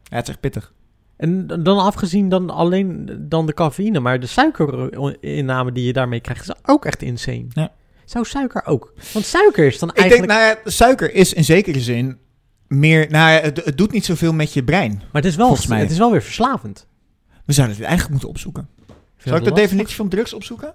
Ja, 0.03 0.17
het 0.17 0.25
is 0.25 0.29
echt 0.33 0.41
pittig. 0.41 0.73
En 1.17 1.47
dan 1.47 1.79
afgezien 1.79 2.29
dan 2.29 2.51
alleen 2.51 3.17
dan 3.19 3.47
de 3.47 3.55
cafeïne, 3.55 4.01
maar 4.01 4.21
de 4.21 4.27
suikerinname 4.27 5.73
die 5.73 5.85
je 5.85 5.93
daarmee 5.93 6.21
krijgt 6.21 6.49
is 6.49 6.55
ook 6.67 6.85
echt 6.85 7.03
insane. 7.03 7.47
Ja. 7.49 7.73
Zou 8.05 8.25
suiker 8.25 8.67
ook? 8.67 8.93
Want 9.13 9.25
suiker 9.25 9.67
is 9.67 9.79
dan 9.79 9.89
Ik 9.89 9.95
denk, 9.95 10.11
eigenlijk... 10.11 10.39
nou 10.39 10.57
ja, 10.65 10.71
suiker 10.71 11.15
is 11.15 11.33
in 11.33 11.45
zekere 11.45 11.81
zin 11.81 12.19
meer... 12.67 13.11
Nou 13.11 13.33
ja, 13.33 13.41
het, 13.41 13.65
het 13.65 13.79
doet 13.79 13.93
niet 13.93 14.05
zoveel 14.05 14.33
met 14.33 14.53
je 14.53 14.65
brein. 14.65 14.93
maar 14.93 15.23
het 15.23 15.25
is, 15.25 15.37
wel, 15.37 15.47
volgens 15.47 15.67
mij- 15.67 15.81
het 15.81 15.91
is 15.91 15.99
wel 15.99 16.11
weer 16.11 16.23
verslavend. 16.23 16.87
We 17.45 17.53
zouden 17.53 17.77
dit 17.77 17.87
eigenlijk 17.87 18.11
moeten 18.13 18.29
opzoeken. 18.29 18.69
Zal 19.17 19.37
ik 19.37 19.45
de 19.45 19.53
definitie 19.53 19.97
van 19.97 20.09
drugs 20.09 20.33
opzoeken? 20.33 20.75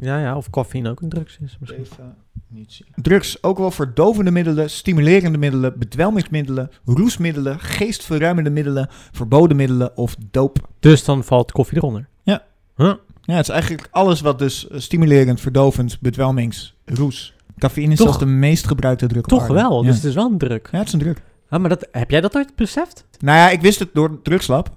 Ja, 0.00 0.20
ja, 0.20 0.36
of 0.36 0.50
cafeïne 0.50 0.90
ook 0.90 1.00
een 1.00 1.08
drugs 1.08 1.38
is 1.44 1.56
misschien. 1.60 1.86
Definitie. 2.32 2.86
Drugs, 2.94 3.42
ook 3.42 3.58
wel 3.58 3.70
verdovende 3.70 4.30
middelen, 4.30 4.70
stimulerende 4.70 5.38
middelen, 5.38 5.78
bedwelmingsmiddelen, 5.78 6.70
roesmiddelen, 6.84 7.60
geestverruimende 7.60 8.50
middelen, 8.50 8.88
verboden 9.12 9.56
middelen 9.56 9.96
of 9.96 10.16
doop. 10.30 10.68
Dus 10.80 11.04
dan 11.04 11.24
valt 11.24 11.52
koffie 11.52 11.76
eronder. 11.78 12.08
Ja. 12.22 12.44
Huh? 12.76 12.92
Ja, 13.22 13.34
het 13.34 13.48
is 13.48 13.54
eigenlijk 13.54 13.88
alles 13.90 14.20
wat 14.20 14.38
dus 14.38 14.68
eh, 14.68 14.78
stimulerend, 14.78 15.40
verdovend, 15.40 16.00
bedwelmings, 16.00 16.74
roes. 16.84 17.34
Cafeïne 17.58 17.92
is 17.92 17.98
Toch- 17.98 18.18
de 18.18 18.26
meest 18.26 18.66
gebruikte 18.66 19.06
drug 19.06 19.22
op 19.22 19.28
Toch 19.28 19.46
wel, 19.46 19.80
Ja. 19.82 19.86
dus 19.86 19.96
het 19.96 20.04
is 20.04 20.14
wel 20.14 20.30
een 20.30 20.38
druk. 20.38 20.68
ja, 20.72 20.78
het 20.78 20.86
is 20.86 20.92
een 20.92 20.98
drug. 20.98 21.16
Ah, 21.50 21.60
maar 21.60 21.68
dat, 21.68 21.88
heb 21.92 22.10
jij 22.10 22.20
dat 22.20 22.36
ooit 22.36 22.56
beseft? 22.56 23.06
Nou 23.18 23.38
ja, 23.38 23.50
ik 23.50 23.60
wist 23.60 23.78
het 23.78 23.88
door 23.92 24.22
Drugslab. 24.22 24.70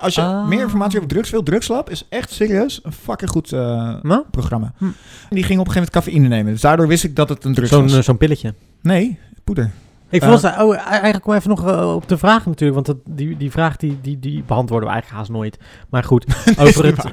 Als 0.00 0.14
je 0.14 0.20
Ah. 0.20 0.46
meer 0.48 0.60
informatie 0.60 0.96
over 0.98 1.08
drugs 1.10 1.30
wil, 1.30 1.42
Drugslab 1.42 1.90
is 1.90 2.06
echt 2.08 2.30
serieus 2.32 2.80
een 2.82 2.92
fucking 2.92 3.30
goed 3.30 3.52
eh, 3.52 3.58
Nou, 4.02 4.24
programma. 4.30 4.72
Hm. 4.78 4.84
Die 5.30 5.42
ging 5.44 5.60
op 5.60 5.66
een 5.66 5.72
gegeven 5.72 5.74
moment 5.74 5.90
cafeïne 5.90 6.28
nemen. 6.28 6.52
Dus 6.52 6.60
daardoor 6.60 6.88
wist 6.88 7.04
ik 7.04 7.16
dat 7.16 7.28
het 7.28 7.44
een 7.44 7.54
drug 7.54 7.68
zo'n 7.68 7.82
was. 7.82 7.96
eh, 7.96 8.02
zo'n 8.02 8.16
pilletje. 8.16 8.54
Nee, 8.82 9.18
poeder. 9.44 9.70
Ik 10.10 10.22
Eh. 10.22 10.28
vond 10.28 10.42
het, 10.42 10.62
oh, 10.62 10.76
eigenlijk 10.86 11.22
kom 11.22 11.34
even 11.34 11.48
nog 11.50 11.66
eh, 11.66 11.94
op 11.94 12.08
de 12.08 12.18
vraag 12.18 12.46
natuurlijk, 12.46 12.74
want 12.74 12.86
dat, 12.86 13.16
die, 13.16 13.36
die 13.36 13.50
vraag 13.50 13.76
die, 13.76 13.98
die, 14.02 14.18
die 14.18 14.42
beantwoorden 14.46 14.88
we 14.88 14.94
eigenlijk 14.94 15.22
haast 15.22 15.32
nooit. 15.38 15.58
Maar 15.90 16.04
goed, 16.04 16.26
over 16.58 16.84
het, 16.86 17.04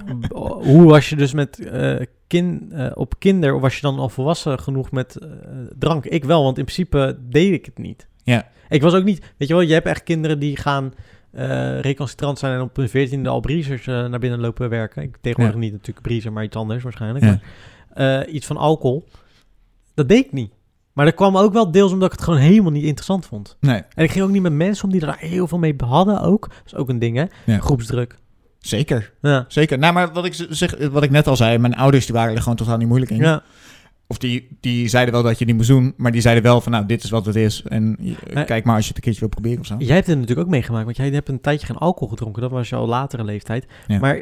hoe 0.63 0.83
was 0.83 1.09
je 1.09 1.15
dus 1.15 1.33
met 1.33 1.59
eh, 1.59 1.95
kin, 2.27 2.71
eh, 2.71 2.91
op 2.93 3.13
kinder, 3.19 3.53
of 3.53 3.61
was 3.61 3.75
je 3.75 3.81
dan 3.81 3.99
al 3.99 4.09
volwassen 4.09 4.59
genoeg 4.59 4.91
met 4.91 5.15
eh, 5.15 5.29
drank? 5.79 6.05
Ik 6.05 6.23
wel, 6.25 6.43
want 6.43 6.57
in 6.57 6.63
principe 6.65 7.17
deed 7.29 7.53
ik 7.53 7.65
het 7.65 7.77
niet. 7.77 8.07
Ja. 8.23 8.47
Ik 8.69 8.81
was 8.81 8.93
ook 8.93 9.03
niet, 9.03 9.19
weet 9.37 9.47
je 9.47 9.53
wel, 9.53 9.63
je 9.63 9.73
hebt 9.73 9.87
echt 9.87 10.03
kinderen 10.03 10.39
die 10.39 10.57
gaan 10.57 10.93
recalcitrant 11.81 12.39
zijn 12.39 12.53
en 12.53 12.61
op 12.61 12.75
hun 12.75 12.89
veertiende 12.89 13.29
al 13.29 13.39
breezers 13.39 13.87
eh, 13.87 14.05
naar 14.05 14.19
binnen 14.19 14.39
lopen 14.39 14.69
werken. 14.69 15.03
Ik 15.03 15.17
tegenwoordig 15.21 15.55
Ja. 15.55 15.61
niet 15.61 15.71
natuurlijk 15.71 16.01
breezer, 16.01 16.31
maar 16.33 16.43
iets 16.43 16.55
anders 16.55 16.83
waarschijnlijk. 16.83 17.25
Ja. 17.25 17.39
Maar, 17.93 18.21
eh, 18.23 18.33
iets 18.33 18.45
van 18.45 18.57
alcohol, 18.57 19.07
dat 19.93 20.09
deed 20.09 20.25
ik 20.25 20.31
niet. 20.31 20.51
Maar 20.93 21.05
dat 21.05 21.13
kwam 21.15 21.37
ook 21.37 21.53
wel 21.53 21.71
deels 21.71 21.91
omdat 21.91 22.11
ik 22.11 22.15
het 22.17 22.23
gewoon 22.25 22.39
helemaal 22.39 22.71
niet 22.71 22.83
interessant 22.83 23.25
vond. 23.25 23.57
Nee, 23.59 23.81
En 23.95 24.03
ik 24.03 24.11
ging 24.11 24.23
ook 24.25 24.31
niet 24.31 24.41
met 24.41 24.53
mensen 24.53 24.83
om 24.85 24.91
die 24.91 25.01
er 25.01 25.07
daar 25.07 25.19
heel 25.19 25.47
veel 25.47 25.57
mee 25.57 25.73
hadden 25.85 26.21
ook. 26.21 26.47
Dat 26.49 26.61
is 26.65 26.75
ook 26.75 26.89
een 26.89 26.99
ding, 26.99 27.17
hè? 27.17 27.25
Ja. 27.53 27.59
Groepsdruk. 27.59 28.15
zeker. 28.59 29.13
Ja. 29.21 29.45
Zeker. 29.47 29.77
Nou, 29.77 29.93
maar 29.93 30.11
wat 30.13 30.25
ik, 30.25 30.45
zeg, 30.49 30.87
wat 30.87 31.03
ik 31.03 31.09
net 31.11 31.27
al 31.27 31.35
zei, 31.35 31.57
mijn 31.57 31.75
ouders 31.75 32.05
die 32.05 32.15
waren 32.15 32.35
er 32.35 32.41
gewoon 32.41 32.57
totaal 32.57 32.77
niet 32.77 32.87
moeilijk 32.87 33.11
in. 33.11 33.17
ja. 33.17 33.43
Of 34.13 34.19
die, 34.19 34.47
die 34.59 34.87
zeiden 34.87 35.13
wel 35.13 35.23
dat 35.23 35.39
je 35.39 35.45
niet 35.45 35.55
moest 35.55 35.67
doen, 35.67 35.93
maar 35.97 36.11
die 36.11 36.21
zeiden 36.21 36.43
wel 36.43 36.61
van, 36.61 36.71
nou, 36.71 36.85
dit 36.85 37.03
is 37.03 37.09
wat 37.09 37.25
het 37.25 37.35
is. 37.35 37.63
En 37.67 37.97
je- 37.99 38.15
Eh, 38.33 38.45
kijk 38.45 38.63
maar 38.65 38.75
als 38.75 38.83
je 38.83 38.87
het 38.87 38.97
een 38.97 39.03
keertje 39.03 39.19
wil 39.19 39.29
proberen 39.29 39.59
of 39.59 39.65
zo. 39.65 39.75
Jij 39.77 39.95
hebt 39.95 40.07
het 40.07 40.17
natuurlijk 40.19 40.47
ook 40.47 40.53
meegemaakt, 40.53 40.85
want 40.85 40.97
jij 40.97 41.09
hebt 41.09 41.29
een 41.29 41.41
tijdje 41.41 41.65
geen 41.67 41.77
alcohol 41.77 42.07
gedronken. 42.07 42.41
Dat 42.41 42.51
was 42.51 42.69
je 42.69 42.75
al 42.75 42.87
latere 42.87 43.23
leeftijd. 43.23 43.65
Ja. 43.87 43.99
Maar 43.99 44.15
eh, 44.15 44.21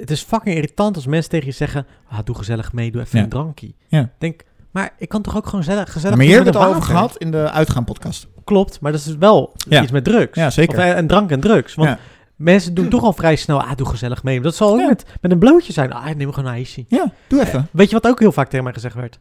het 0.00 0.10
is 0.10 0.22
fucking 0.22 0.54
irritant 0.54 0.96
als 0.96 1.06
mensen 1.06 1.30
tegen 1.30 1.46
je 1.46 1.52
zeggen... 1.52 1.86
Ah, 2.08 2.18
doe 2.24 2.34
gezellig 2.36 2.72
mee, 2.72 2.90
doe 2.90 3.00
even 3.00 3.18
Ja. 3.18 3.24
een 3.24 3.30
drankje. 3.30 3.72
Ja. 3.88 4.10
Denk, 4.18 4.40
maar 4.70 4.90
ik 4.98 5.08
kan 5.08 5.22
toch 5.22 5.36
ook 5.36 5.44
gewoon 5.44 5.64
gezellig, 5.64 5.92
gezellig 5.92 6.16
maar 6.16 6.26
hebben 6.26 6.44
we 6.52 6.58
het 6.58 6.66
al 6.68 6.68
over 6.74 6.82
gehad 6.82 7.16
in 7.16 7.30
de 7.30 7.50
uitgaanpodcast. 7.50 8.26
Klopt, 8.44 8.80
maar 8.80 8.92
dat 8.92 9.00
is 9.00 9.16
wel 9.16 9.52
Ja. 9.68 9.82
iets 9.82 9.90
met 9.92 10.04
drugs. 10.04 10.34
Ja, 10.38 10.50
zeker. 10.50 10.78
Of, 10.78 10.84
eh, 10.84 10.96
en 10.96 11.06
drank 11.06 11.30
en 11.30 11.40
drugs. 11.40 11.74
Want. 11.74 11.98
Mensen 12.38 12.74
doen 12.74 12.88
toch 12.88 13.02
al 13.02 13.12
vrij 13.12 13.36
snel... 13.36 13.60
Ah, 13.62 13.76
doe 13.76 13.86
gezellig 13.86 14.22
mee. 14.22 14.40
Dat 14.40 14.54
zal 14.54 14.72
ook 14.72 14.78
Ja. 14.78 14.86
met, 14.86 15.04
met 15.20 15.30
een 15.32 15.38
blootje 15.38 15.72
zijn. 15.72 15.92
Ah, 15.92 16.14
neem 16.14 16.32
gewoon 16.32 16.50
een 16.50 16.56
ijsje. 16.56 16.84
Ja, 16.88 17.12
doe 17.28 17.40
even. 17.40 17.68
Weet 17.72 17.88
je 17.90 17.94
wat 18.00 18.06
ook 18.06 18.18
heel 18.20 18.32
vaak 18.32 18.48
tegen 18.48 18.64
mij 18.64 18.72
gezegd 18.72 18.94
werd? 18.94 19.18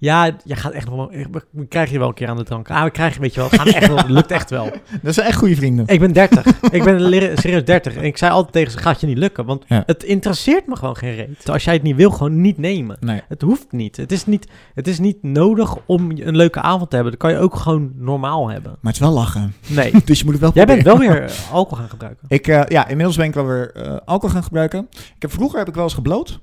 Ja, 0.00 0.36
je 0.44 0.56
gaat 0.56 0.72
echt 0.72 0.86
nog 0.86 0.94
wel... 0.96 1.10
We 1.50 1.66
krijgen 1.66 1.92
je 1.92 1.98
wel 1.98 2.08
een 2.08 2.14
keer 2.14 2.28
aan 2.28 2.36
de 2.36 2.42
drank. 2.42 2.70
Ah, 2.70 2.84
we 2.84 2.90
krijgen, 2.90 3.20
weet 3.20 3.34
je 3.34 3.40
wel, 3.40 3.50
het 3.50 3.58
gaat 3.60 3.68
echt 3.68 3.86
wel, 3.88 3.98
lukt 4.08 4.30
echt 4.30 4.50
wel. 4.50 4.70
Dat 5.02 5.14
zijn 5.14 5.26
echt 5.26 5.38
goede 5.38 5.54
vrienden. 5.56 5.86
Ik 5.86 6.00
ben 6.00 6.12
30. 6.12 6.60
ik 6.70 6.84
ben 6.84 7.38
serieus 7.38 7.64
30. 7.64 7.96
En 7.96 8.04
ik 8.04 8.16
zei 8.16 8.32
altijd 8.32 8.52
tegen 8.52 8.72
ze, 8.72 8.78
gaat 8.78 9.00
je 9.00 9.06
niet 9.06 9.18
lukken. 9.18 9.44
Want 9.44 9.64
Ja. 9.68 9.82
het 9.86 10.02
interesseert 10.02 10.66
me 10.66 10.76
gewoon 10.76 10.96
geen 10.96 11.14
reet. 11.14 11.50
Als 11.50 11.64
jij 11.64 11.74
het 11.74 11.82
niet 11.82 11.96
wil, 11.96 12.10
gewoon 12.10 12.40
niet 12.40 12.58
nemen. 12.58 12.96
Nee. 13.00 13.20
Het 13.28 13.42
hoeft 13.42 13.72
niet. 13.72 13.96
Het 13.96 14.12
is 14.12 14.26
niet, 14.26 14.46
het 14.74 14.86
is 14.88 14.98
niet 14.98 15.22
nodig 15.22 15.76
om 15.86 16.10
een 16.10 16.36
leuke 16.36 16.60
avond 16.60 16.90
te 16.90 16.94
hebben. 16.96 17.12
Dat 17.12 17.22
kan 17.22 17.32
je 17.32 17.38
ook 17.38 17.54
gewoon 17.56 17.92
normaal 17.96 18.48
hebben. 18.48 18.70
Maar 18.70 18.92
het 18.92 19.00
is 19.02 19.08
wel 19.08 19.16
lachen. 19.16 19.54
Nee. 19.66 19.92
Dus 20.04 20.18
je 20.18 20.24
moet 20.24 20.32
het 20.34 20.42
wel 20.42 20.50
Jij 20.54 20.66
bent 20.66 20.82
wel 20.82 20.98
weer 20.98 21.22
eh, 21.22 21.52
alcohol 21.52 21.78
gaan 21.78 21.88
gebruiken. 21.90 22.24
Ik, 22.28 22.46
eh, 22.48 22.62
ja, 22.68 22.88
inmiddels 22.88 23.16
ben 23.16 23.26
ik 23.26 23.34
wel 23.34 23.46
weer 23.46 23.72
eh, 23.74 23.96
alcohol 24.04 24.34
gaan 24.34 24.42
gebruiken. 24.44 24.86
Ik 24.90 25.22
heb, 25.22 25.32
vroeger 25.32 25.58
heb 25.58 25.68
ik 25.68 25.74
wel 25.74 25.84
eens 25.84 25.94
gebloot. 25.94 26.40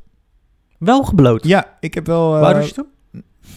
Wel 0.79 1.03
gebloot. 1.03 1.43
Ja, 1.47 1.65
ik 1.79 1.93
heb 1.93 2.05
wel 2.05 2.35
eh 2.35 2.53
was 2.53 2.67
je 2.67 2.73
toen? 2.73 2.85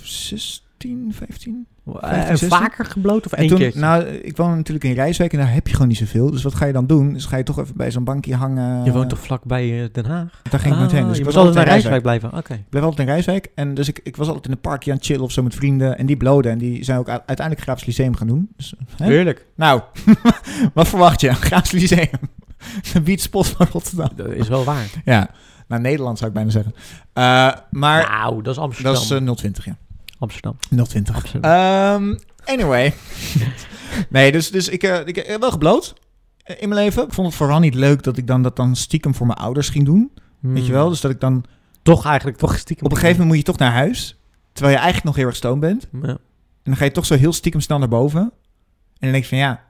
16, 0.03 1.13
15. 1.15 1.67
Eh, 2.01 2.29
en 2.29 2.39
16? 2.39 2.49
vaker 2.49 2.85
gebloot 2.85 3.27
of 3.27 3.33
één 3.33 3.49
toen, 3.49 3.59
keer? 3.59 3.73
nou, 3.75 4.05
ik 4.05 4.37
woon 4.37 4.57
natuurlijk 4.57 4.85
in 4.85 4.93
Rijswijk 4.93 5.33
en 5.33 5.39
daar 5.39 5.53
heb 5.53 5.67
je 5.67 5.73
gewoon 5.73 5.89
niet 5.89 5.97
zoveel. 5.97 6.31
Dus 6.31 6.43
wat 6.43 6.55
ga 6.55 6.67
je 6.67 6.73
dan 6.73 6.87
doen? 6.87 7.13
Dus 7.13 7.25
ga 7.25 7.37
je 7.37 7.43
toch 7.43 7.59
even 7.59 7.77
bij 7.77 7.91
zo'n 7.91 8.05
bankje 8.05 8.35
hangen. 8.35 8.85
je 8.85 8.93
woont 8.93 9.09
toch 9.09 9.19
vlakbij 9.19 9.83
eh, 9.83 9.89
Den 9.93 10.05
Haag? 10.05 10.43
Daar 10.51 10.61
ging 10.61 10.75
ik 10.75 10.81
nooit 10.81 10.93
heen. 10.93 11.07
Dus 11.07 11.13
je 11.13 11.19
ik 11.19 11.25
was 11.25 11.37
altijd 11.37 11.57
in 11.57 11.73
Rijswijk 11.73 12.03
blijven. 12.03 12.33
Oké. 12.37 12.55
Ik 12.55 12.69
bleef 12.69 12.83
altijd 12.83 13.09
in 13.09 13.15
Rijswijk. 13.15 13.51
En 13.55 13.75
dus 13.75 13.89
ik, 13.89 14.01
ik 14.03 14.17
was 14.17 14.27
altijd 14.27 14.47
in 14.47 14.53
een 14.53 14.61
parkje 14.61 14.91
aan 14.91 14.97
het 14.97 15.07
chillen 15.07 15.23
of 15.23 15.33
zo 15.33 15.43
met 15.43 15.55
vrienden. 15.55 15.99
En 15.99 16.07
die 16.07 16.17
bloden. 16.17 16.53
En 16.53 16.59
die 16.59 16.85
zijn 16.85 16.99
ook 16.99 17.09
uiteindelijk 17.09 17.61
Graafs 17.61 17.85
Lyceum 17.85 18.17
gaan 18.17 18.27
doen. 18.27 18.49
Dus? 18.57 18.75
Heerlijk. 18.97 19.47
Nou, 19.55 19.83
wat 20.75 20.89
verwacht 20.89 21.21
je? 21.21 21.35
Graafs 21.35 21.71
Lyceum. 21.71 22.09
De 22.93 23.01
beatspot 23.01 23.47
van 23.47 23.67
Rotterdam. 23.73 24.11
Dat 24.17 24.31
is 24.31 24.49
wel 24.49 24.65
waar. 24.65 24.91
Ja, 25.05 25.31
naar 25.71 25.81
Nederland 25.81 26.19
zou 26.19 26.31
ik 26.31 26.37
bijna 26.37 26.51
zeggen. 26.51 26.75
Eh, 27.13 27.23
maar 27.71 28.09
nou, 28.11 28.43
dat 28.43 28.55
is 28.55 28.61
Amsterdam. 28.61 28.95
dat 28.95 29.03
is 29.03 29.11
eh, 29.11 29.33
020, 29.33 29.65
ja. 29.65 29.77
Amsterdam. 30.19 30.57
020. 30.89 31.15
Amsterdam. 31.15 31.51
Ehm, 31.51 32.17
anyway. 32.45 32.95
nee, 34.09 34.33
dus, 34.33 34.51
dus 34.51 34.69
ik, 34.69 34.83
eh, 34.83 35.07
ik 35.07 35.17
heb 35.17 35.41
wel 35.41 35.51
gebloot. 35.51 35.95
in 36.59 36.69
mijn 36.69 36.81
leven. 36.81 37.05
Ik 37.05 37.13
vond 37.13 37.27
het 37.27 37.37
vooral 37.37 37.59
niet 37.59 37.75
leuk 37.75 38.03
dat 38.03 38.17
ik 38.17 38.27
dan 38.27 38.43
dat 38.43 38.57
dan 38.57 38.77
stiekem 38.77 39.15
voor 39.15 39.27
mijn 39.27 39.39
ouders 39.39 39.69
ging 39.69 39.85
doen. 39.85 40.11
Weet 40.41 40.67
je 40.67 40.73
wel? 40.73 40.89
Dus 40.89 41.01
dat 41.01 41.11
ik 41.11 41.21
dan... 41.21 41.45
Toch 41.83 42.07
eigenlijk, 42.07 42.39
toch 42.39 42.59
stiekem. 42.59 42.85
Op 42.87 42.91
een 42.91 42.97
gegeven 42.99 43.21
moment 43.21 43.37
moet 43.37 43.47
je 43.47 43.53
toch 43.53 43.61
naar 43.61 43.73
huis. 43.73 44.19
Terwijl 44.53 44.75
je 44.75 44.81
eigenlijk 44.83 45.07
nog 45.07 45.17
heel 45.17 45.27
erg 45.27 45.37
stoom 45.37 45.61
bent. 45.61 45.89
Ja. 46.03 46.09
En 46.09 46.19
dan 46.63 46.77
ga 46.77 46.85
je 46.85 46.91
toch 46.91 47.07
zo 47.07 47.17
heel 47.17 47.33
stiekem 47.33 47.61
snel 47.61 47.79
naar 47.79 47.89
boven. 47.89 48.21
En 48.21 48.31
dan 48.99 49.11
denk 49.11 49.23
je 49.23 49.29
van 49.29 49.39
ja, 49.39 49.65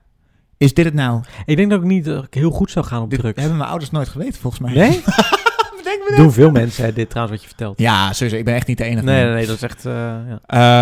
is 0.57 0.75
dit 0.75 0.85
het 0.85 0.95
nou? 0.95 1.23
Ik 1.45 1.57
denk 1.57 1.71
dat 1.71 1.81
ik 1.81 1.87
niet 1.87 2.07
eh, 2.07 2.23
heel 2.31 2.51
goed 2.51 2.71
zou 2.71 2.87
gaan 2.87 3.03
op 3.03 3.11
Dit 3.11 3.19
drugs. 3.19 3.41
hebben 3.41 3.57
mijn 3.57 3.71
ouders 3.71 3.91
nooit 3.91 4.09
geweten 4.09 4.41
volgens 4.41 4.63
mij. 4.63 4.73
Nee? 4.73 5.03
Me 5.99 6.17
Doen 6.17 6.33
veel 6.33 6.51
mensen 6.51 6.85
hè, 6.85 6.93
dit 6.93 7.11
trouwens 7.11 7.37
wat 7.37 7.43
je 7.49 7.55
vertelt. 7.57 7.79
Ja, 7.79 8.13
sowieso. 8.13 8.37
Ik 8.39 8.45
ben 8.45 8.55
echt 8.55 8.67
niet 8.67 8.79
de 8.79 8.85
enige. 8.85 9.05
Nee, 9.05 9.25
nee, 9.25 9.35
nee, 9.35 9.47
dat 9.47 9.57
is 9.57 9.63
echt... 9.63 9.87
eh, 9.87 9.93
ja. 10.29 10.41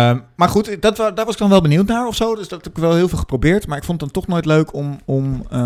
Ehm, 0.09 0.19
maar 0.35 0.49
goed, 0.49 0.81
dat, 0.81 0.95
daar 0.95 1.13
was 1.25 1.33
ik 1.33 1.37
dan 1.37 1.49
wel 1.49 1.61
benieuwd 1.61 1.87
naar 1.87 2.07
of 2.07 2.15
zo. 2.15 2.35
Dus 2.35 2.47
dat 2.47 2.63
heb 2.63 2.73
ik 2.75 2.81
wel 2.81 2.95
heel 2.95 3.09
veel 3.09 3.17
geprobeerd. 3.17 3.67
Maar 3.67 3.77
ik 3.77 3.83
vond 3.83 4.01
het 4.01 4.13
dan 4.13 4.21
toch 4.23 4.31
nooit 4.31 4.45
leuk 4.45 4.73
om, 4.73 4.99
om 5.05 5.45
ehm, 5.49 5.61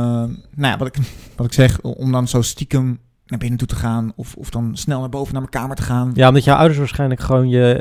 nou 0.56 0.72
ja, 0.72 0.78
wat 0.78 0.88
ik, 0.88 0.96
wat 1.38 1.46
ik 1.46 1.54
zeg, 1.54 1.82
om 1.82 2.12
dan 2.12 2.28
zo 2.28 2.42
stiekem 2.42 3.00
naar 3.26 3.40
binnen 3.40 3.58
toe 3.60 3.68
te 3.68 3.76
gaan. 3.76 4.14
Of, 4.16 4.36
of 4.36 4.50
dan 4.50 4.72
snel 4.74 5.00
naar 5.00 5.10
boven 5.10 5.34
naar 5.34 5.42
mijn 5.42 5.54
kamer 5.54 5.76
te 5.76 5.82
gaan. 5.82 6.12
ja, 6.14 6.28
omdat 6.28 6.44
jouw 6.44 6.56
ouders 6.56 6.78
waarschijnlijk 6.80 7.22
gewoon 7.22 7.50
je... 7.50 7.74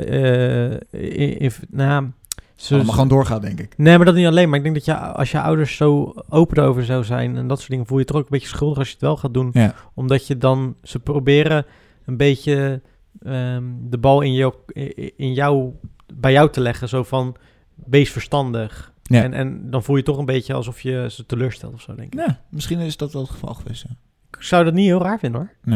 eh, 0.91 1.01
in- 1.19 1.39
in- 1.39 1.51
nou, 1.69 2.09
ze, 2.55 2.73
Allemaal 2.73 2.93
gewoon 2.93 3.07
doorgaan, 3.07 3.41
denk 3.41 3.59
ik. 3.59 3.77
Nee, 3.77 3.95
maar 3.97 4.05
dat 4.05 4.15
niet 4.15 4.25
alleen. 4.25 4.47
Maar 4.49 4.57
ik 4.57 4.63
denk 4.63 4.75
dat 4.75 4.85
je, 4.85 4.95
als 4.97 5.31
je 5.31 5.41
ouders 5.41 5.75
zo 5.75 6.13
open 6.29 6.63
over 6.63 6.85
zou 6.85 7.03
zijn 7.03 7.37
en 7.37 7.47
dat 7.47 7.57
soort 7.57 7.69
dingen, 7.69 7.85
voel 7.85 7.99
je 7.99 8.05
toch 8.05 8.17
ook 8.17 8.23
een 8.23 8.29
beetje 8.29 8.47
schuldig 8.47 8.77
als 8.77 8.87
je 8.87 8.93
het 8.93 9.01
wel 9.03 9.17
gaat 9.17 9.33
doen. 9.33 9.49
Ja. 9.53 9.75
Omdat 9.93 10.27
je 10.27 10.37
dan, 10.37 10.75
ze 10.83 10.99
proberen 10.99 11.65
een 12.05 12.17
beetje 12.17 12.81
ehm, 13.23 13.63
de 13.81 13.97
bal 13.97 14.21
in 14.21 14.33
jou, 14.33 14.53
in 15.15 15.33
jou, 15.33 15.71
bij 16.13 16.31
jou 16.31 16.49
te 16.49 16.61
leggen. 16.61 16.89
Zo 16.89 17.03
van, 17.03 17.35
wees 17.85 18.11
verstandig. 18.11 18.91
Ja. 19.03 19.23
En, 19.23 19.33
en 19.33 19.69
dan 19.69 19.83
voel 19.83 19.95
je 19.95 20.03
toch 20.03 20.17
een 20.17 20.25
beetje 20.25 20.53
alsof 20.53 20.81
je 20.81 21.07
ze 21.09 21.25
teleurstelt 21.25 21.73
of 21.73 21.81
zo, 21.81 21.95
denk 21.95 22.13
ik. 22.13 22.19
Ja, 22.19 22.41
misschien 22.49 22.79
is 22.79 22.97
dat 22.97 23.13
wel 23.13 23.21
het 23.21 23.31
geval 23.31 23.53
geweest. 23.53 23.83
Ja. 23.87 23.95
Ik 24.37 24.43
zou 24.43 24.63
dat 24.63 24.73
niet 24.73 24.85
heel 24.85 25.01
raar 25.01 25.19
vinden, 25.19 25.41
hoor. 25.41 25.75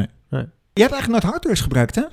Je 0.73 0.83
hebt 0.83 0.93
eigenlijk 0.93 1.07
nooit 1.23 1.33
harddrugs 1.33 1.61
gebruikt, 1.61 1.95
hè? 1.95 2.03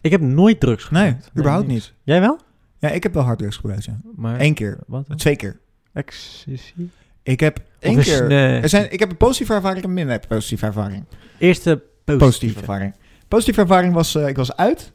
Ik 0.00 0.10
heb 0.10 0.20
nooit 0.20 0.60
drugs 0.60 0.90
Nee, 0.90 1.02
gebruikt. 1.02 1.30
überhaupt 1.38 1.66
niks. 1.66 1.84
niet. 1.86 1.94
Jij 2.04 2.20
wel? 2.20 2.38
Ja, 2.78 2.88
ik 2.88 3.02
heb 3.02 3.14
wel 3.14 3.22
harddrugs 3.22 3.56
gebruikt, 3.56 3.84
ja. 3.84 4.00
Maar, 4.16 4.40
Eén 4.40 4.54
keer. 4.54 4.78
Wat? 4.86 5.06
dan? 5.06 5.16
Twee 5.16 5.36
keer. 5.36 5.60
Ecstasy? 5.92 6.72
Ik 7.22 7.40
heb 7.40 7.60
één 7.78 7.98
is- 7.98 8.04
keer... 8.04 8.26
nee. 8.26 8.60
Er 8.60 8.68
zijn, 8.68 8.92
ik 8.92 8.98
heb 8.98 9.10
een 9.10 9.16
positieve 9.16 9.54
ervaring 9.54 9.82
en 9.82 9.88
een 9.88 9.94
minder 9.94 10.20
positieve 10.28 10.66
ervaring. 10.66 11.04
Eerste 11.38 11.82
positieve. 12.04 12.24
Positieve 12.24 12.58
ervaring. 12.60 12.94
Positieve 13.28 13.60
ervaring 13.60 13.94
was, 13.94 14.14
eh, 14.14 14.28
ik 14.28 14.36
was 14.36 14.56
uit. 14.56 14.92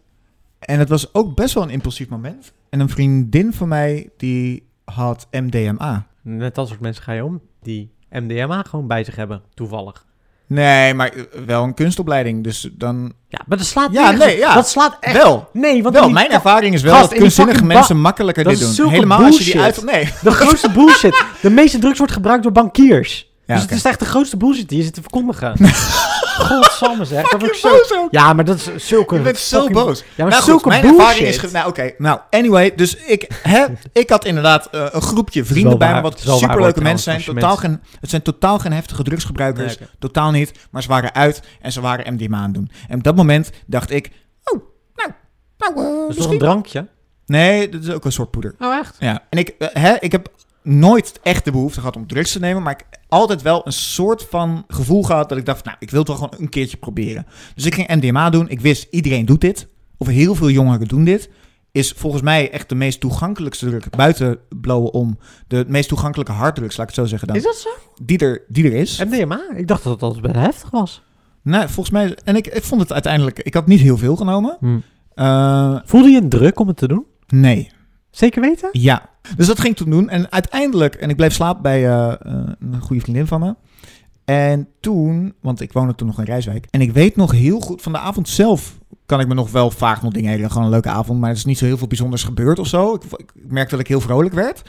En 0.59 0.79
het 0.79 0.89
was 0.89 1.13
ook 1.13 1.35
best 1.35 1.53
wel 1.53 1.63
een 1.63 1.69
impulsief 1.69 2.09
moment. 2.09 2.53
En 2.69 2.79
een 2.79 2.89
vriendin 2.89 3.53
van 3.53 3.67
mij, 3.67 4.09
die 4.17 4.67
had 4.85 5.27
MDMA. 5.31 6.07
Met 6.21 6.55
dat 6.55 6.67
soort 6.67 6.79
mensen 6.79 7.03
ga 7.03 7.11
je 7.11 7.25
om. 7.25 7.41
Die 7.61 7.91
MDMA 8.09 8.63
gewoon 8.63 8.87
bij 8.87 9.03
zich 9.03 9.15
hebben, 9.15 9.41
toevallig. 9.53 10.05
Nee, 10.53 10.93
maar 10.93 11.09
eh, 11.09 11.21
wel 11.45 11.63
een 11.63 11.73
kunstopleiding. 11.73 12.43
Dus 12.43 12.69
dan... 12.71 13.13
Ja, 13.27 13.39
maar 13.45 13.57
dat 13.57 13.67
slaat 13.67 13.89
Ja, 13.91 14.01
nergens- 14.01 14.25
nee, 14.25 14.37
ja. 14.37 14.53
Dat 14.53 14.69
slaat 14.69 14.97
echt... 14.99 15.17
Wel. 15.17 15.49
Nee, 15.53 15.83
want 15.83 15.95
Wel, 15.95 16.09
mijn 16.09 16.31
ervaring 16.31 16.73
is 16.73 16.81
wel 16.81 16.95
Gast, 16.95 17.09
dat 17.09 17.19
kunstzinnige 17.19 17.63
mensen 17.65 17.99
makkelijker 17.99 18.43
Dat 18.43 18.53
dit 18.53 18.61
is 18.61 18.75
doen. 18.75 18.89
Helemaal 18.89 19.23
als 19.23 19.37
je 19.37 19.43
die 19.43 19.61
uit... 19.61 19.75
bullshit. 19.85 19.93
Nee. 20.03 20.13
De 20.21 20.31
grootste 20.39 20.69
bullshit. 20.69 21.23
De 21.41 21.49
meeste 21.49 21.79
drugs 21.79 21.97
wordt 21.97 22.13
gebruikt 22.13 22.43
door 22.43 22.51
bankiers. 22.51 23.31
Ja, 23.45 23.53
dus 23.53 23.63
het 23.63 23.71
is 23.71 23.85
echt 23.85 23.99
de 23.99 24.05
grootste 24.05 24.37
bullshit 24.37 24.69
die 24.69 24.77
je 24.77 24.83
zit 24.83 24.93
te 24.93 25.01
verkondigen. 25.01 25.53
Godsamme 26.33 27.05
zeg. 27.05 27.29
Dat 27.29 27.43
ik 27.43 27.53
zo... 27.53 27.69
Boos 27.69 27.93
ook. 27.93 28.07
Ja, 28.11 28.33
maar 28.33 28.45
dat 28.45 28.55
is 28.75 28.87
zulke... 28.87 29.15
Je 29.15 29.21
bent 29.21 29.37
zo 29.37 29.57
fucking- 29.57 29.85
boos. 29.85 29.99
Ja, 29.99 30.05
maar 30.15 30.25
nou 30.25 30.35
goed, 30.41 30.43
zulke 30.51 30.67
mijn 30.67 30.81
bullshit. 30.81 30.99
ervaring 31.01 31.27
is... 31.27 31.37
ge- 31.37 31.49
Nou, 31.51 31.67
oké. 31.67 31.91
Nou, 31.97 32.19
anyway. 32.29 32.75
Dus 32.75 32.95
ik, 32.95 33.39
hè, 33.43 33.65
ik 33.93 34.09
had 34.09 34.25
inderdaad 34.25 34.67
eh, 34.71 34.85
een 34.91 35.01
groepje 35.01 35.45
vrienden 35.45 35.77
bij 35.77 35.93
me... 35.93 36.01
wat 36.01 36.19
superleuke 36.19 36.81
mensen 36.81 37.21
zijn. 37.21 37.35
Totaal 37.35 37.57
geen, 37.57 37.81
het 37.99 38.09
zijn 38.09 38.21
totaal 38.21 38.59
geen 38.59 38.73
heftige 38.73 39.03
drugsgebruikers. 39.03 39.77
Nee. 39.79 39.87
Totaal 39.99 40.31
niet. 40.31 40.51
Maar 40.71 40.81
ze 40.81 40.87
waren 40.87 41.13
uit 41.13 41.41
en 41.61 41.71
ze 41.71 41.81
waren 41.81 42.13
MDMA 42.13 42.37
aan 42.37 42.43
het 42.43 42.53
doen. 42.53 42.71
En 42.87 42.97
op 42.97 43.03
dat 43.03 43.15
moment 43.15 43.49
dacht 43.65 43.91
ik... 43.91 44.11
Oh, 44.43 44.61
nou, 44.95 45.11
nou, 45.57 45.73
eh, 45.87 46.01
Dat 46.01 46.09
is 46.09 46.15
toch 46.23 46.31
een 46.31 46.37
drankje? 46.37 46.87
Nee, 47.25 47.69
dat 47.69 47.83
is 47.83 47.89
ook 47.91 48.05
een 48.05 48.11
soort 48.11 48.31
poeder. 48.31 48.55
Oh, 48.59 48.75
echt? 48.75 48.95
Ja. 48.99 49.19
En 49.29 49.37
ik, 49.39 49.49
eh, 49.49 49.67
hè, 49.73 49.95
ik 49.99 50.11
heb 50.11 50.27
nooit 50.63 51.19
echt 51.23 51.45
de 51.45 51.51
behoefte 51.51 51.79
gehad 51.79 51.95
om 51.95 52.07
drugs 52.07 52.31
te 52.31 52.39
nemen. 52.39 52.63
Maar 52.63 52.73
ik 52.73 52.99
altijd 53.07 53.41
wel 53.41 53.61
een 53.65 53.73
soort 53.73 54.23
van 54.29 54.63
gevoel 54.67 55.03
gehad 55.03 55.29
dat 55.29 55.37
ik 55.37 55.45
dacht... 55.45 55.65
Nou, 55.65 55.77
ik 55.79 55.89
wil 55.89 55.99
het 55.99 56.07
wel 56.07 56.17
gewoon 56.17 56.33
een 56.37 56.49
keertje 56.49 56.77
proberen. 56.77 57.25
Dus 57.55 57.65
ik 57.65 57.73
ging 57.75 57.95
MDMA 57.95 58.29
doen. 58.29 58.49
Ik 58.49 58.61
wist, 58.61 58.87
iedereen 58.89 59.25
doet 59.25 59.41
dit. 59.41 59.67
Of 59.97 60.07
heel 60.07 60.35
veel 60.35 60.49
jongeren 60.49 60.87
doen 60.87 61.03
dit. 61.03 61.29
Is 61.71 61.91
volgens 61.91 62.21
mij 62.21 62.51
echt 62.51 62.69
de 62.69 62.75
meest 62.75 62.99
toegankelijkste 62.99 63.65
drug. 63.69 63.89
Buiten 63.89 64.39
blowen 64.61 64.93
om. 64.93 65.17
De 65.47 65.65
meest 65.67 65.87
toegankelijke 65.89 66.31
harddrugs, 66.31 66.77
laat 66.77 66.89
ik 66.89 66.95
het 66.95 67.03
zo 67.05 67.09
zeggen 67.09 67.27
dan. 67.27 67.37
Is 67.37 67.43
dat 67.43 67.55
zo? 67.55 67.69
Die 68.03 68.17
er, 68.17 68.41
die 68.47 68.65
er 68.65 68.73
is. 68.73 69.03
MDMA? 69.03 69.41
Ik 69.55 69.67
dacht 69.67 69.83
dat 69.83 69.93
het 69.93 70.01
altijd 70.01 70.21
best 70.21 70.35
heftig 70.35 70.69
was. 70.69 71.01
Nou, 71.41 71.63
volgens 71.69 71.89
mij... 71.89 72.17
En 72.23 72.35
ik, 72.35 72.47
ik 72.47 72.63
vond 72.63 72.81
het 72.81 72.93
uiteindelijk... 72.93 73.39
Ik 73.39 73.53
had 73.53 73.67
niet 73.67 73.79
heel 73.79 73.97
veel 73.97 74.15
genomen. 74.15 74.57
Eh, 75.13 75.79
Voelde 75.85 76.09
je 76.09 76.21
een 76.21 76.29
druk 76.29 76.59
om 76.59 76.67
het 76.67 76.77
te 76.77 76.87
doen? 76.87 77.05
nee. 77.27 77.71
Zeker 78.13 78.41
weten? 78.41 78.69
Ja. 78.71 79.09
Dus 79.35 79.47
dat 79.47 79.59
ging 79.59 79.71
ik 79.71 79.77
toen 79.77 79.89
doen. 79.89 80.09
En 80.09 80.31
uiteindelijk... 80.31 80.95
En 80.95 81.09
ik 81.09 81.15
bleef 81.15 81.33
slapen 81.33 81.61
bij 81.61 81.87
eh, 81.87 82.11
eh, 82.11 82.17
een 82.59 82.81
goede 82.81 83.01
vriendin 83.01 83.27
van 83.27 83.39
me. 83.39 83.55
En 84.25 84.67
toen... 84.79 85.33
Want 85.41 85.61
ik 85.61 85.73
woonde 85.73 85.95
toen 85.95 86.07
nog 86.07 86.19
in 86.19 86.23
Rijswijk. 86.23 86.67
En 86.69 86.81
ik 86.81 86.91
weet 86.91 87.15
nog 87.15 87.31
heel 87.31 87.59
goed... 87.59 87.81
Van 87.81 87.91
de 87.91 87.97
avond 87.97 88.29
zelf 88.29 88.77
kan 89.05 89.19
ik 89.19 89.27
me 89.27 89.33
nog 89.33 89.51
wel 89.51 89.71
vaak 89.71 90.01
nog 90.01 90.11
dingen 90.11 90.29
herinneren. 90.29 90.51
Gewoon 90.51 90.65
een 90.65 90.73
leuke 90.73 90.89
avond. 90.89 91.19
Maar 91.19 91.29
er 91.29 91.35
is 91.35 91.45
niet 91.45 91.57
zo 91.57 91.65
heel 91.65 91.77
veel 91.77 91.87
bijzonders 91.87 92.23
gebeurd 92.23 92.59
of 92.59 92.67
zo. 92.67 92.93
Ik, 92.93 93.03
ik 93.03 93.31
merkte 93.47 93.71
dat 93.71 93.79
ik 93.79 93.87
heel 93.87 94.01
vrolijk 94.01 94.33
werd. 94.33 94.61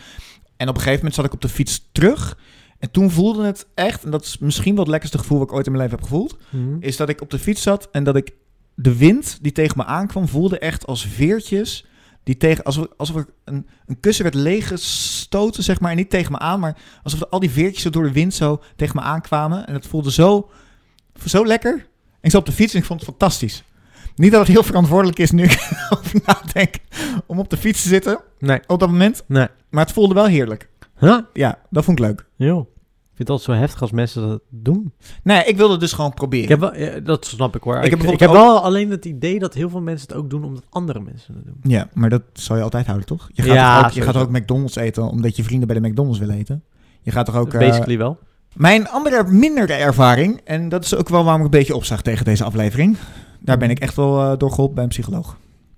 En 0.56 0.68
op 0.68 0.74
een 0.74 0.80
gegeven 0.80 0.96
moment 0.96 1.14
zat 1.14 1.24
ik 1.24 1.32
op 1.32 1.40
de 1.40 1.48
fiets 1.48 1.88
terug. 1.92 2.38
En 2.78 2.90
toen 2.90 3.10
voelde 3.10 3.44
het 3.44 3.66
echt... 3.74 4.04
En 4.04 4.10
dat 4.10 4.24
is 4.24 4.38
misschien 4.38 4.74
wel 4.74 4.82
het 4.82 4.92
lekkerste 4.92 5.18
gevoel... 5.18 5.38
wat 5.38 5.48
ik 5.48 5.54
ooit 5.54 5.66
in 5.66 5.72
mijn 5.72 5.84
leven 5.84 5.98
heb 6.00 6.08
gevoeld 6.08 6.36
is 6.80 6.96
dat 6.96 7.08
ik 7.08 7.20
op 7.20 7.30
de 7.30 7.38
fiets 7.38 7.62
zat 7.62 7.88
en 7.92 8.04
dat 8.04 8.16
ik 8.16 8.32
de 8.74 8.96
wind 8.96 9.38
die 9.42 9.52
tegen 9.52 9.76
me 9.76 9.84
aankwam 9.84 10.28
voelde 10.28 10.58
echt 10.58 10.86
als 10.86 11.06
veertjes 11.06 11.86
die 12.24 12.36
tegen 12.36 12.64
alsof, 12.64 12.86
alsof 12.96 13.16
er 13.16 13.26
een, 13.44 13.66
een 13.86 14.00
kussen 14.00 14.22
werd 14.24 14.34
leeggestoten 14.34 15.62
zeg 15.62 15.80
maar 15.80 15.90
en 15.90 15.96
niet 15.96 16.10
tegen 16.10 16.32
me 16.32 16.38
aan, 16.38 16.60
maar 16.60 16.76
alsof 17.02 17.22
al 17.30 17.40
die 17.40 17.50
veertjes 17.50 17.92
door 17.92 18.02
de 18.02 18.12
wind 18.12 18.34
zo 18.34 18.62
tegen 18.76 18.96
me 18.96 19.02
aankwamen 19.02 19.66
en 19.66 19.74
het 19.74 19.86
voelde 19.86 20.12
zo 20.12 20.50
zo 21.26 21.46
lekker. 21.46 21.72
En 21.72 22.20
ik 22.20 22.30
zat 22.30 22.40
op 22.40 22.46
de 22.46 22.52
fiets 22.52 22.72
en 22.74 22.78
ik 22.80 22.84
vond 22.84 23.00
het 23.00 23.08
fantastisch. 23.08 23.64
Niet 24.14 24.30
dat 24.30 24.40
het 24.40 24.50
heel 24.50 24.62
verantwoordelijk 24.62 25.18
is 25.18 25.30
nu 25.30 25.42
ik 25.48 25.86
over 25.90 26.20
nadenk 26.26 26.74
om 27.26 27.38
op 27.38 27.50
de 27.50 27.56
fiets 27.56 27.82
te 27.82 27.88
zitten 27.88 28.20
Nee. 28.38 28.60
op 28.66 28.80
dat 28.80 28.88
moment, 28.88 29.22
Nee. 29.26 29.46
maar 29.70 29.84
het 29.84 29.92
voelde 29.92 30.14
wel 30.14 30.26
heerlijk. 30.26 30.68
Huh? 30.98 31.18
Ja, 31.32 31.58
dat 31.70 31.84
vond 31.84 31.98
ik 31.98 32.04
leuk. 32.04 32.26
Yo. 32.36 32.68
Vind 33.14 33.28
het 33.28 33.38
altijd 33.38 33.56
zo 33.58 33.62
heftig 33.64 33.80
als 33.82 33.90
mensen 33.90 34.28
dat 34.28 34.40
doen. 34.50 34.92
Nee, 35.22 35.44
ik 35.44 35.56
wilde 35.56 35.72
het 35.72 35.80
dus 35.80 35.92
gewoon 35.92 36.14
proberen. 36.14 36.42
Ik 36.44 36.48
heb 36.48 36.60
wel, 36.60 36.76
ja, 36.76 37.00
dat 37.00 37.24
snap 37.26 37.56
ik 37.56 37.62
hoor. 37.62 37.76
Ik 37.76 37.84
Ik, 37.84 37.90
heb 37.90 38.12
ik, 38.12 38.20
heb 38.20 38.30
wel 38.30 38.60
alleen 38.62 38.90
het 38.90 39.04
idee 39.04 39.38
dat 39.38 39.54
heel 39.54 39.68
veel 39.68 39.80
mensen 39.80 40.08
het 40.08 40.16
ook 40.16 40.30
doen 40.30 40.44
omdat 40.44 40.62
andere 40.70 41.00
mensen 41.00 41.34
het 41.34 41.44
doen. 41.44 41.56
Ja, 41.62 41.88
maar 41.92 42.10
dat 42.10 42.22
zal 42.32 42.56
je 42.56 42.62
altijd 42.62 42.86
houden, 42.86 43.06
toch? 43.06 43.28
Je 43.32 43.42
gaat, 43.42 43.54
Ja, 43.54 43.76
toch 43.78 43.86
ook, 43.86 43.92
je 43.92 44.02
gaat 44.02 44.16
ook 44.16 44.30
McDonald's 44.30 44.76
eten 44.76 45.08
omdat 45.08 45.36
je 45.36 45.44
vrienden 45.44 45.68
bij 45.68 45.80
de 45.80 45.88
McDonald's 45.88 46.18
willen 46.18 46.34
eten. 46.36 46.62
Je 47.02 47.10
gaat 47.10 47.26
toch 47.26 47.36
ook... 47.36 47.52
eh, 47.54 47.60
Basically 47.60 47.98
wel. 47.98 48.18
mijn 48.54 48.88
andere 48.88 49.24
mindere 49.28 49.72
ervaring, 49.72 50.40
en 50.44 50.68
dat 50.68 50.84
is 50.84 50.94
ook 50.94 51.08
wel 51.08 51.22
waarom 51.24 51.40
ik 51.40 51.46
een 51.52 51.58
beetje 51.58 51.74
opzag 51.76 52.02
tegen 52.02 52.24
deze 52.24 52.44
aflevering. 52.44 52.96
Daar 53.40 53.58
ben 53.58 53.70
ik 53.70 53.78
echt 53.78 53.94
wel 53.96 54.20
eh, 54.20 54.38
door 54.38 54.50
geholpen 54.50 54.74
bij 54.74 54.84
een 54.84 54.90
psycholoog. 54.90 55.36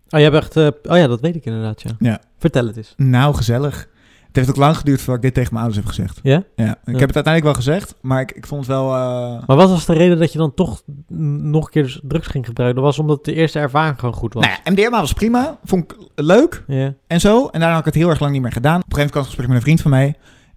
Oh, 0.09 0.19
je 0.21 0.31
hebt 0.31 0.37
echt... 0.37 0.57
eh, 0.57 0.67
oh 0.93 0.97
ja, 0.97 1.07
dat 1.07 1.21
weet 1.21 1.37
ik 1.37 1.45
inderdaad, 1.45 1.83
ja. 1.83 1.91
Ja. 1.99 2.21
Vertel 2.39 2.67
het 2.67 2.77
eens. 2.77 2.95
Nou, 2.97 3.35
gezellig. 3.35 3.89
Het 4.37 4.45
heeft 4.47 4.59
ook 4.59 4.65
lang 4.65 4.77
geduurd 4.77 4.99
voordat 5.01 5.17
ik 5.17 5.23
dit 5.23 5.35
tegen 5.35 5.53
mijn 5.55 5.65
ouders 5.65 5.85
heb 5.87 5.95
gezegd. 5.95 6.21
Ja? 6.23 6.43
Ja, 6.57 6.71
ik 6.71 6.77
Ja. 6.85 6.99
heb 6.99 7.09
het 7.09 7.15
uiteindelijk 7.15 7.45
wel 7.45 7.55
gezegd, 7.55 7.95
maar 8.01 8.21
ik, 8.21 8.33
ik 8.33 8.47
vond 8.47 8.61
het 8.61 8.71
wel... 8.71 8.95
eh, 8.95 9.47
Maar 9.47 9.57
wat 9.57 9.69
was 9.71 9.87
de 9.87 9.93
reden 9.93 10.19
dat 10.19 10.33
je 10.33 10.39
dan 10.39 10.55
toch 10.55 10.83
nog 11.09 11.65
een 11.65 11.71
keer 11.71 11.83
dus 11.83 12.01
drugs 12.03 12.27
ging 12.27 12.47
gebruiken? 12.47 12.83
Dat 12.83 12.91
was 12.91 12.99
omdat 12.99 13.25
de 13.25 13.35
eerste 13.35 13.59
ervaring 13.59 13.99
gewoon 13.99 14.15
goed 14.15 14.35
was. 14.35 14.45
Nou 14.47 14.59
ja, 14.65 14.71
MDMA 14.71 15.01
was 15.01 15.13
prima. 15.13 15.59
Vond 15.65 15.93
ik 15.93 15.97
leuk. 16.15 16.65
Ja. 16.67 16.95
en 17.07 17.21
zo. 17.21 17.47
En 17.47 17.61
daarna 17.61 17.71
had 17.71 17.79
ik 17.79 17.85
het 17.85 17.95
heel 18.03 18.09
erg 18.11 18.21
lang 18.21 18.33
niet 18.33 18.43
meer 18.43 18.53
gedaan. 18.53 18.81
Op 18.81 18.87
een 18.93 18.95
gegeven 18.97 19.15
moment 19.15 19.37
had 19.39 19.47
ik 19.47 19.47
een 19.47 19.47
gesprek 19.47 19.49
met 19.49 19.57
een 19.57 19.63
vriend 19.63 19.81
van 19.81 19.91
mij. 19.91 20.15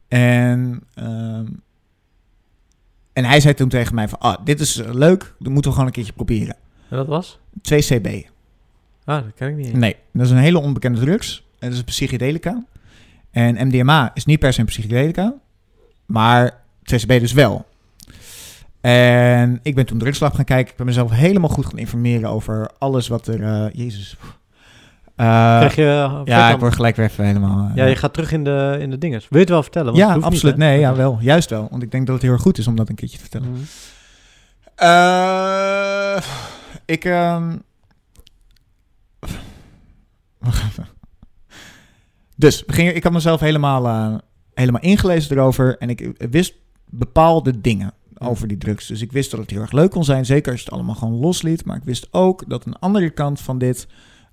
En, 0.08 0.82
ehm, 0.96 1.46
en 3.14 3.26
hij 3.26 3.40
zei 3.40 3.54
toen 3.54 3.70
tegen 3.70 3.96
mij 3.96 4.08
van, 4.08 4.20
ah, 4.20 4.36
dit 4.44 4.60
is 4.60 4.78
eh, 4.78 4.94
leuk. 4.94 5.34
Dat 5.40 5.52
moeten 5.52 5.64
we 5.64 5.72
gewoon 5.72 5.86
een 5.88 5.94
keertje 5.96 6.14
proberen. 6.14 6.56
En 6.90 6.98
dat 6.98 7.08
was? 7.08 7.40
2CB. 7.62 8.08
Ah, 9.06 9.24
dat 9.24 9.34
ken 9.36 9.50
ik 9.50 9.56
niet 9.56 9.66
eens. 9.66 9.78
Nee, 9.78 9.96
dat 10.14 10.26
is 10.26 10.32
een 10.32 10.38
hele 10.38 10.60
onbekende 10.60 11.00
drugs. 11.00 11.44
Het 11.60 11.72
is 11.74 11.78
een 11.80 11.84
psychedelica. 11.86 12.64
En 13.32 13.68
MDMA 13.68 14.12
is 14.14 14.26
niet 14.26 14.40
per 14.40 14.54
se 14.54 14.60
een 14.60 14.66
psychedelica. 14.66 15.34
Maar 16.06 16.54
2CB 16.94 17.06
dus 17.08 17.34
wel. 17.34 17.68
En 18.82 19.60
ik 19.64 19.76
ben 19.76 19.86
toen 19.86 19.98
drugslab 19.98 20.34
gaan 20.34 20.46
kijken. 20.46 20.72
Ik 20.72 20.78
ben 20.78 20.86
mezelf 20.86 21.12
helemaal 21.12 21.50
goed 21.50 21.66
gaan 21.66 21.78
informeren 21.78 22.30
over 22.30 22.70
alles 22.78 23.08
wat 23.08 23.28
er... 23.28 23.44
eh, 23.44 23.66
Jezus. 23.74 24.16
Eh, 25.16 25.58
Krijg 25.58 25.76
je... 25.76 25.82
uh, 25.82 26.22
ja, 26.26 26.50
ik 26.50 26.60
word 26.60 26.76
gelijk 26.76 26.96
weer 26.96 27.06
even 27.06 27.26
helemaal... 27.26 27.68
eh, 27.70 27.76
Ja, 27.76 27.86
je 27.86 27.96
gaat 27.96 28.14
terug 28.14 28.32
in 28.32 28.44
de, 28.44 28.78
in 28.80 28.90
de 28.90 28.98
dinges. 28.98 29.22
Wil 29.30 29.30
je 29.32 29.40
het 29.40 29.50
wel 29.50 29.62
vertellen? 29.64 29.88
Want 29.94 29.98
ja, 29.98 30.04
het 30.06 30.14
hoeft 30.16 30.26
niet, 30.26 30.34
absoluut. 30.36 30.58
nee, 30.58 30.80
ja, 30.80 30.96
wel. 30.96 31.18
Juist 31.22 31.50
wel. 31.50 31.68
Want 31.72 31.84
ik 31.84 31.92
denk 31.92 32.06
dat 32.06 32.16
het 32.16 32.24
heel 32.24 32.34
erg 32.34 32.42
goed 32.42 32.58
is 32.58 32.68
om 32.68 32.76
dat 32.76 32.90
een 32.90 32.96
keertje 32.96 33.18
te 33.18 33.24
vertellen. 33.24 33.68
Eh, 34.76 36.22
ik... 36.86 37.06
ehm, 37.06 37.56
Wacht 40.40 40.64
even. 40.64 40.88
Dus, 42.40 42.64
ik 42.64 43.04
had 43.04 43.14
mezelf 43.14 43.40
helemaal, 43.40 43.86
eh, 43.88 44.18
helemaal 44.54 44.82
ingelezen 44.82 45.38
erover. 45.38 45.78
En 45.78 45.90
ik 45.90 46.12
wist 46.30 46.54
bepaalde 46.86 47.62
dingen. 47.62 47.94
over 48.22 48.48
die 48.48 48.58
drugs. 48.58 48.88
Dus 48.88 49.02
ik 49.02 49.12
wist 49.12 49.32
dat 49.32 49.40
het 49.40 49.50
heel 49.50 49.62
erg 49.62 49.72
leuk 49.72 49.92
kon 49.92 50.04
zijn, 50.04 50.26
zeker 50.26 50.52
als 50.52 50.60
je 50.60 50.66
het 50.66 50.74
allemaal 50.76 50.96
gewoon 50.96 51.20
losliet. 51.20 51.66
Maar 51.66 51.76
ik 51.76 51.84
wist 51.84 52.08
ook 52.12 52.44
dat 52.48 52.66
een 52.66 52.80
andere 52.80 53.10
kant 53.10 53.42
van 53.42 53.58
dit 53.58 53.88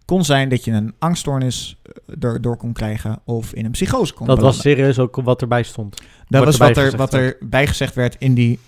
kon 0.05 0.25
zijn 0.25 0.49
dat 0.49 0.65
je 0.65 0.71
een 0.73 0.95
angststoornis 0.99 1.81
eh, 1.83 2.25
erdoor 2.25 2.57
kon 2.57 2.73
krijgen 2.73 3.19
of 3.25 3.53
in 3.53 3.65
een 3.65 3.71
psychose 3.71 4.15
kon 4.15 4.27
Dat 4.27 4.41
was 4.41 4.61
serieus 4.61 4.99
ook 4.99 5.17
wat 5.17 5.41
erbij 5.41 5.63
stond. 5.63 6.03
Dat 6.29 6.45
was 6.45 6.59
erbij 6.59 6.75
wat 6.75 6.93
er, 6.93 6.99
wat 6.99 7.13
werd. 7.13 7.41
er 7.41 7.49
bij 7.49 7.67
gezegd 7.67 7.95
werd 7.95 8.17
in 8.19 8.35
die 8.35 8.59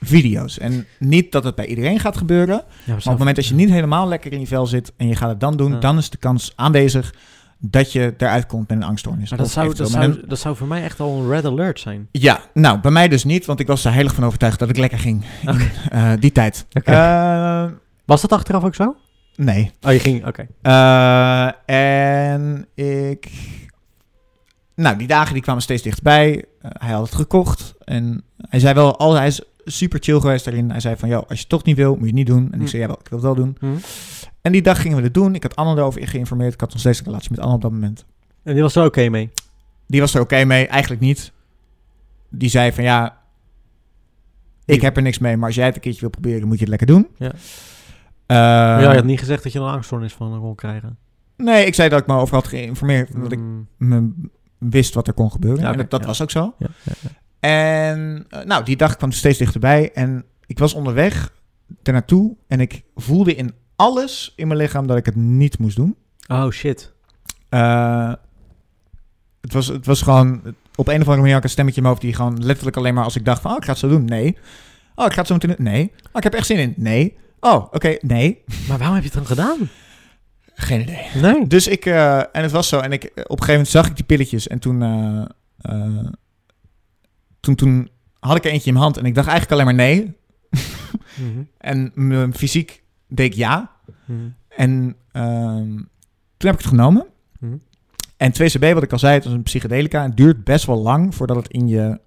video's. 0.00 0.58
En 0.58 0.86
niet 0.98 1.32
dat 1.32 1.44
het 1.44 1.54
bij 1.54 1.66
iedereen 1.66 2.00
gaat 2.00 2.16
gebeuren, 2.16 2.56
Ja, 2.56 2.64
maar 2.86 2.96
op 2.96 3.04
het 3.04 3.18
moment 3.18 3.36
dat 3.36 3.46
je 3.46 3.54
niet 3.54 3.70
helemaal 3.70 4.08
lekker 4.08 4.32
in 4.32 4.40
je 4.40 4.46
vel 4.46 4.66
zit 4.66 4.92
en 4.96 5.06
je 5.06 5.16
gaat 5.16 5.28
het 5.28 5.40
dan 5.40 5.56
doen, 5.56 5.72
Ja. 5.72 5.78
dan 5.78 5.98
is 5.98 6.10
de 6.10 6.16
kans 6.16 6.52
aanwezig 6.56 7.14
dat 7.70 7.92
je 7.92 8.14
eruit 8.16 8.46
komt 8.46 8.68
met 8.68 8.78
een 8.78 8.84
angststoornis. 8.84 9.30
Maar 9.30 9.38
dat 9.38 9.50
zou, 9.50 9.74
dat, 9.74 9.90
zou, 9.90 10.20
dat 10.26 10.38
zou 10.38 10.56
voor 10.56 10.66
mij 10.66 10.82
echt 10.82 11.00
al 11.00 11.20
een 11.20 11.28
red 11.28 11.44
alert 11.44 11.80
zijn. 11.80 12.08
Ja, 12.10 12.40
nou, 12.54 12.80
bij 12.80 12.90
mij 12.90 13.08
dus 13.08 13.24
niet, 13.24 13.46
want 13.46 13.60
ik 13.60 13.66
was 13.66 13.84
er 13.84 13.92
heilig 13.92 14.14
van 14.14 14.24
overtuigd 14.24 14.58
dat 14.58 14.68
ik 14.68 14.76
lekker 14.76 14.98
ging 14.98 15.24
in 15.46 15.60
eh, 15.90 16.12
die 16.18 16.32
tijd. 16.32 16.66
Eh, 16.72 17.66
Was 18.04 18.20
dat 18.20 18.32
achteraf 18.32 18.64
ook 18.64 18.74
zo? 18.74 18.96
nee. 19.36 19.70
Oh, 19.82 19.92
je 19.92 19.98
ging... 19.98 20.26
Oké. 20.26 20.46
Eh, 20.62 21.50
en 22.36 22.66
ik... 22.74 23.30
Nou, 24.74 24.96
die 24.96 25.06
dagen 25.06 25.32
die 25.32 25.42
kwamen 25.42 25.62
steeds 25.62 25.82
dichtbij. 25.82 26.44
Hij 26.60 26.92
had 26.92 27.06
het 27.06 27.14
gekocht. 27.14 27.74
En 27.84 28.22
hij 28.48 28.60
zei 28.60 28.74
wel, 28.74 28.98
al, 28.98 29.14
hij 29.14 29.26
is 29.26 29.42
super 29.64 29.98
chill 30.02 30.20
geweest 30.20 30.44
daarin. 30.44 30.70
Hij 30.70 30.80
zei 30.80 30.96
van, 30.96 31.08
joh, 31.08 31.18
als 31.18 31.28
je 31.28 31.38
het 31.38 31.48
toch 31.48 31.64
niet 31.64 31.76
wil, 31.76 31.90
moet 31.90 32.00
je 32.00 32.06
het 32.06 32.14
niet 32.14 32.26
doen. 32.26 32.48
En 32.52 32.60
ik 32.60 32.68
zei, 32.68 32.82
ja, 32.82 32.88
wel, 32.88 32.98
ik 33.00 33.08
wil 33.08 33.18
het 33.18 33.26
wel 33.26 33.34
doen. 33.34 33.56
Hm. 33.60 33.76
En 34.40 34.52
die 34.52 34.62
dag 34.62 34.80
gingen 34.80 34.96
we 34.96 35.02
het 35.02 35.14
doen. 35.14 35.34
Ik 35.34 35.42
had 35.42 35.56
Anne 35.56 35.76
erover 35.80 36.08
geïnformeerd. 36.08 36.54
Ik 36.54 36.60
had 36.60 36.70
nog 36.70 36.78
steeds 36.80 36.98
een 36.98 37.04
relatie 37.04 37.30
met 37.30 37.40
Anne 37.40 37.54
op 37.54 37.62
dat 37.62 37.70
moment. 37.70 38.04
En 38.42 38.52
die 38.52 38.62
was 38.62 38.76
er 38.76 38.84
oké 38.84 39.08
mee? 39.08 39.30
Die 39.86 40.00
was 40.00 40.14
er 40.14 40.20
oké 40.20 40.44
mee, 40.44 40.66
eigenlijk 40.66 41.00
niet. 41.02 41.32
Die 42.28 42.48
zei 42.48 42.72
van, 42.72 42.84
ja, 42.84 43.18
ik 44.64 44.80
heb 44.80 44.96
er 44.96 45.02
niks 45.02 45.18
mee. 45.18 45.36
Maar 45.36 45.46
als 45.46 45.54
jij 45.54 45.66
het 45.66 45.74
een 45.74 45.80
keertje 45.80 46.00
wil 46.00 46.10
proberen, 46.10 46.46
moet 46.48 46.54
je 46.54 46.60
het 46.60 46.68
lekker 46.68 46.86
doen. 46.86 47.08
Ja. 47.18 47.32
Ja, 48.26 48.80
je 48.80 48.86
had 48.96 49.04
niet 49.04 49.18
gezegd 49.18 49.42
dat 49.42 49.52
je 49.52 49.58
een 49.58 49.64
angststoornis 49.64 50.12
van 50.12 50.40
kon 50.40 50.54
krijgen. 50.54 50.98
Nee, 51.36 51.66
ik 51.66 51.74
zei 51.74 51.88
dat 51.88 52.00
ik 52.00 52.06
me 52.06 52.14
over 52.14 52.34
had 52.34 52.48
geïnformeerd. 52.48 53.22
Dat 53.22 53.32
ik 53.32 53.38
Mm. 53.38 53.66
me 53.76 54.12
wist 54.58 54.94
wat 54.94 55.06
er 55.06 55.12
kon 55.12 55.30
gebeuren. 55.30 55.62
Ja, 55.62 55.70
en 55.70 55.76
dat, 55.76 55.90
dat 55.90 56.00
ja. 56.00 56.06
was 56.06 56.22
ook 56.22 56.30
zo. 56.30 56.54
Ja. 56.58 56.66
En 57.44 58.26
eh, 58.28 58.44
nou, 58.44 58.64
die 58.64 58.76
dag 58.76 58.96
kwam 58.96 59.12
steeds 59.12 59.38
dichterbij. 59.38 59.90
En 59.92 60.24
ik 60.46 60.58
was 60.58 60.74
onderweg 60.74 61.32
ernaartoe. 61.82 62.36
En 62.48 62.60
ik 62.60 62.82
voelde 62.94 63.34
in 63.34 63.54
alles 63.76 64.32
in 64.36 64.46
mijn 64.46 64.60
lichaam 64.60 64.86
dat 64.86 64.96
ik 64.96 65.06
het 65.06 65.16
niet 65.16 65.58
moest 65.58 65.76
doen. 65.76 65.96
Oh, 66.26 66.50
shit. 66.50 66.92
Eh, 67.48 68.12
het, 69.40 69.52
was, 69.52 69.66
het 69.66 69.86
was 69.86 70.02
gewoon... 70.02 70.42
Op 70.76 70.88
een 70.88 71.00
of 71.00 71.08
andere 71.08 71.16
manier 71.16 71.32
had 71.32 71.38
ik 71.38 71.44
een 71.44 71.50
stemmetje 71.50 71.80
in 71.80 71.86
mijn 71.86 71.94
hoofd... 71.94 72.06
die 72.06 72.14
gewoon 72.14 72.44
letterlijk 72.44 72.76
alleen 72.76 72.94
maar 72.94 73.04
als 73.04 73.16
ik 73.16 73.24
dacht 73.24 73.42
van... 73.42 73.50
Oh, 73.50 73.56
ik 73.56 73.64
ga 73.64 73.70
het 73.70 73.78
zo 73.78 73.88
doen. 73.88 74.04
Nee. 74.04 74.36
Oh, 74.94 75.06
ik 75.06 75.12
ga 75.12 75.18
het 75.18 75.26
zo 75.26 75.34
meteen 75.34 75.54
doen. 75.56 75.64
Nee. 75.64 75.92
Oh, 75.96 76.12
ik 76.14 76.22
heb 76.22 76.34
echt 76.34 76.46
zin 76.46 76.58
in. 76.58 76.74
Nee. 76.76 77.16
Oh, 77.40 77.66
oké. 77.72 77.96
Nee. 78.00 78.42
Maar 78.68 78.78
waarom 78.78 78.94
heb 78.94 79.04
je 79.04 79.10
het 79.10 79.18
dan 79.18 79.36
gedaan? 79.36 79.68
Geen 80.54 80.80
idee. 80.80 81.06
Nee. 81.22 81.46
Dus 81.46 81.66
ik, 81.66 81.86
eh, 81.86 82.18
en 82.18 82.42
het 82.42 82.50
was 82.50 82.68
zo, 82.68 82.78
en 82.78 82.92
ik, 82.92 83.04
op 83.04 83.16
een 83.16 83.24
gegeven 83.24 83.52
moment 83.52 83.68
zag 83.68 83.86
ik 83.86 83.96
die 83.96 84.04
pilletjes 84.04 84.46
en 84.46 84.58
toen, 84.58 84.82
toen, 87.44 87.54
toen 87.54 87.88
had 88.18 88.36
ik 88.36 88.44
er 88.44 88.50
eentje 88.50 88.66
in 88.66 88.72
mijn 88.72 88.84
hand 88.84 88.96
en 88.96 89.04
ik 89.04 89.14
dacht 89.14 89.28
eigenlijk 89.28 89.60
alleen 89.60 89.76
maar 89.76 89.86
nee. 89.86 90.16
Mhm. 91.16 91.42
En 91.72 91.92
mijn 91.94 92.34
fysiek 92.34 92.82
deed 93.08 93.26
ik 93.26 93.34
ja. 93.34 93.70
Mhm. 94.04 94.20
En 94.48 94.96
ehm, 95.12 95.76
toen 96.36 96.50
heb 96.50 96.54
ik 96.54 96.58
het 96.60 96.66
genomen. 96.66 97.06
Mhm. 97.38 97.56
En 98.16 98.32
2CB, 98.32 98.72
wat 98.72 98.82
ik 98.82 98.92
al 98.92 98.98
zei, 98.98 99.14
het 99.14 99.24
was 99.24 99.32
een 99.32 99.42
psychedelica. 99.42 100.02
Het 100.02 100.16
duurt 100.16 100.44
best 100.44 100.66
wel 100.66 100.78
lang 100.78 101.14
voordat 101.14 101.36
het 101.36 101.48
in 101.48 101.68
je, 101.68 102.00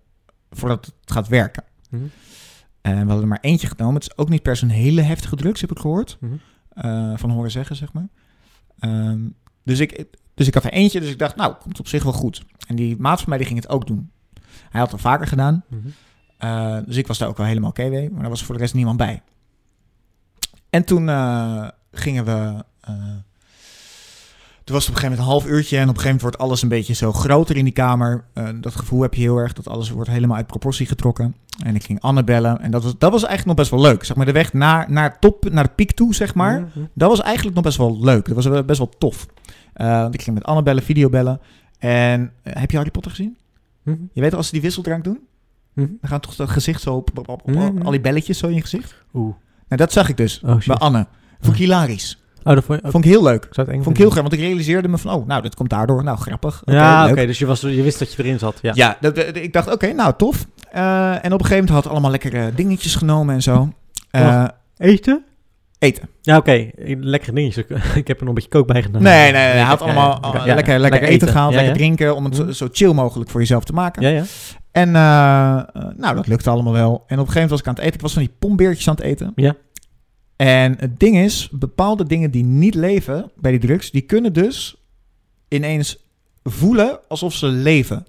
voordat 0.52 0.86
het 0.86 1.12
gaat 1.12 1.28
werken. 1.28 1.64
En 2.82 2.94
we 2.94 2.98
hadden 2.98 3.22
er 3.22 3.28
maar 3.28 3.38
eentje 3.42 3.68
genomen. 3.68 3.94
Het 3.94 4.04
is 4.04 4.18
ook 4.18 4.30
niet 4.30 4.42
per 4.42 4.56
se 4.56 4.64
een 4.64 4.70
hele 4.70 5.02
heftige 5.02 5.36
drugs, 5.36 5.62
heb 5.62 5.72
ik 5.72 5.80
gehoord. 5.80 6.18
Eh, 6.70 7.14
van 7.16 7.30
horen 7.30 7.52
zeggen, 7.52 7.76
zeg 7.76 7.94
maar. 7.94 8.08
Ehm, 8.80 9.20
dus, 9.64 9.80
ik, 9.80 10.06
dus 10.34 10.48
ik 10.48 10.54
had 10.54 10.64
er 10.64 10.72
eentje, 10.72 11.00
dus 11.00 11.12
ik 11.12 11.20
dacht, 11.20 11.36
nou, 11.36 11.56
komt 11.56 11.80
op 11.80 11.88
zich 11.88 12.04
wel 12.04 12.14
goed. 12.14 12.46
En 12.68 12.76
die 12.76 12.96
maat 12.98 13.20
van 13.20 13.30
mij, 13.30 13.38
die 13.38 13.48
ging 13.48 13.60
het 13.60 13.70
ook 13.70 13.88
doen. 13.88 14.12
Hij 14.70 14.80
had 14.80 14.92
het 14.92 15.04
al 15.04 15.10
vaker 15.12 15.28
gedaan. 15.28 15.64
Mhm. 15.68 15.88
Eh, 16.38 16.78
dus 16.86 16.96
ik 16.96 17.08
was 17.08 17.18
daar 17.18 17.28
ook 17.28 17.38
wel 17.38 17.46
helemaal 17.46 17.70
oké 17.70 17.90
mee. 17.90 18.10
Maar 18.12 18.24
er 18.24 18.30
was 18.30 18.44
voor 18.44 18.56
de 18.56 18.62
rest 18.62 18.74
niemand 18.74 18.98
bij. 18.98 19.22
En 20.70 20.84
toen 20.84 21.10
eh, 21.10 21.68
gingen 21.92 22.26
we... 22.26 22.64
eh, 22.82 22.94
toen 24.64 24.76
was 24.76 24.86
het 24.88 24.96
op 24.96 25.04
een 25.04 25.10
gegeven 25.10 25.10
moment 25.10 25.20
een 25.20 25.50
half 25.50 25.58
uurtje. 25.58 25.78
En 25.78 25.84
op 25.84 25.96
een 25.96 26.02
gegeven 26.02 26.16
moment 26.16 26.22
wordt 26.22 26.38
alles 26.38 26.62
een 26.62 26.70
beetje 26.70 26.94
zo 26.94 27.14
groter 27.14 27.58
in 27.58 27.64
die 27.64 27.74
kamer. 27.74 28.24
Dat 28.62 28.76
gevoel 28.76 29.02
heb 29.02 29.14
je 29.14 29.22
heel 29.22 29.38
erg. 29.38 29.54
Dat 29.54 29.68
alles 29.68 29.90
wordt 29.90 30.10
helemaal 30.10 30.38
uit 30.38 30.48
proportie 30.48 30.86
getrokken. 30.86 31.36
En 31.64 31.76
ik 31.76 31.84
ging 31.84 32.02
Anne 32.02 32.24
bellen. 32.24 32.62
En 32.62 32.72
dat 32.72 32.84
was, 32.84 32.98
dat 32.98 33.12
was 33.12 33.24
eigenlijk 33.24 33.46
nog 33.46 33.56
best 33.56 33.82
wel 33.82 33.92
leuk. 33.92 34.04
Zeg 34.04 34.16
maar 34.16 34.26
de 34.26 34.32
weg 34.32 34.54
naar, 34.54 34.92
naar, 34.92 35.20
top, 35.20 35.50
naar 35.52 35.64
de 35.64 35.70
piek 35.76 35.92
toe, 35.92 36.16
zeg 36.16 36.34
maar. 36.34 36.60
Mhm. 36.60 36.86
Dat 36.94 37.10
was 37.10 37.22
eigenlijk 37.22 37.56
nog 37.56 37.64
best 37.64 37.78
wel 37.78 38.00
leuk. 38.00 38.26
Dat 38.26 38.44
was 38.46 38.66
best 38.66 38.80
wel 38.80 38.90
tof. 38.98 39.26
Want 39.74 40.14
ik 40.14 40.22
ging 40.22 40.36
met 40.36 40.46
Anne 40.46 40.64
bellen, 40.64 40.84
video 40.84 41.10
bellen. 41.10 41.42
En 41.80 42.32
heb 42.44 42.72
je 42.72 42.78
Harry 42.78 42.92
Potter 42.92 43.12
gezien? 43.12 43.38
Mhm. 43.88 43.98
Je 44.14 44.22
weet 44.22 44.32
al, 44.32 44.38
als 44.38 44.46
ze 44.48 44.54
die 44.54 44.62
wisseldrank 44.62 45.04
doen, 45.04 45.20
Mhm. 45.74 45.88
dan 46.02 46.10
gaan 46.10 46.20
toch 46.20 46.36
dat 46.36 46.50
gezicht 46.50 46.82
zo 46.82 46.94
op, 46.96 47.10
op- 47.10 47.18
op- 47.18 47.30
op- 47.30 47.48
Mhm. 47.56 47.82
al 47.82 47.92
die 47.92 48.02
belletjes 48.02 48.38
zo 48.38 48.48
in 48.48 48.54
je 48.56 48.62
gezicht. 48.62 48.96
Oeh. 49.14 49.36
Nou, 49.68 49.82
dat 49.82 49.92
zag 49.92 50.10
ik 50.10 50.18
dus 50.18 50.42
Oh, 50.46 50.58
bij 50.66 50.76
Anne. 50.76 51.08
Vond 51.40 51.54
ik 51.56 51.62
hilarisch. 51.62 52.22
Oh, 52.44 52.54
dat 52.54 52.64
vond 52.64 52.82
je... 52.84 52.92
Vond 52.92 53.06
ik 53.06 53.10
heel 53.12 53.24
leuk. 53.24 53.48
Vond 53.52 53.68
ik 53.70 53.76
heel 53.84 53.84
grappig, 53.96 54.14
want 54.22 54.34
ik 54.34 54.40
realiseerde 54.40 54.88
me 54.88 54.98
van, 54.98 55.14
oh, 55.14 55.28
nou, 55.28 55.42
dat 55.42 55.56
komt 55.56 55.70
daardoor. 55.70 56.04
Nou, 56.04 56.18
grappig. 56.18 56.62
Ja, 56.66 57.10
oké, 57.10 57.26
dus 57.26 57.40
je, 57.40 57.46
was, 57.46 57.62
je 57.62 57.82
wist 57.82 58.00
dat 58.00 58.14
je 58.14 58.24
erin 58.24 58.40
zat. 58.40 58.60
Ja. 58.62 58.72
Ja, 58.76 58.98
dat, 59.02 59.16
dat- 59.16 59.36
ik 59.36 59.54
dacht, 59.54 59.72
oké, 59.72 59.94
nou, 59.94 60.14
tof. 60.18 60.46
Eh, 60.72 61.12
en 61.12 61.18
op 61.18 61.24
een 61.24 61.46
gegeven 61.46 61.56
moment 61.66 61.70
had 61.70 61.88
allemaal 61.88 62.12
lekkere 62.12 62.52
dingetjes 62.56 62.96
genomen 62.96 63.36
en 63.36 63.42
zo. 63.42 63.70
Eh, 64.12 64.46
Eten? 64.78 65.24
Eten. 65.80 66.10
Ja, 66.22 66.38
oké. 66.38 66.70
Lekkere 67.00 67.32
dingetjes. 67.34 67.66
Ik 67.96 68.08
heb 68.08 68.18
er 68.18 68.20
nog 68.20 68.28
een 68.28 68.34
beetje 68.34 68.50
kook 68.50 68.68
bij 68.68 68.82
gedaan. 68.84 69.02
Nee, 69.02 69.22
nee, 69.22 69.32
nee, 69.32 69.42
hij 69.42 69.62
had 69.62 69.80
Ja, 69.80 69.86
allemaal 69.86 70.20
ja, 70.34 70.46
ja. 70.46 70.56
lekker, 70.56 70.80
lekker, 70.80 71.02
eten, 71.04 71.28
gehaald, 71.28 71.52
Ja, 71.54 71.58
lekker 71.58 71.76
drinken, 71.78 72.16
om 72.16 72.26
het 72.26 72.36
zo- 72.36 72.44
Mhm. 72.44 72.52
zo 72.52 72.68
chill 72.72 72.94
mogelijk 72.94 73.30
voor 73.30 73.40
jezelf 73.40 73.64
te 73.64 73.74
maken. 73.74 74.02
Ja, 74.02 74.10
ja. 74.10 74.24
En 74.72 74.96
eh, 74.96 75.58
eh, 75.58 75.96
nou, 75.98 76.16
dat 76.16 76.28
lukte 76.28 76.50
allemaal 76.50 76.74
wel. 76.74 76.90
En 76.90 76.94
op 76.96 77.02
een 77.10 77.18
gegeven 77.18 77.34
moment 77.34 77.50
was 77.50 77.60
ik 77.60 77.68
aan 77.68 77.74
het 77.74 77.84
eten. 77.84 77.96
Ik 77.96 78.02
was 78.02 78.14
van 78.14 78.22
die 78.22 78.32
pombeertjes 78.40 78.88
aan 78.88 78.96
het 78.96 79.04
eten. 79.04 79.32
Ja. 79.36 79.56
En 80.36 80.76
het 80.80 81.00
ding 81.00 81.18
is, 81.18 81.50
bepaalde 81.52 82.04
dingen 82.06 82.32
die 82.32 82.44
niet 82.44 82.76
leven 82.76 83.32
bij 83.36 83.52
die 83.52 83.60
drugs, 83.60 83.92
die 83.92 84.02
kunnen 84.02 84.34
dus 84.34 84.86
ineens 85.48 86.06
voelen 86.44 87.00
alsof 87.08 87.34
ze 87.34 87.46
leven. 87.48 88.06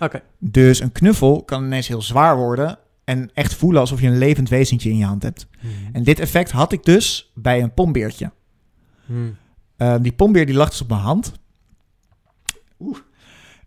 Oké. 0.00 0.20
Dus 0.38 0.80
een 0.80 0.92
knuffel 0.92 1.42
kan 1.42 1.64
ineens 1.64 1.88
heel 1.88 2.02
zwaar 2.02 2.36
worden 2.36 2.78
en 3.04 3.30
echt 3.34 3.54
voelen 3.54 3.80
alsof 3.80 4.00
je 4.00 4.06
een 4.06 4.18
levend 4.18 4.48
wezentje 4.48 4.90
in 4.90 4.96
je 4.96 5.04
hand 5.04 5.22
hebt. 5.22 5.46
En 5.92 6.02
dit 6.02 6.18
effect 6.18 6.50
had 6.50 6.72
ik 6.72 6.84
dus 6.84 7.32
bij 7.34 7.62
een 7.62 7.74
pombeertje. 7.74 8.30
Mhm. 9.06 9.20
Eh, 9.76 9.94
die 10.00 10.12
pombeer 10.12 10.46
die 10.46 10.54
lag 10.54 10.70
dus 10.70 10.80
op 10.80 10.88
mijn 10.88 11.00
hand. 11.00 11.32
Oeh. 12.80 12.98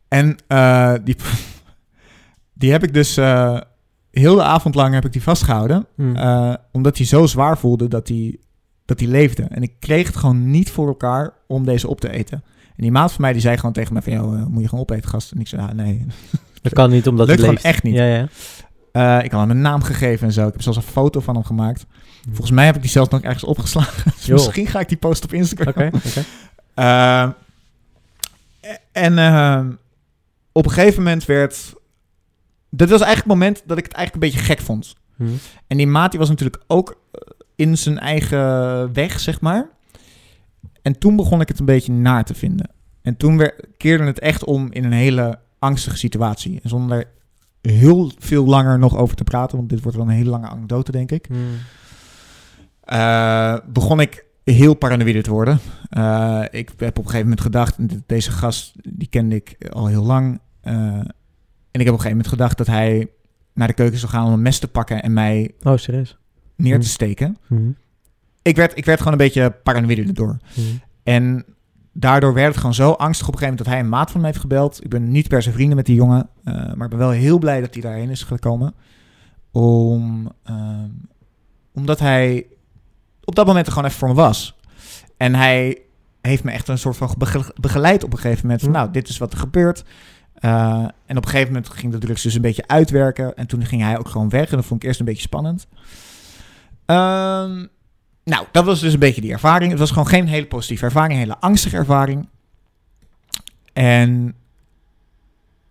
En 0.07 0.37
eh, 0.47 0.93
die, 1.03 1.15
die 2.53 2.71
heb 2.71 2.83
ik 2.83 2.93
dus 2.93 3.17
eh, 3.17 3.59
heel 4.11 4.35
de 4.35 4.43
avond 4.43 4.75
lang 4.75 4.93
heb 4.93 5.05
ik 5.05 5.11
die 5.11 5.23
vastgehouden. 5.23 5.85
Mhm. 5.95 6.15
eh, 6.15 6.53
omdat 6.71 6.97
hij 6.97 7.05
zo 7.05 7.25
zwaar 7.25 7.57
voelde 7.57 7.87
dat 7.87 8.07
hij, 8.07 8.37
dat 8.85 8.99
hij 8.99 9.09
leefde. 9.09 9.43
En 9.43 9.61
ik 9.63 9.73
kreeg 9.79 10.07
het 10.07 10.15
gewoon 10.15 10.49
niet 10.51 10.71
voor 10.71 10.87
elkaar 10.87 11.33
om 11.47 11.65
deze 11.65 11.87
op 11.87 12.01
te 12.01 12.09
eten. 12.11 12.43
En 12.75 12.83
die 12.83 12.91
maat 12.91 13.11
van 13.11 13.21
mij 13.21 13.31
die 13.31 13.41
zei 13.41 13.57
gewoon 13.57 13.73
tegen 13.73 13.93
mij 13.93 14.01
van... 14.01 14.13
Joh, 14.13 14.45
moet 14.47 14.61
je 14.61 14.67
gewoon 14.69 14.83
opeten, 14.83 15.09
gast? 15.09 15.31
En 15.31 15.39
ik 15.39 15.47
zei, 15.47 15.61
ah, 15.61 15.71
nee. 15.71 16.05
Dat 16.61 16.73
kan 16.73 16.89
niet 16.89 17.07
omdat 17.07 17.27
Lukt 17.27 17.39
het 17.39 17.49
gewoon 17.49 17.61
leeft. 17.63 17.75
echt 17.75 17.83
niet. 17.83 17.95
Ja, 17.95 18.05
ja. 18.05 18.27
Eh, 18.95 19.23
ik 19.23 19.31
had 19.31 19.41
hem 19.41 19.49
een 19.49 19.61
naam 19.61 19.83
gegeven 19.83 20.27
en 20.27 20.33
zo. 20.33 20.47
Ik 20.47 20.53
heb 20.53 20.61
zelfs 20.61 20.77
een 20.77 20.83
foto 20.83 21.19
van 21.19 21.35
hem 21.35 21.43
gemaakt. 21.43 21.85
Volgens 22.25 22.51
mij 22.51 22.65
heb 22.65 22.75
ik 22.75 22.81
die 22.81 22.91
zelfs 22.91 23.09
nog 23.09 23.21
ergens 23.21 23.43
opgeslagen. 23.43 24.11
Dus 24.19 24.27
misschien 24.27 24.67
ga 24.67 24.79
ik 24.79 24.87
die 24.87 24.97
posten 24.97 25.29
op 25.29 25.35
Instagram. 25.35 25.87
Oké, 25.87 25.97
oké. 26.07 26.23
Eh, 26.73 27.29
en 28.91 29.17
eh, 29.17 29.65
op 30.51 30.65
een 30.65 30.71
gegeven 30.71 31.03
moment 31.03 31.25
werd... 31.25 31.73
Dat 32.69 32.89
was 32.89 33.01
eigenlijk 33.01 33.17
het 33.17 33.25
moment 33.25 33.63
dat 33.65 33.77
ik 33.77 33.83
het 33.83 33.93
eigenlijk 33.93 34.25
een 34.25 34.31
beetje 34.31 34.45
gek 34.53 34.59
vond. 34.59 34.95
Mhm. 35.15 35.31
En 35.67 35.77
die 35.77 35.87
maat 35.87 36.11
die 36.11 36.19
was 36.19 36.29
natuurlijk 36.29 36.63
ook 36.67 36.97
eh, 37.11 37.21
in 37.55 37.77
zijn 37.77 37.99
eigen 37.99 38.93
weg, 38.93 39.19
zeg 39.19 39.41
maar. 39.41 39.69
En 40.81 40.97
toen 40.97 41.15
begon 41.15 41.41
ik 41.41 41.47
het 41.47 41.59
een 41.59 41.65
beetje 41.65 41.91
naar 41.91 42.25
te 42.25 42.33
vinden. 42.33 42.69
En 43.01 43.17
toen 43.17 43.51
keerde 43.77 44.03
het 44.03 44.19
echt 44.19 44.43
om 44.43 44.71
in 44.71 44.83
een 44.83 44.91
hele 44.91 45.39
angstige 45.59 45.97
situatie. 45.97 46.59
En 46.63 46.69
zonder 46.69 46.97
er 46.97 47.07
heel 47.65 48.11
veel 48.19 48.45
langer 48.45 48.79
nog 48.79 48.97
over 48.97 49.15
te 49.15 49.23
praten, 49.23 49.57
want 49.57 49.69
dit 49.69 49.81
wordt 49.81 49.97
wel 49.97 50.05
een 50.07 50.13
hele 50.13 50.29
lange 50.29 50.47
anekdote, 50.47 50.91
denk 50.91 51.11
ik. 51.11 51.29
Mhm. 51.29 51.39
Eh, 52.81 53.57
begon 53.67 53.99
ik 53.99 54.25
heel 54.43 54.73
paranoïde 54.73 55.21
te 55.21 55.31
worden. 55.31 55.59
Eh, 55.89 56.41
ik 56.51 56.69
heb 56.77 56.89
op 56.89 56.97
een 56.97 57.03
gegeven 57.03 57.21
moment 57.21 57.41
gedacht, 57.41 57.75
deze 58.05 58.31
gast, 58.31 58.73
die 58.83 59.07
kende 59.07 59.35
ik 59.35 59.55
al 59.69 59.87
heel 59.87 60.03
lang. 60.03 60.39
eh, 60.61 60.73
en 61.71 61.81
ik 61.81 61.85
heb 61.85 61.93
op 61.93 61.99
een 61.99 62.05
gegeven 62.05 62.09
moment 62.09 62.27
gedacht 62.27 62.57
dat 62.57 62.67
hij 62.67 63.07
naar 63.53 63.67
de 63.67 63.73
keuken 63.73 63.97
zou 63.99 64.11
gaan 64.11 64.25
om 64.25 64.33
een 64.33 64.41
mes 64.41 64.59
te 64.59 64.67
pakken 64.67 65.03
en 65.03 65.13
mij 65.13 65.51
Oh, 65.63 65.77
serieus? 65.77 66.17
neer 66.55 66.73
te 66.73 66.79
Hmm. 66.79 66.89
steken. 66.93 67.37
Mhm. 67.47 67.69
Ik 68.41 68.55
werd, 68.55 68.77
ik 68.77 68.85
werd 68.85 68.97
gewoon 68.97 69.13
een 69.13 69.19
beetje 69.25 69.51
paranoïde 69.63 70.03
erdoor. 70.03 70.37
Mhm. 70.55 70.67
En 71.03 71.45
daardoor 71.97 72.33
werd 72.33 72.47
het 72.47 72.57
gewoon 72.57 72.73
zo 72.73 72.91
angstig 72.91 73.27
op 73.27 73.33
een 73.33 73.39
gegeven 73.39 73.41
moment 73.41 73.57
dat 73.57 73.67
hij 73.67 73.79
een 73.79 73.89
maat 73.89 74.11
van 74.11 74.21
mij 74.21 74.29
heeft 74.29 74.41
gebeld. 74.41 74.83
Ik 74.83 74.89
ben 74.89 75.11
niet 75.11 75.27
per 75.27 75.41
se 75.41 75.51
vrienden 75.51 75.75
met 75.75 75.85
die 75.85 75.95
jongen, 75.95 76.29
eh, 76.43 76.53
maar 76.53 76.83
ik 76.83 76.89
ben 76.89 76.97
wel 76.97 77.09
heel 77.09 77.39
blij 77.39 77.61
dat 77.61 77.73
hij 77.73 77.81
daarheen 77.83 78.09
is 78.09 78.23
gekomen. 78.23 78.73
Om, 79.51 80.31
ehm, 80.43 80.89
omdat 81.73 81.99
hij 81.99 82.45
op 83.23 83.35
dat 83.35 83.45
moment 83.45 83.65
er 83.65 83.71
gewoon 83.71 83.87
even 83.87 83.99
voor 83.99 84.07
me 84.07 84.13
was. 84.13 84.55
En 85.17 85.35
hij 85.35 85.81
heeft 86.21 86.43
me 86.43 86.51
echt 86.51 86.67
een 86.67 86.77
soort 86.77 86.97
van 86.97 87.15
bege- 87.17 87.53
begeleid 87.59 88.03
op 88.03 88.13
een 88.13 88.19
gegeven 88.19 88.41
moment. 88.41 88.61
Van, 88.61 88.71
nou, 88.71 88.91
dit 88.91 89.09
is 89.09 89.17
wat 89.17 89.33
er 89.33 89.39
gebeurt. 89.39 89.83
Eh, 90.33 90.87
en 91.05 91.17
op 91.17 91.23
een 91.23 91.29
gegeven 91.29 91.53
moment 91.53 91.69
ging 91.69 91.91
de 91.91 91.97
drugs 91.97 92.23
dus 92.23 92.33
een 92.33 92.41
beetje 92.41 92.67
uitwerken. 92.67 93.35
En 93.35 93.47
toen 93.47 93.65
ging 93.65 93.81
hij 93.81 93.97
ook 93.97 94.07
gewoon 94.07 94.29
weg. 94.29 94.49
En 94.49 94.55
dat 94.55 94.65
vond 94.65 94.81
ik 94.81 94.87
eerst 94.87 94.99
een 94.99 95.05
beetje 95.05 95.21
spannend. 95.21 95.67
Ehm, 96.85 97.65
nou, 98.25 98.45
dat 98.51 98.65
was 98.65 98.79
dus 98.79 98.93
een 98.93 98.99
beetje 98.99 99.21
die 99.21 99.31
ervaring. 99.31 99.69
Het 99.69 99.79
was 99.79 99.89
gewoon 99.89 100.07
geen 100.07 100.27
hele 100.27 100.45
positieve 100.45 100.85
ervaring. 100.85 101.13
Een 101.13 101.19
hele 101.19 101.39
angstige 101.39 101.77
ervaring. 101.77 102.27
En 103.73 104.35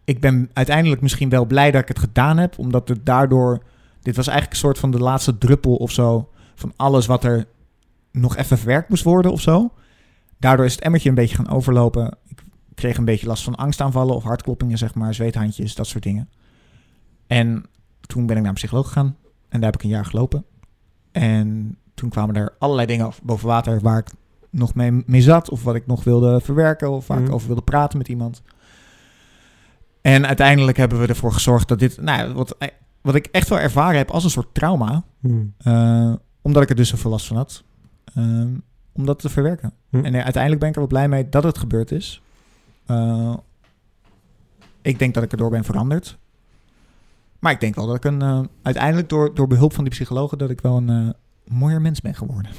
ik 0.05 0.21
ben 0.21 0.51
uiteindelijk 0.53 1.01
misschien 1.01 1.29
wel 1.29 1.45
blij 1.45 1.71
dat 1.71 1.83
ik 1.83 1.89
het 1.89 1.99
gedaan 1.99 2.37
heb. 2.37 2.59
Omdat 2.59 2.89
het 2.89 3.07
daardoor... 3.07 3.63
Dit 4.03 4.17
was 4.17 4.27
eigenlijk 4.27 4.57
een 4.57 4.67
soort 4.67 4.79
van 4.79 4.91
de 4.91 4.99
laatste 4.99 5.39
druppel 5.39 5.75
of 5.75 5.91
zo. 5.91 6.31
Van 6.55 6.73
alles 6.77 7.07
wat 7.07 7.25
er 7.25 7.47
nog 8.11 8.37
even 8.37 8.59
verwerkt 8.59 8.89
moest 8.89 9.05
worden 9.05 9.33
of 9.33 9.41
zo. 9.41 9.73
Daardoor 10.39 10.65
is 10.65 10.75
het 10.75 10.85
emmertje 10.85 11.09
een 11.09 11.15
beetje 11.15 11.37
gaan 11.37 11.51
overlopen. 11.51 12.17
Ik 12.29 12.43
kreeg 12.75 12.97
een 12.97 13.05
beetje 13.05 13.27
last 13.27 13.45
van 13.45 13.55
angstaanvallen 13.55 14.15
of 14.15 14.23
hartkloppingen, 14.23 14.79
zeg 14.79 14.95
maar. 14.95 15.15
Zweethandjes, 15.15 15.75
dat 15.75 15.87
soort 15.87 16.03
dingen. 16.03 16.29
En 17.27 17.65
toen 18.01 18.27
ben 18.27 18.37
ik 18.37 18.43
naar 18.43 18.51
een 18.51 18.57
psycholoog 18.57 18.87
gegaan. 18.87 19.17
En 19.49 19.61
daar 19.61 19.71
heb 19.71 19.75
ik 19.75 19.83
een 19.83 19.95
jaar 19.95 20.05
gelopen. 20.05 20.45
En 21.13 21.79
toen 21.95 22.09
kwamen 22.11 22.35
er 22.37 22.55
allerlei 22.59 22.87
dingen 22.87 23.11
boven 23.23 23.47
water 23.49 23.81
waar 23.81 23.99
ik 23.99 24.09
nog 24.51 24.75
mee, 24.75 25.03
mee 25.07 25.23
zat. 25.23 25.51
Of 25.51 25.63
wat 25.65 25.75
ik 25.75 25.87
nog 25.87 26.05
wilde 26.05 26.41
verwerken. 26.41 26.91
Of 26.91 27.07
waar 27.07 27.19
ik 27.19 27.25
Mhm. 27.25 27.33
over 27.35 27.47
wilde 27.47 27.63
praten 27.63 27.99
met 27.99 28.09
iemand. 28.09 28.43
En 30.01 30.27
uiteindelijk 30.27 30.77
hebben 30.77 31.01
we 31.01 31.07
ervoor 31.07 31.33
gezorgd 31.33 31.69
dat 31.69 31.79
dit... 31.79 32.01
Nou, 32.01 32.33
wat, 32.35 32.57
wat 33.01 33.15
ik 33.15 33.27
echt 33.27 33.49
wel 33.49 33.59
ervaren 33.59 33.97
heb 33.97 34.11
als 34.11 34.25
een 34.25 34.31
soort 34.31 34.55
trauma. 34.55 35.05
Hmm. 35.21 35.55
eh, 35.59 36.13
omdat 36.43 36.63
ik 36.63 36.71
er 36.71 36.77
dus 36.77 36.89
zoveel 36.89 37.11
last 37.11 37.27
van 37.27 37.37
had. 37.37 37.65
ehm, 38.15 38.49
om 38.93 39.07
dat 39.07 39.19
te 39.19 39.29
verwerken. 39.29 39.73
Hm. 39.91 39.97
En 40.05 40.15
eh, 40.15 40.23
uiteindelijk 40.23 40.61
ben 40.61 40.69
ik 40.69 40.75
er 40.75 40.81
wel 40.81 40.91
blij 40.91 41.09
mee 41.09 41.29
dat 41.29 41.43
het 41.45 41.59
gebeurd 41.59 41.91
is. 41.91 42.23
Eh, 42.87 43.35
ik 44.83 44.99
denk 44.99 45.15
dat 45.15 45.23
ik 45.23 45.31
erdoor 45.33 45.51
ben 45.51 45.65
veranderd. 45.65 46.19
Maar 47.39 47.53
ik 47.53 47.61
denk 47.61 47.75
wel 47.75 47.87
dat 47.87 47.97
ik 47.97 48.05
een... 48.05 48.23
eh, 48.23 48.41
uiteindelijk 48.63 49.09
door, 49.09 49.35
door 49.35 49.47
behulp 49.47 49.73
van 49.75 49.85
die 49.85 49.93
psychologen... 49.93 50.39
dat 50.39 50.51
ik 50.51 50.61
wel 50.61 50.77
een 50.77 50.89
eh, 50.89 51.09
mooier 51.45 51.81
mens 51.81 52.01
ben 52.01 52.15
geworden. 52.15 52.51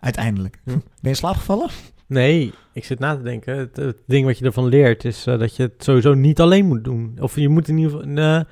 Uiteindelijk. 0.00 0.60
Ben 0.64 0.82
je 1.00 1.08
in 1.08 1.16
slaap 1.16 1.36
gevallen? 1.36 1.70
Nee, 2.06 2.52
ik 2.72 2.84
zit 2.84 2.98
na 2.98 3.16
te 3.16 3.22
denken. 3.22 3.56
Het, 3.56 3.76
het 3.76 3.96
ding 4.06 4.26
wat 4.26 4.38
je 4.38 4.44
ervan 4.44 4.66
leert 4.66 5.04
is 5.04 5.26
eh, 5.26 5.38
dat 5.38 5.56
je 5.56 5.62
het 5.62 5.84
sowieso 5.84 6.14
niet 6.14 6.40
alleen 6.40 6.66
moet 6.66 6.84
doen. 6.84 7.16
Of 7.20 7.36
je 7.36 7.48
moet 7.48 7.68
in 7.68 7.76
ieder 7.76 7.92
geval... 7.92 8.08
nee, 8.08 8.44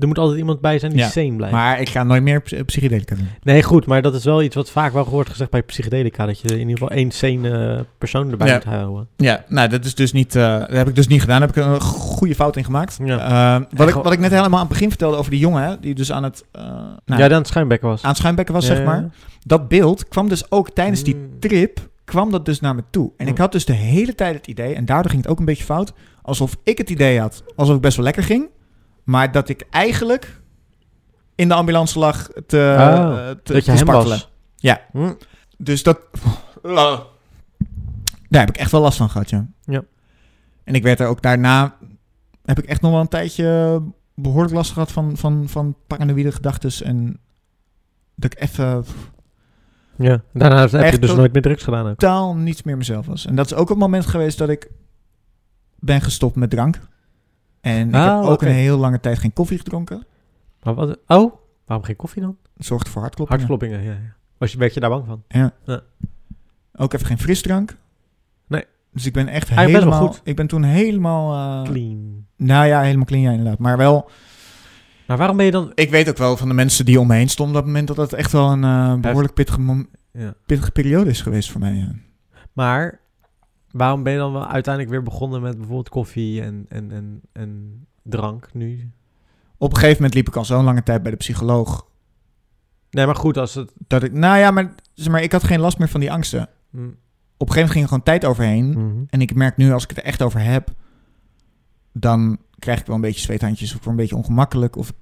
er 0.00 0.06
moet 0.06 0.18
altijd 0.18 0.38
iemand 0.38 0.60
bij 0.60 0.78
zijn 0.78 0.92
die 0.92 1.00
Ja, 1.00 1.08
sane 1.08 1.36
blijft. 1.36 1.54
Maar 1.54 1.80
ik 1.80 1.88
ga 1.88 2.02
nooit 2.02 2.22
meer 2.22 2.40
psy- 2.40 2.64
psychedelica 2.64 3.14
doen. 3.14 3.28
Nee, 3.42 3.62
goed, 3.62 3.86
maar 3.86 4.02
dat 4.02 4.14
is 4.14 4.24
wel 4.24 4.42
iets 4.42 4.54
wat 4.54 4.70
vaak 4.70 4.92
wel 4.92 5.04
wordt 5.08 5.30
gezegd 5.30 5.50
bij 5.50 5.62
psychedelica. 5.62 6.26
Dat 6.26 6.40
je 6.40 6.48
in 6.48 6.58
ieder 6.58 6.72
geval 6.72 6.90
één 6.90 7.10
sane 7.10 7.74
eh, 7.76 7.80
persoon 7.98 8.30
erbij 8.30 8.46
Ja. 8.48 8.54
moet 8.54 8.64
houden. 8.64 9.08
Ja, 9.16 9.44
nou, 9.48 9.68
dat 9.68 9.84
is 9.84 9.94
dus 9.94 10.12
niet. 10.12 10.36
eh, 10.36 10.58
dat 10.58 10.70
heb 10.70 10.88
ik 10.88 10.94
dus 10.94 11.06
niet 11.06 11.20
gedaan. 11.20 11.40
Daar 11.40 11.48
heb 11.48 11.56
ik 11.56 11.64
een 11.64 11.80
goede 11.80 12.34
fout 12.34 12.56
in 12.56 12.64
gemaakt. 12.64 12.98
Ja. 13.04 13.56
Eh, 13.56 13.64
wat, 13.76 13.88
ik, 13.88 13.94
wat 13.94 14.12
ik 14.12 14.18
net 14.18 14.30
helemaal 14.30 14.52
aan 14.60 14.64
het 14.66 14.72
begin 14.72 14.88
vertelde 14.88 15.16
over 15.16 15.30
die 15.30 15.40
jongen, 15.40 15.62
hè, 15.62 15.80
die 15.80 15.94
dus 15.94 16.12
aan 16.12 16.22
het, 16.22 16.44
nou, 16.52 17.20
ja, 17.22 17.28
dan 17.28 17.38
het 17.38 17.46
schuimbekken 17.46 17.88
was. 17.88 18.02
aan 18.02 18.08
het 18.08 18.18
schuimbekken 18.18 18.54
was, 18.54 18.66
zeg 18.66 18.84
maar. 18.84 19.08
Dat 19.44 19.68
beeld 19.68 20.08
kwam 20.08 20.28
dus 20.28 20.50
ook 20.50 20.70
tijdens 20.70 21.02
die 21.02 21.14
Mm. 21.16 21.38
trip, 21.40 21.88
kwam 22.04 22.30
dat 22.30 22.44
dus 22.44 22.60
naar 22.60 22.74
me 22.74 22.82
toe. 22.90 23.10
En 23.16 23.26
ik 23.26 23.34
Mm. 23.34 23.40
had 23.40 23.52
dus 23.52 23.64
de 23.64 23.72
hele 23.72 24.14
tijd 24.14 24.34
het 24.34 24.46
idee, 24.46 24.74
en 24.74 24.84
daardoor 24.84 25.10
ging 25.10 25.22
het 25.22 25.30
ook 25.30 25.38
een 25.38 25.44
beetje 25.44 25.64
fout, 25.64 25.92
alsof 26.22 26.56
ik 26.62 26.78
het 26.78 26.90
idee 26.90 27.20
had, 27.20 27.42
alsof 27.56 27.74
ik 27.76 27.80
best 27.80 27.96
wel 27.96 28.04
lekker 28.04 28.22
ging, 28.22 28.48
maar 29.06 29.32
dat 29.32 29.48
ik 29.48 29.66
eigenlijk 29.70 30.40
in 31.34 31.48
de 31.48 31.54
ambulance 31.54 31.98
lag 31.98 32.28
te, 32.46 32.74
Oh, 32.78 33.18
eh, 33.18 33.28
te, 33.28 33.52
dat 33.52 33.56
je 33.56 33.62
te 33.62 33.70
hem 33.70 33.76
spartelen. 33.78 34.08
was. 34.18 34.30
Ja. 34.56 34.80
Hm. 34.92 35.12
Dus 35.58 35.82
dat. 35.82 36.00
Daar 38.28 38.40
heb 38.40 38.48
ik 38.48 38.56
echt 38.56 38.70
wel 38.70 38.80
last 38.80 38.96
van 38.96 39.10
gehad, 39.10 39.30
ja. 39.30 39.46
Ja. 39.64 39.82
En 40.64 40.74
ik 40.74 40.82
werd 40.82 41.00
er 41.00 41.06
ook 41.06 41.22
daarna. 41.22 41.76
Heb 42.44 42.58
ik 42.58 42.64
echt 42.64 42.80
nog 42.80 42.90
wel 42.90 43.00
een 43.00 43.08
tijdje 43.08 43.82
behoorlijk 44.14 44.54
last 44.54 44.72
gehad 44.72 44.92
van, 44.92 45.16
van, 45.16 45.48
van 45.48 45.76
paranoïde 45.86 46.32
gedachten. 46.32 46.86
En 46.86 47.18
dat 48.14 48.32
ik 48.32 48.40
even 48.42 48.84
Ja, 49.96 50.22
daarna 50.32 50.68
heb 50.68 50.92
je 50.92 50.98
dus 50.98 51.14
nooit 51.14 51.32
meer 51.32 51.42
drugs 51.42 51.62
gedaan 51.62 51.86
ook. 51.86 51.96
totaal 51.98 52.34
niets 52.36 52.62
meer 52.62 52.76
mezelf 52.76 53.06
was. 53.06 53.26
En 53.26 53.34
dat 53.36 53.46
is 53.46 53.54
ook 53.54 53.68
het 53.68 53.78
moment 53.78 54.06
geweest 54.06 54.38
dat 54.38 54.48
ik 54.48 54.70
ben 55.78 56.00
gestopt 56.00 56.36
met 56.36 56.50
drank. 56.50 56.80
En 57.66 57.88
ik 57.88 57.94
Ah, 57.94 58.20
heb 58.20 58.30
ook 58.30 58.42
een 58.42 58.48
heel 58.48 58.78
lange 58.78 59.00
tijd 59.00 59.18
geen 59.18 59.32
koffie 59.32 59.58
gedronken. 59.58 60.04
Maar 60.62 60.74
wat? 60.74 60.98
Oh, 61.06 61.34
waarom 61.66 61.86
geen 61.86 61.96
koffie 61.96 62.22
dan? 62.22 62.36
Dat 62.56 62.66
zorgde 62.66 62.90
voor 62.90 63.02
hartkloppingen. 63.02 63.46
Hartkloppingen, 63.46 63.84
ja. 63.84 63.90
ja. 63.92 64.14
Was 64.38 64.52
je, 64.52 64.58
werd 64.58 64.74
je 64.74 64.80
daar 64.80 64.90
bang 64.90 65.04
van? 65.06 65.22
Ook 66.76 66.92
even 66.92 67.06
geen 67.06 67.18
frisdrank. 67.18 67.76
Nee. 68.46 68.64
Dus 68.92 69.06
ik 69.06 69.12
ben 69.12 69.28
echt 69.28 69.48
helemaal... 69.50 70.06
goed. 70.06 70.20
Ik 70.24 70.36
ben 70.36 70.46
toen 70.46 70.62
helemaal... 70.62 71.32
eh, 71.64 71.70
Clean. 71.70 72.26
Nou 72.36 72.66
ja, 72.66 72.80
helemaal 72.80 73.04
clean, 73.04 73.22
ja, 73.22 73.30
inderdaad. 73.30 73.58
Maar 73.58 73.76
wel, 73.76 74.10
Maar 75.06 75.16
waarom 75.16 75.36
ben 75.36 75.46
je 75.46 75.52
dan... 75.52 75.72
ik 75.74 75.90
weet 75.90 76.08
ook 76.08 76.16
wel 76.16 76.36
van 76.36 76.48
de 76.48 76.54
mensen 76.54 76.84
die 76.84 77.00
om 77.00 77.06
me 77.06 77.14
heen 77.14 77.28
stonden 77.28 77.54
op 77.56 77.62
dat 77.62 77.72
moment 77.72 77.86
dat 77.88 77.96
het 77.96 78.12
echt 78.12 78.32
wel 78.32 78.50
een 78.52 78.64
eh, 78.64 78.94
behoorlijk 79.00 79.34
pittige, 79.34 79.86
Ja. 80.12 80.34
pittige 80.46 80.70
periode 80.70 81.10
is 81.10 81.20
geweest 81.22 81.50
voor 81.50 81.60
mij. 81.60 81.74
Ja. 81.74 81.92
Maar 82.52 83.00
waarom 83.76 84.02
ben 84.02 84.12
je 84.12 84.18
dan 84.18 84.32
wel 84.32 84.46
uiteindelijk 84.46 84.94
weer 84.94 85.02
begonnen 85.02 85.40
met 85.42 85.56
bijvoorbeeld 85.56 85.88
koffie 85.88 86.42
en, 86.42 86.66
en, 86.68 86.90
en, 86.90 87.20
en 87.32 87.80
drank 88.02 88.48
nu? 88.52 88.90
Op 89.58 89.70
een 89.70 89.76
gegeven 89.76 89.96
moment 89.96 90.14
liep 90.14 90.28
ik 90.28 90.36
al 90.36 90.44
zo'n 90.44 90.64
lange 90.64 90.82
tijd 90.82 91.02
bij 91.02 91.10
de 91.10 91.16
psycholoog 91.16 91.86
Nee, 92.90 93.06
maar 93.06 93.16
goed, 93.16 93.36
als 93.38 93.54
het... 93.54 93.72
dat 93.86 94.02
ik, 94.02 94.12
nou 94.12 94.38
ja, 94.38 94.50
maar, 94.50 94.74
zeg 94.94 95.12
maar 95.12 95.22
ik 95.22 95.32
had 95.32 95.44
geen 95.44 95.60
last 95.60 95.78
meer 95.78 95.88
van 95.88 96.00
die 96.00 96.12
angsten. 96.12 96.48
Mm, 96.70 96.86
Op 97.36 97.48
een 97.48 97.54
gegeven 97.54 97.54
moment 97.54 97.70
ging 97.70 97.82
er 97.82 97.88
gewoon 97.88 98.02
tijd 98.04 98.24
overheen. 98.24 98.68
mhm. 98.70 99.04
En 99.08 99.20
ik 99.20 99.34
merk 99.34 99.56
nu, 99.56 99.72
als 99.72 99.82
ik 99.82 99.88
het 99.88 99.98
er 99.98 100.04
echt 100.04 100.22
over 100.22 100.40
heb, 100.40 100.70
dan 101.92 102.38
krijg 102.58 102.80
ik 102.80 102.86
wel 102.86 102.94
een 102.94 103.00
beetje 103.00 103.20
zweethandjes 103.20 103.74
of 103.76 103.86
een 103.86 103.96
beetje 103.96 104.16
ongemakkelijk. 104.16 104.76
Of 104.76 104.92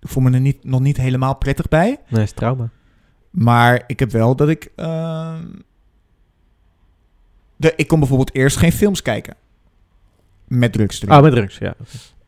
ik 0.00 0.08
voel 0.08 0.22
me 0.22 0.30
er 0.30 0.40
niet, 0.40 0.64
nog 0.64 0.80
niet 0.80 0.96
helemaal 0.96 1.36
prettig 1.36 1.68
bij. 1.68 2.00
Nee, 2.08 2.22
is 2.22 2.32
trauma. 2.32 2.70
Maar 3.30 3.84
ik 3.86 3.98
heb 3.98 4.10
wel 4.10 4.36
dat 4.36 4.48
ik. 4.48 4.70
ehm, 4.76 5.44
de, 7.62 7.72
ik 7.76 7.88
kon 7.88 7.98
bijvoorbeeld 7.98 8.34
eerst 8.34 8.56
geen 8.56 8.72
films 8.72 9.02
kijken. 9.02 9.34
Met 10.48 10.72
drugs 10.72 11.02
erin. 11.02 11.14
Oh, 11.16 11.22
met 11.22 11.32
drugs, 11.32 11.58
ja. 11.58 11.74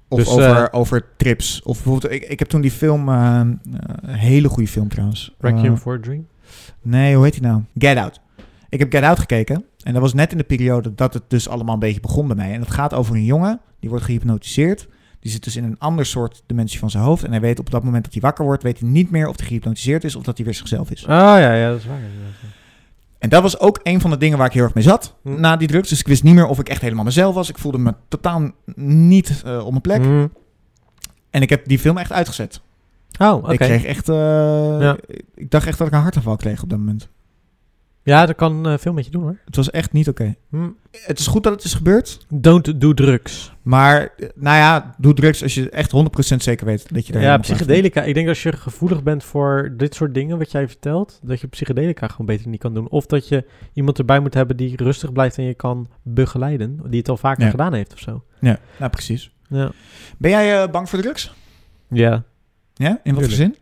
of 0.08 0.18
dus, 0.18 0.28
over, 0.28 0.56
eh, 0.56 0.66
over 0.70 1.04
trips. 1.16 1.62
Of 1.62 1.82
bijvoorbeeld, 1.82 2.12
ik, 2.12 2.22
ik 2.22 2.38
heb 2.38 2.48
toen 2.48 2.60
die 2.60 2.70
film. 2.70 3.08
eh, 3.08 3.40
een 4.02 4.14
hele 4.14 4.48
goede 4.48 4.68
film 4.68 4.88
trouwens. 4.88 5.34
Requiem 5.38 5.72
Eh, 5.72 5.78
for 5.78 5.94
a 5.94 6.00
Dream. 6.00 6.26
nee, 6.82 7.14
hoe 7.14 7.24
heet 7.24 7.32
die 7.32 7.42
nou? 7.42 7.62
Get 7.78 7.96
Out. 7.96 8.20
Ik 8.68 8.78
heb 8.78 8.92
Get 8.92 9.02
Out 9.02 9.18
gekeken. 9.18 9.64
En 9.82 9.92
dat 9.92 10.02
was 10.02 10.14
net 10.14 10.32
in 10.32 10.38
de 10.38 10.44
periode 10.44 10.94
dat 10.94 11.14
het 11.14 11.22
dus 11.28 11.48
allemaal 11.48 11.74
een 11.74 11.80
beetje 11.80 12.00
begon 12.00 12.26
bij 12.26 12.36
mij. 12.36 12.52
En 12.52 12.60
het 12.60 12.70
gaat 12.70 12.94
over 12.94 13.14
een 13.14 13.24
jongen. 13.24 13.60
Die 13.80 13.90
wordt 13.90 14.04
gehypnotiseerd. 14.04 14.88
Die 15.20 15.32
zit 15.32 15.44
dus 15.44 15.56
in 15.56 15.64
een 15.64 15.78
ander 15.78 16.06
soort 16.06 16.42
dimensie 16.46 16.78
van 16.78 16.90
zijn 16.90 17.04
hoofd. 17.04 17.24
En 17.24 17.30
hij 17.30 17.40
weet 17.40 17.58
op 17.58 17.70
dat 17.70 17.84
moment 17.84 18.04
dat 18.04 18.12
hij 18.12 18.22
wakker 18.22 18.44
wordt, 18.44 18.62
weet 18.62 18.80
hij 18.80 18.88
niet 18.88 19.10
meer 19.10 19.28
of 19.28 19.36
hij 19.38 19.46
gehypnotiseerd 19.46 20.04
is 20.04 20.16
of 20.16 20.22
dat 20.22 20.36
hij 20.36 20.44
weer 20.46 20.54
zichzelf 20.54 20.90
is. 20.90 21.02
Oh, 21.02 21.08
ja, 21.08 21.54
ja, 21.54 21.68
dat 21.70 21.78
is 21.78 21.86
waar. 21.86 21.98
En 23.24 23.30
dat 23.30 23.42
was 23.42 23.58
ook 23.60 23.80
een 23.82 24.00
van 24.00 24.10
de 24.10 24.16
dingen 24.16 24.38
waar 24.38 24.46
ik 24.46 24.52
heel 24.52 24.62
erg 24.62 24.74
mee 24.74 24.84
zat 24.84 25.14
Hm. 25.22 25.40
na 25.40 25.56
die 25.56 25.68
drugs. 25.68 25.88
Dus 25.88 26.00
ik 26.00 26.06
wist 26.06 26.22
niet 26.22 26.34
meer 26.34 26.46
of 26.46 26.58
ik 26.58 26.68
echt 26.68 26.80
helemaal 26.82 27.04
mezelf 27.04 27.34
was. 27.34 27.48
Ik 27.48 27.58
voelde 27.58 27.78
me 27.78 27.94
totaal 28.08 28.50
niet 28.76 29.42
eh, 29.44 29.58
op 29.64 29.68
mijn 29.70 29.80
plek. 29.80 30.00
Mhm. 30.00 30.26
En 31.30 31.42
ik 31.42 31.50
heb 31.50 31.66
die 31.66 31.78
film 31.78 31.98
echt 31.98 32.12
uitgezet. 32.12 32.60
Oh, 33.18 33.32
oké. 33.34 33.52
Ik 33.52 33.58
kreeg 33.58 33.84
echt... 33.84 34.08
eh, 34.08 34.16
Ja. 34.80 34.96
Ik 35.34 35.50
dacht 35.50 35.66
echt 35.66 35.78
dat 35.78 35.86
ik 35.86 35.92
een 35.92 36.00
hartaanval 36.00 36.36
kreeg 36.36 36.62
op 36.62 36.68
dat 36.70 36.78
moment. 36.78 37.08
Ja, 38.04 38.26
dat 38.26 38.36
kan 38.36 38.66
eh, 38.68 38.78
veel 38.78 38.92
met 38.92 39.04
je 39.04 39.10
doen, 39.10 39.22
hoor. 39.22 39.38
Het 39.44 39.56
was 39.56 39.70
echt 39.70 39.92
niet 39.92 40.08
oké. 40.08 40.34
Hm. 40.50 40.68
Het 40.90 41.18
is 41.18 41.26
goed 41.26 41.42
dat 41.42 41.52
het 41.52 41.64
is 41.64 41.74
gebeurd. 41.74 42.26
Don't 42.28 42.80
do 42.80 42.94
drugs. 42.94 43.52
Maar, 43.62 44.00
eh, 44.00 44.28
nou 44.34 44.56
ja, 44.56 44.94
doe 44.98 45.14
drugs 45.14 45.42
als 45.42 45.54
je 45.54 45.70
echt 45.70 45.90
100% 45.90 46.42
zeker 46.42 46.66
weet 46.66 46.94
dat 46.94 47.06
je 47.06 47.12
er 47.12 47.20
Ja, 47.20 47.38
psychedelica. 47.38 48.02
Ik 48.02 48.14
denk 48.14 48.28
als 48.28 48.42
je 48.42 48.52
gevoelig 48.52 49.02
bent 49.02 49.24
voor 49.24 49.74
dit 49.76 49.94
soort 49.94 50.14
dingen, 50.14 50.38
wat 50.38 50.50
jij 50.50 50.68
vertelt, 50.68 51.20
dat 51.22 51.40
je 51.40 51.46
psychedelica 51.46 52.08
gewoon 52.08 52.26
beter 52.26 52.48
niet 52.48 52.60
kan 52.60 52.74
doen. 52.74 52.88
Of 52.88 53.06
dat 53.06 53.28
je 53.28 53.44
iemand 53.72 53.98
erbij 53.98 54.20
moet 54.20 54.34
hebben 54.34 54.56
die 54.56 54.76
rustig 54.76 55.12
blijft 55.12 55.38
en 55.38 55.44
je 55.44 55.54
kan 55.54 55.88
begeleiden, 56.02 56.80
die 56.88 56.98
het 56.98 57.08
al 57.08 57.16
vaker 57.16 57.44
Ja. 57.44 57.50
gedaan 57.50 57.72
heeft 57.74 57.92
of 57.92 57.98
zo. 57.98 58.24
Ja, 58.40 58.58
nou 58.78 58.90
precies. 58.90 59.30
Ja. 59.48 59.70
Ben 60.18 60.30
jij 60.30 60.62
eh, 60.62 60.70
bang 60.70 60.88
voor 60.88 60.98
drugs? 61.00 61.34
Ja. 61.88 62.22
Ja, 62.74 63.00
in 63.02 63.14
wat 63.14 63.24
voor 63.24 63.32
zin? 63.32 63.56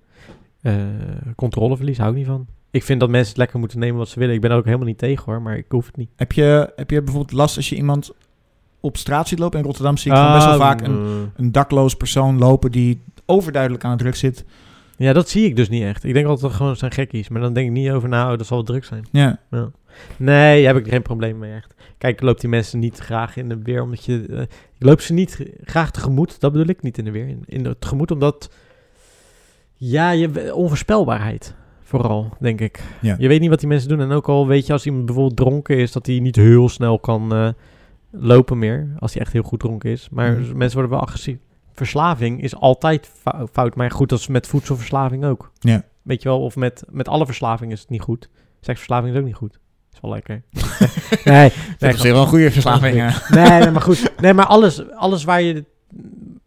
Controleverlies 1.36 1.98
hou 1.98 2.10
ik 2.10 2.16
niet 2.16 2.26
van. 2.26 2.46
Ik 2.72 2.82
vind 2.82 3.00
dat 3.00 3.08
mensen 3.08 3.28
het 3.28 3.38
lekker 3.38 3.58
moeten 3.58 3.78
nemen 3.78 3.98
wat 3.98 4.08
ze 4.08 4.18
willen. 4.18 4.34
Ik 4.34 4.40
ben 4.40 4.50
er 4.50 4.56
ook 4.56 4.64
helemaal 4.64 4.86
niet 4.86 4.98
tegen 4.98 5.24
hoor, 5.24 5.42
maar 5.42 5.56
ik 5.56 5.64
hoef 5.68 5.86
het 5.86 5.96
niet. 5.96 6.10
Heb 6.16 6.32
je, 6.32 6.72
heb 6.76 6.90
je 6.90 7.02
bijvoorbeeld 7.02 7.32
last 7.32 7.56
als 7.56 7.68
je 7.68 7.76
iemand 7.76 8.10
op 8.80 8.96
straat 8.96 9.28
ziet 9.28 9.38
lopen? 9.38 9.58
In 9.58 9.64
Rotterdam 9.64 9.96
zie 9.96 10.12
ik 10.12 10.32
best 10.32 10.44
wel 10.44 10.54
Ah, 10.54 10.60
vaak 10.60 10.80
een, 10.80 11.02
mm. 11.02 11.30
een 11.36 11.52
dakloos 11.52 11.94
persoon 11.94 12.38
lopen 12.38 12.72
die 12.72 13.00
overduidelijk 13.26 13.84
aan 13.84 13.90
het 13.90 13.98
druk 13.98 14.16
zit. 14.16 14.44
Ja, 14.96 15.12
dat 15.12 15.28
zie 15.28 15.44
ik 15.44 15.56
dus 15.56 15.68
niet 15.68 15.82
echt. 15.82 16.04
Ik 16.04 16.12
denk 16.12 16.26
altijd 16.26 16.40
dat 16.42 16.50
het 16.50 16.60
gewoon 16.60 16.76
zijn 16.76 16.92
gekkies, 16.92 17.28
maar 17.28 17.40
dan 17.40 17.52
denk 17.52 17.66
ik 17.66 17.72
niet 17.72 17.90
over 17.90 18.08
na, 18.08 18.32
oh, 18.32 18.38
dat 18.38 18.46
zal 18.46 18.56
wel 18.56 18.66
druk 18.66 18.84
zijn. 18.84 19.04
Ja. 19.10 19.38
Ja. 19.50 19.70
Nee, 20.16 20.64
daar 20.64 20.74
heb 20.74 20.84
ik 20.84 20.92
geen 20.92 21.02
probleem 21.02 21.38
mee 21.38 21.52
echt. 21.52 21.74
Kijk, 21.98 22.14
ik 22.14 22.22
loop 22.22 22.40
die 22.40 22.50
mensen 22.50 22.78
niet 22.78 22.98
graag 22.98 23.36
in 23.36 23.48
de 23.48 23.58
weer, 23.62 23.82
omdat 23.82 24.04
je... 24.04 24.26
eh, 24.30 24.40
ik 24.78 24.86
loop 24.86 25.00
ze 25.00 25.12
niet 25.12 25.50
graag 25.64 25.90
tegemoet, 25.90 26.40
dat 26.40 26.52
bedoel 26.52 26.68
ik, 26.68 26.82
niet 26.82 26.98
in 26.98 27.04
de 27.04 27.10
weer. 27.10 27.28
In, 27.28 27.42
in 27.46 27.62
de 27.62 27.76
tegemoet, 27.78 28.10
omdat... 28.10 28.50
Ja, 29.76 30.10
je, 30.10 30.54
onvoorspelbaarheid. 30.54 31.54
Vooral, 32.00 32.28
denk 32.40 32.60
ik. 32.60 32.82
Ja. 33.00 33.16
Je 33.18 33.28
weet 33.28 33.40
niet 33.40 33.50
wat 33.50 33.58
die 33.58 33.68
mensen 33.68 33.88
doen. 33.88 34.00
En 34.00 34.10
ook 34.10 34.28
al 34.28 34.46
weet 34.46 34.66
je 34.66 34.72
als 34.72 34.86
iemand 34.86 35.04
bijvoorbeeld 35.06 35.36
dronken 35.36 35.76
is, 35.76 35.92
dat 35.92 36.06
hij 36.06 36.18
niet 36.18 36.36
heel 36.36 36.68
snel 36.68 36.98
kan 36.98 37.34
eh, 37.34 37.48
lopen 38.10 38.58
meer. 38.58 38.88
Als 38.98 39.12
hij 39.12 39.22
echt 39.22 39.32
heel 39.32 39.42
goed 39.42 39.60
dronken 39.60 39.90
is. 39.90 40.08
Maar 40.10 40.32
Mhm. 40.32 40.56
mensen 40.56 40.78
worden 40.78 40.96
wel 40.96 41.06
agressief. 41.06 41.36
Verslaving 41.72 42.42
is 42.42 42.56
altijd 42.56 43.10
fou- 43.22 43.46
fout. 43.52 43.74
Maar 43.74 43.90
goed, 43.90 44.08
dat 44.08 44.18
is 44.18 44.26
met 44.26 44.46
voedselverslaving 44.46 45.24
ook. 45.24 45.50
Ja. 45.58 45.82
Weet 46.02 46.22
je 46.22 46.28
wel, 46.28 46.40
of 46.42 46.56
met, 46.56 46.84
met 46.90 47.08
alle 47.08 47.26
verslaving 47.26 47.72
is 47.72 47.80
het 47.80 47.88
niet 47.90 48.00
goed. 48.02 48.28
Seksverslaving 48.60 49.12
is 49.14 49.18
ook 49.20 49.26
niet 49.26 49.34
goed. 49.34 49.58
Is 49.92 49.98
wel 50.00 50.10
lekker. 50.10 50.42
nee, 51.24 51.52
Dat 51.78 51.94
is 51.94 52.02
wel 52.02 52.22
een 52.22 52.26
goede 52.28 52.50
verslaving. 52.50 52.94
nee, 53.30 53.48
nee, 53.60 53.70
maar 53.70 53.82
goed. 53.82 54.12
Nee, 54.20 54.34
maar 54.34 54.46
alles, 54.46 54.90
alles 54.90 55.24
waar 55.24 55.42
je... 55.42 55.64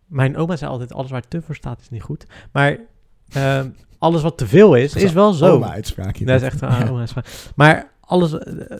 Mijn 0.05 0.37
oma 0.37 0.55
zei 0.55 0.71
altijd, 0.71 0.93
alles 0.93 1.11
waar 1.11 1.27
te 1.27 1.41
voor 1.41 1.55
staat 1.55 1.81
is 1.81 1.89
niet 1.89 2.01
goed. 2.01 2.25
Maar 2.51 2.77
ehm, 3.31 3.67
alles 4.05 4.21
wat 4.21 4.37
te 4.37 4.47
veel 4.47 4.75
is, 4.75 4.95
is 4.95 5.13
wel 5.13 5.33
zo. 5.33 5.53
Oma-uitspraakje. 5.53 6.25
Dat 6.25 6.41
is 6.41 6.47
echt 6.47 6.61
een 6.61 6.89
oma 6.89 6.99
uitspraak. 6.99 7.27
Maar 7.55 7.91
alles 7.99 8.37
eh, 8.37 8.77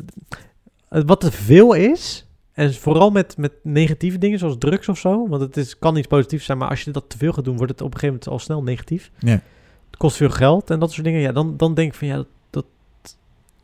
eh, 0.90 1.02
wat 1.06 1.20
te 1.20 1.32
veel 1.32 1.74
is, 1.74 2.28
en 2.54 2.74
vooral 2.74 3.10
met, 3.10 3.38
met 3.38 3.52
negatieve 3.64 4.18
dingen 4.18 4.40
zoals 4.40 4.56
drugs 4.58 4.90
of 4.90 4.98
zo, 4.98 5.28
want 5.28 5.42
het 5.42 5.58
is, 5.58 5.80
kan 5.80 5.98
iets 5.98 6.08
positiefs 6.08 6.46
zijn, 6.46 6.58
maar 6.58 6.70
als 6.70 6.82
je 6.82 6.92
dat 6.92 7.10
te 7.10 7.18
veel 7.18 7.34
gaat 7.34 7.44
doen, 7.44 7.58
wordt 7.58 7.72
het 7.72 7.82
op 7.82 7.94
een 7.94 8.00
gegeven 8.00 8.16
moment 8.16 8.34
al 8.34 8.40
snel 8.40 8.64
negatief. 8.64 9.12
Ja. 9.20 9.42
Het 9.88 9.98
kost 9.98 10.18
veel 10.18 10.30
geld 10.30 10.70
en 10.70 10.80
dat 10.80 10.92
soort 10.92 11.06
dingen. 11.06 11.22
Ja, 11.22 11.32
dan, 11.32 11.58
dan 11.58 11.74
denk 11.74 11.92
ik 11.92 11.98
van 11.98 12.08
ja, 12.08 12.16
dat, 12.16 12.28
dat, 12.50 12.66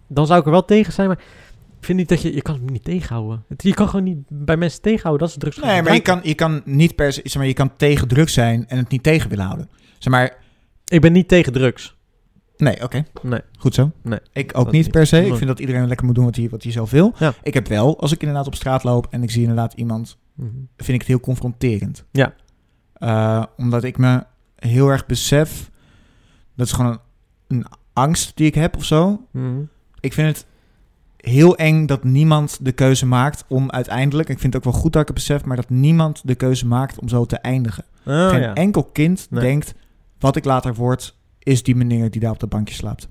dan 0.08 0.28
zou 0.28 0.40
ik 0.40 0.46
er 0.46 0.52
wel 0.52 0.66
tegen 0.66 0.94
zijn, 0.94 1.08
maar 1.08 1.18
ik 1.80 1.86
vind 1.86 1.98
niet 1.98 2.10
dat 2.10 2.22
je, 2.22 2.34
je 2.34 2.42
kan 2.42 2.56
het 2.56 2.70
niet 2.70 2.84
tegenhouden. 2.84 3.44
Het, 3.48 3.64
je 3.64 3.74
kan 3.74 3.90
gewoon 3.90 4.06
niet 4.06 4.18
bij 4.28 4.58
mensen 4.58 4.82
tegenhouden 4.82 5.28
dat 5.28 5.34
ze 5.34 5.40
drugs 5.40 5.58
Nee, 5.58 5.82
maar 5.82 5.94
je 5.94 6.02
kan, 6.02 6.20
je 6.24 6.36
kan 6.36 6.62
niet 6.66 6.96
per 6.96 7.14
se, 7.14 7.22
zeg 7.24 7.36
maar, 7.36 7.48
je 7.48 7.54
kan 7.54 7.72
tegen 7.78 8.08
drugs 8.08 8.34
zijn 8.34 8.68
en 8.68 8.78
het 8.78 8.90
niet 8.90 9.04
tegen 9.04 9.30
willen 9.30 9.46
houden. 9.46 9.70
Zeg 9.98 10.14
maar, 10.14 10.41
Ik 10.92 11.02
ben 11.02 11.12
niet 11.12 11.28
tegen 11.28 11.54
drugs. 11.54 11.96
nee, 12.58 12.84
oké, 12.84 13.06
Nee. 13.22 13.40
goed 13.58 13.74
zo. 13.74 13.92
Nee. 14.02 14.20
Ik 14.34 14.58
ook 14.58 14.72
niet 14.72 14.92
per 14.92 15.08
se. 15.08 15.26
Ik 15.26 15.36
vind 15.36 15.48
dat 15.48 15.60
iedereen 15.60 15.88
lekker 15.88 16.06
moet 16.06 16.16
doen 16.16 16.26
wat 16.26 16.36
hij, 16.36 16.50
wat 16.50 16.64
hij 16.64 16.72
zelf 16.72 16.92
wil. 16.92 17.14
Ja. 17.18 17.34
Ik 17.44 17.54
heb 17.54 17.68
wel, 17.68 18.00
als 18.00 18.12
ik 18.12 18.20
inderdaad 18.22 18.48
op 18.48 18.56
straat 18.56 18.84
loop 18.84 19.08
en 19.10 19.24
ik 19.24 19.32
zie 19.32 19.42
inderdaad 19.42 19.74
iemand, 19.74 20.18
Mhm. 20.36 20.50
vind 20.78 20.90
ik 20.90 21.00
het 21.00 21.08
heel 21.08 21.20
confronterend. 21.20 22.06
Ja. 22.12 22.34
Eh, 22.94 23.44
omdat 23.58 23.84
ik 23.84 23.98
me 23.98 24.24
heel 24.56 24.88
erg 24.88 25.06
besef, 25.06 25.70
dat 26.56 26.66
is 26.68 26.72
gewoon 26.74 26.92
een, 26.92 27.00
een 27.58 27.66
angst 27.94 28.32
die 28.38 28.46
ik 28.48 28.56
heb 28.56 28.76
of 28.78 28.84
zo. 28.86 29.28
Mhm. 29.32 29.60
Ik 30.00 30.14
vind 30.14 30.28
het 30.28 30.46
heel 31.18 31.58
eng 31.58 31.86
dat 31.86 32.04
niemand 32.04 32.58
de 32.66 32.72
keuze 32.72 33.06
maakt 33.06 33.44
om 33.48 33.70
uiteindelijk, 33.72 34.30
ik 34.30 34.40
vind 34.40 34.54
het 34.54 34.66
ook 34.66 34.72
wel 34.74 34.82
goed 34.82 34.92
dat 34.94 35.02
ik 35.02 35.08
het 35.08 35.18
besef, 35.18 35.46
maar 35.46 35.56
dat 35.56 35.70
niemand 35.70 36.22
de 36.28 36.36
keuze 36.36 36.68
maakt 36.68 37.00
om 37.00 37.08
zo 37.10 37.26
te 37.26 37.38
eindigen. 37.38 37.84
Oh, 38.06 38.30
Geen 38.30 38.42
ja. 38.42 38.54
enkel 38.54 38.84
kind 38.84 39.28
Nee. 39.30 39.42
denkt, 39.42 39.74
wat 40.22 40.36
ik 40.36 40.46
later 40.46 40.74
word, 40.74 41.16
is 41.40 41.64
die 41.64 41.76
meneer 41.76 42.12
die 42.12 42.22
daar 42.22 42.32
op 42.32 42.40
dat 42.40 42.50
bankje 42.50 42.76
slaapt. 42.76 43.08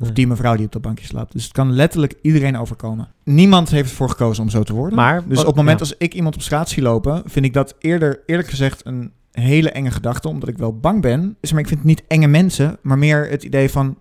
Of 0.00 0.10
die 0.10 0.26
mevrouw 0.26 0.56
die 0.56 0.66
op 0.66 0.72
dat 0.72 0.82
bankje 0.82 1.06
slaapt. 1.06 1.32
Dus 1.32 1.44
het 1.44 1.52
kan 1.52 1.72
letterlijk 1.72 2.14
iedereen 2.22 2.58
overkomen. 2.58 3.08
Niemand 3.24 3.70
heeft 3.70 3.90
ervoor 3.90 4.08
gekozen 4.08 4.42
om 4.42 4.50
zo 4.50 4.62
te 4.62 4.72
worden. 4.72 4.98
Maar, 4.98 5.28
dus 5.28 5.40
op 5.40 5.46
het 5.46 5.56
moment 5.56 5.78
ja. 5.78 5.84
als 5.84 5.94
ik 5.98 6.14
iemand 6.14 6.34
op 6.34 6.42
straat 6.42 6.68
zie 6.68 6.82
lopen, 6.82 7.22
vind 7.26 7.44
ik 7.44 7.52
dat 7.52 7.74
eerder, 7.78 8.20
eerlijk 8.26 8.48
gezegd, 8.48 8.86
een 8.86 9.12
hele 9.30 9.70
enge 9.70 9.90
gedachte. 9.90 10.28
Omdat 10.28 10.48
ik 10.48 10.58
wel 10.58 10.78
bang 10.78 11.00
ben. 11.00 11.36
Dus, 11.40 11.52
maar 11.52 11.60
ik 11.60 11.66
vind 11.66 11.78
het 11.78 11.88
niet 11.88 12.02
enge 12.06 12.26
mensen, 12.26 12.78
maar 12.82 12.98
meer 12.98 13.28
het 13.28 13.42
idee 13.42 13.70
van, 13.70 13.98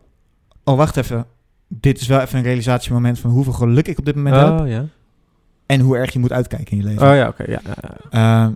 oh 0.63 0.77
wacht 0.77 0.97
even. 0.97 1.25
Dit 1.67 2.01
is 2.01 2.07
wel 2.07 2.19
even 2.19 2.37
een 2.37 2.43
realisatiemoment 2.43 3.19
van 3.19 3.31
hoeveel 3.31 3.53
geluk 3.53 3.87
ik 3.87 3.97
op 3.97 4.05
dit 4.05 4.15
moment 4.15 4.35
heb. 4.35 4.59
Oh 4.59 4.67
ja. 4.67 4.85
En 5.65 5.79
hoe 5.79 5.97
erg 5.97 6.13
je 6.13 6.19
moet 6.19 6.31
uitkijken 6.31 6.71
in 6.71 6.77
je 6.77 6.83
leven. 6.83 7.09
Oh 7.09 7.15
ja, 7.15 7.27
oké. 7.27 7.43
ja, 7.47 7.61
ja, 7.63 7.75
ja. 8.11 8.45
Eh, 8.45 8.53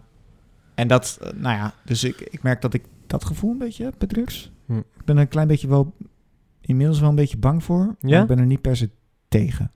en 0.76 0.88
dat, 0.88 1.18
eh, 1.22 1.30
nou 1.36 1.56
ja, 1.56 1.74
dus 1.86 2.04
ik, 2.04 2.22
ik 2.22 2.44
merk 2.44 2.62
dat 2.62 2.74
ik 2.74 2.84
dat 3.08 3.26
gevoel 3.26 3.52
een 3.52 3.58
beetje 3.58 3.92
bij 3.98 4.08
drugs. 4.08 4.52
Hm. 4.66 4.78
Ik 4.78 5.06
ben 5.06 5.16
er 5.16 5.22
een 5.22 5.28
klein 5.28 5.48
beetje 5.48 5.68
wel, 5.68 5.94
inmiddels 6.62 7.00
wel 7.00 7.10
een 7.10 7.16
beetje 7.16 7.38
bang 7.38 7.64
voor. 7.64 7.86
Maar 7.86 8.12
Ja? 8.12 8.22
ik 8.22 8.28
ben 8.28 8.40
er 8.40 8.46
niet 8.46 8.62
per 8.62 8.78
se 8.78 8.90
tegen. 9.28 9.72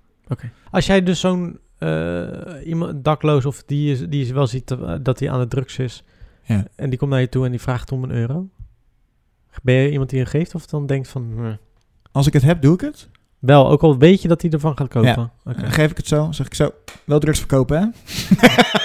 Als 0.72 0.86
jij 0.86 1.04
dus 1.04 1.20
zo'n 1.20 1.60
eh, 1.78 2.28
iemand 2.66 3.04
dakloos 3.04 3.46
of 3.46 3.64
die, 3.64 3.92
is, 3.92 4.00
die 4.08 4.22
is 4.22 4.32
wel 4.32 4.48
ziet 4.48 4.72
eh, 4.72 4.94
dat 5.02 5.20
hij 5.20 5.32
aan 5.32 5.40
de 5.40 5.48
drugs 5.48 5.78
is 5.78 6.04
Ja. 6.44 6.66
en 6.76 6.90
die 6.90 7.00
komt 7.00 7.12
naar 7.12 7.20
je 7.20 7.30
toe 7.30 7.46
en 7.46 7.52
die 7.52 7.60
vraagt 7.62 7.92
om 7.92 8.04
een 8.04 8.12
euro, 8.12 8.50
ben 9.64 9.76
je 9.76 9.92
iemand 9.92 10.10
die 10.10 10.20
hem 10.20 10.28
geeft 10.28 10.56
of 10.56 10.66
dan 10.66 10.86
denkt 10.86 11.08
van 11.08 11.32
hm, 11.36 11.54
Als 12.12 12.28
ik 12.28 12.34
het 12.34 12.42
heb, 12.42 12.62
doe 12.62 12.74
ik 12.74 12.82
het. 12.82 13.10
wel, 13.40 13.70
ook 13.70 13.82
al 13.84 13.98
weet 13.98 14.22
je 14.22 14.28
dat 14.28 14.42
hij 14.42 14.52
ervan 14.52 14.78
gaat 14.78 14.88
kopen. 14.88 15.10
Ja. 15.10 15.32
Oké. 15.44 15.72
Geef 15.72 15.92
ik 15.92 15.98
het 15.98 16.08
zo, 16.08 16.32
zeg 16.32 16.46
ik 16.46 16.54
zo, 16.54 16.72
wel 17.04 17.20
drugs 17.20 17.40
verkopen, 17.40 17.78
hè? 17.80 17.86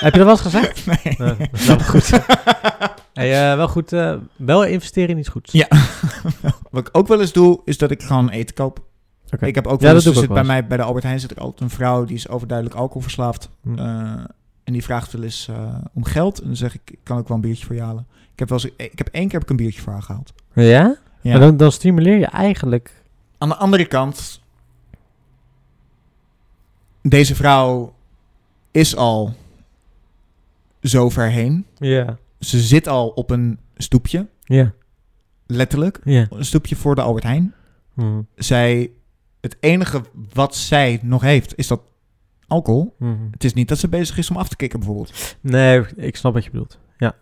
Heb 0.05 0.13
je 0.13 0.19
dat 0.19 0.27
wel 0.27 0.31
eens 0.31 0.41
gezegd? 0.41 0.87
nee. 1.05 1.17
Dat 1.17 1.39
is 1.53 1.67
wel 1.67 1.79
goed. 1.79 2.11
hey, 3.15 3.51
eh, 3.51 3.57
wel 3.57 3.69
goed, 3.69 3.93
eh, 3.93 4.15
wel 4.37 4.65
investeren 4.65 5.11
in 5.11 5.19
iets 5.19 5.29
goeds. 5.29 5.53
Ja. 5.53 5.69
Wat 6.71 6.87
ik 6.87 6.89
ook 6.93 7.09
wel 7.09 7.21
eens 7.21 7.33
doe, 7.33 7.61
is 7.65 7.79
dat 7.79 7.91
ik 7.91 8.03
gewoon 8.03 8.29
eten 8.29 8.55
koop. 8.55 8.83
Oké. 9.31 9.47
Ik 9.47 9.55
heb 9.55 9.67
ook 9.67 9.81
wel 9.81 9.95
eens, 9.95 10.19
ook 10.19 10.29
bij 10.29 10.45
mij 10.45 10.67
bij 10.67 10.77
de 10.77 10.83
Albert 10.83 11.05
Heijn 11.05 11.21
zit 11.21 11.31
er 11.31 11.39
altijd 11.39 11.61
een 11.61 11.77
vrouw 11.77 12.05
die 12.05 12.17
is 12.17 12.29
overduidelijk 12.29 12.77
alcoholverslaafd. 12.77 13.49
Hm. 13.63 13.79
Eh, 13.79 13.85
en 14.65 14.73
die 14.73 14.83
vraagt 14.83 15.13
wel 15.13 15.23
eens 15.23 15.49
om 15.95 16.05
geld. 16.05 16.41
En 16.41 16.47
dan 16.47 16.57
zeg 16.57 16.75
ik, 16.75 16.91
ik 16.91 16.99
kan 17.03 17.19
ook 17.19 17.29
wel 17.29 17.37
een 17.37 17.43
biertje 17.43 17.67
voor 17.67 17.75
je 17.75 17.81
halen. 17.83 18.07
Ik 18.33 18.39
heb, 18.39 18.49
wel 18.49 18.59
eens, 18.63 18.73
ik 18.77 18.99
heb 18.99 19.09
één 19.09 19.25
keer 19.25 19.33
heb 19.33 19.43
ik 19.43 19.51
een 19.51 19.57
biertje 19.57 19.81
voor 19.81 19.93
haar 19.93 20.03
gehaald. 20.03 20.33
Ja? 20.55 20.97
Ja. 21.21 21.31
Maar 21.31 21.41
dan, 21.41 21.57
dan 21.57 21.73
stimuleer 21.73 22.19
je 22.19 22.27
eigenlijk. 22.27 23.03
Aan 23.39 23.49
de 23.49 23.57
andere 23.57 23.85
kant, 23.85 24.41
deze 27.03 27.35
vrouw 27.35 27.95
is 28.71 28.97
al 28.97 29.35
zo 30.83 31.11
ver 31.11 31.31
heen. 31.31 31.67
Ja. 31.79 32.17
Ze 32.45 32.61
zit 32.61 32.89
al 32.89 33.09
op 33.09 33.31
een 33.31 33.59
stoepje, 33.77 34.29
Ja. 34.45 34.73
letterlijk. 35.47 36.01
Ja. 36.05 36.27
Een 36.31 36.45
stoepje 36.45 36.77
voor 36.77 36.95
de 36.95 37.01
Albert 37.01 37.25
Heijn. 37.25 37.55
Hm. 37.95 38.23
Zij, 38.35 38.91
het 39.41 39.57
enige 39.61 40.03
wat 40.33 40.57
zij 40.57 40.99
nog 41.03 41.23
heeft, 41.23 41.57
is 41.57 41.67
dat 41.67 41.81
alcohol. 42.47 42.95
Hm. 42.99 43.15
Het 43.31 43.45
is 43.45 43.53
niet 43.55 43.69
dat 43.69 43.79
ze 43.79 43.89
bezig 43.89 44.19
is 44.19 44.31
om 44.31 44.37
af 44.37 44.49
te 44.49 44.57
kicken, 44.57 44.79
bijvoorbeeld. 44.79 45.37
Nee, 45.41 45.85
ik 45.97 46.17
snap 46.17 46.33
wat 46.35 46.45
je 46.45 46.51
bedoelt. 46.51 46.79
Ja. 46.97 47.15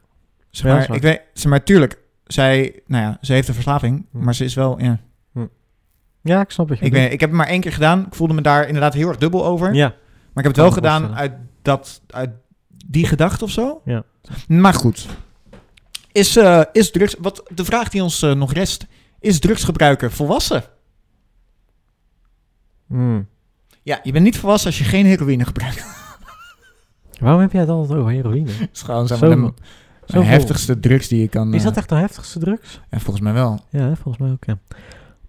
Zeg 0.51 0.73
maar, 0.73 0.97
ik 0.97 1.03
weet, 1.03 1.21
zeg 1.33 1.51
maar, 1.51 1.65
tuurlijk, 1.65 1.99
zij, 2.27 2.81
nou 2.87 3.05
ja, 3.05 3.19
ze 3.21 3.33
heeft 3.33 3.49
een 3.49 3.55
verslaving, 3.55 4.07
Hm. 4.11 4.25
maar 4.25 4.35
ze 4.35 4.45
is 4.45 4.55
wel, 4.55 4.81
ja. 4.81 5.01
Ja, 6.25 6.41
ik 6.41 6.51
snap 6.51 6.69
wat 6.69 6.79
je 6.79 6.85
Ik, 6.85 6.91
bedoelt. 6.91 7.05
weet, 7.09 7.15
ik 7.15 7.21
heb 7.21 7.29
het 7.29 7.39
maar 7.39 7.49
één 7.49 7.61
keer 7.61 7.73
gedaan. 7.73 8.07
Ik 8.07 8.15
voelde 8.15 8.35
me 8.35 8.41
daar 8.41 8.67
inderdaad 8.67 8.95
heel 8.95 9.09
erg 9.09 9.17
dubbel 9.17 9.45
over. 9.47 9.75
Ja. 9.75 9.89
Maar 9.89 9.97
ik 10.35 10.35
heb 10.35 10.45
het 10.45 10.57
wel 10.57 10.71
gedaan 10.71 11.15
uit, 11.15 11.33
dat, 11.63 12.03
uit 12.07 12.31
die 12.87 13.07
gedachte 13.07 13.45
of 13.45 13.51
zo. 13.51 13.81
Ja. 13.85 14.05
Maar 14.49 14.75
goed. 14.75 15.07
Is, 16.13 16.37
eh, 16.37 16.63
is 16.73 16.91
drugs... 16.91 17.17
Wat, 17.19 17.43
de 17.55 17.65
vraag 17.65 17.89
die 17.89 18.03
ons 18.03 18.23
eh, 18.23 18.33
nog 18.33 18.53
rest... 18.53 18.87
Is 19.21 19.39
drugsgebruiker 19.39 20.13
volwassen? 20.13 20.65
Hm. 22.87 23.23
Ja, 23.83 24.01
je 24.03 24.13
bent 24.13 24.25
niet 24.25 24.39
volwassen 24.39 24.69
als 24.69 24.79
je 24.79 24.85
geen 24.85 25.07
heroïne 25.07 25.45
gebruikt. 25.45 25.85
Waarom 27.21 27.41
heb 27.41 27.53
jij 27.53 27.61
het 27.61 27.71
altijd 27.71 27.99
over 27.99 28.13
heroïne? 28.13 28.59
Dat 28.59 28.69
is 28.73 28.83
gewoon 28.83 29.07
zeg 29.07 29.19
Zo- 29.19 29.37
maar, 29.37 29.51
de, 30.07 30.25
heftigste 30.25 30.81
drugs 30.81 31.09
die 31.09 31.21
je 31.21 31.29
kan... 31.29 31.55
Is 31.55 31.61
eh, 31.61 31.67
dat 31.67 31.77
echt 31.77 31.89
de 31.89 31.95
heftigste 31.95 32.39
drugs? 32.39 32.81
ja, 32.91 32.99
volgens 32.99 33.21
mij 33.21 33.33
wel. 33.33 33.61
Ja, 33.71 33.95
volgens 33.95 34.19
mij 34.19 34.31
ook, 34.31 34.45
ja. 34.45 34.59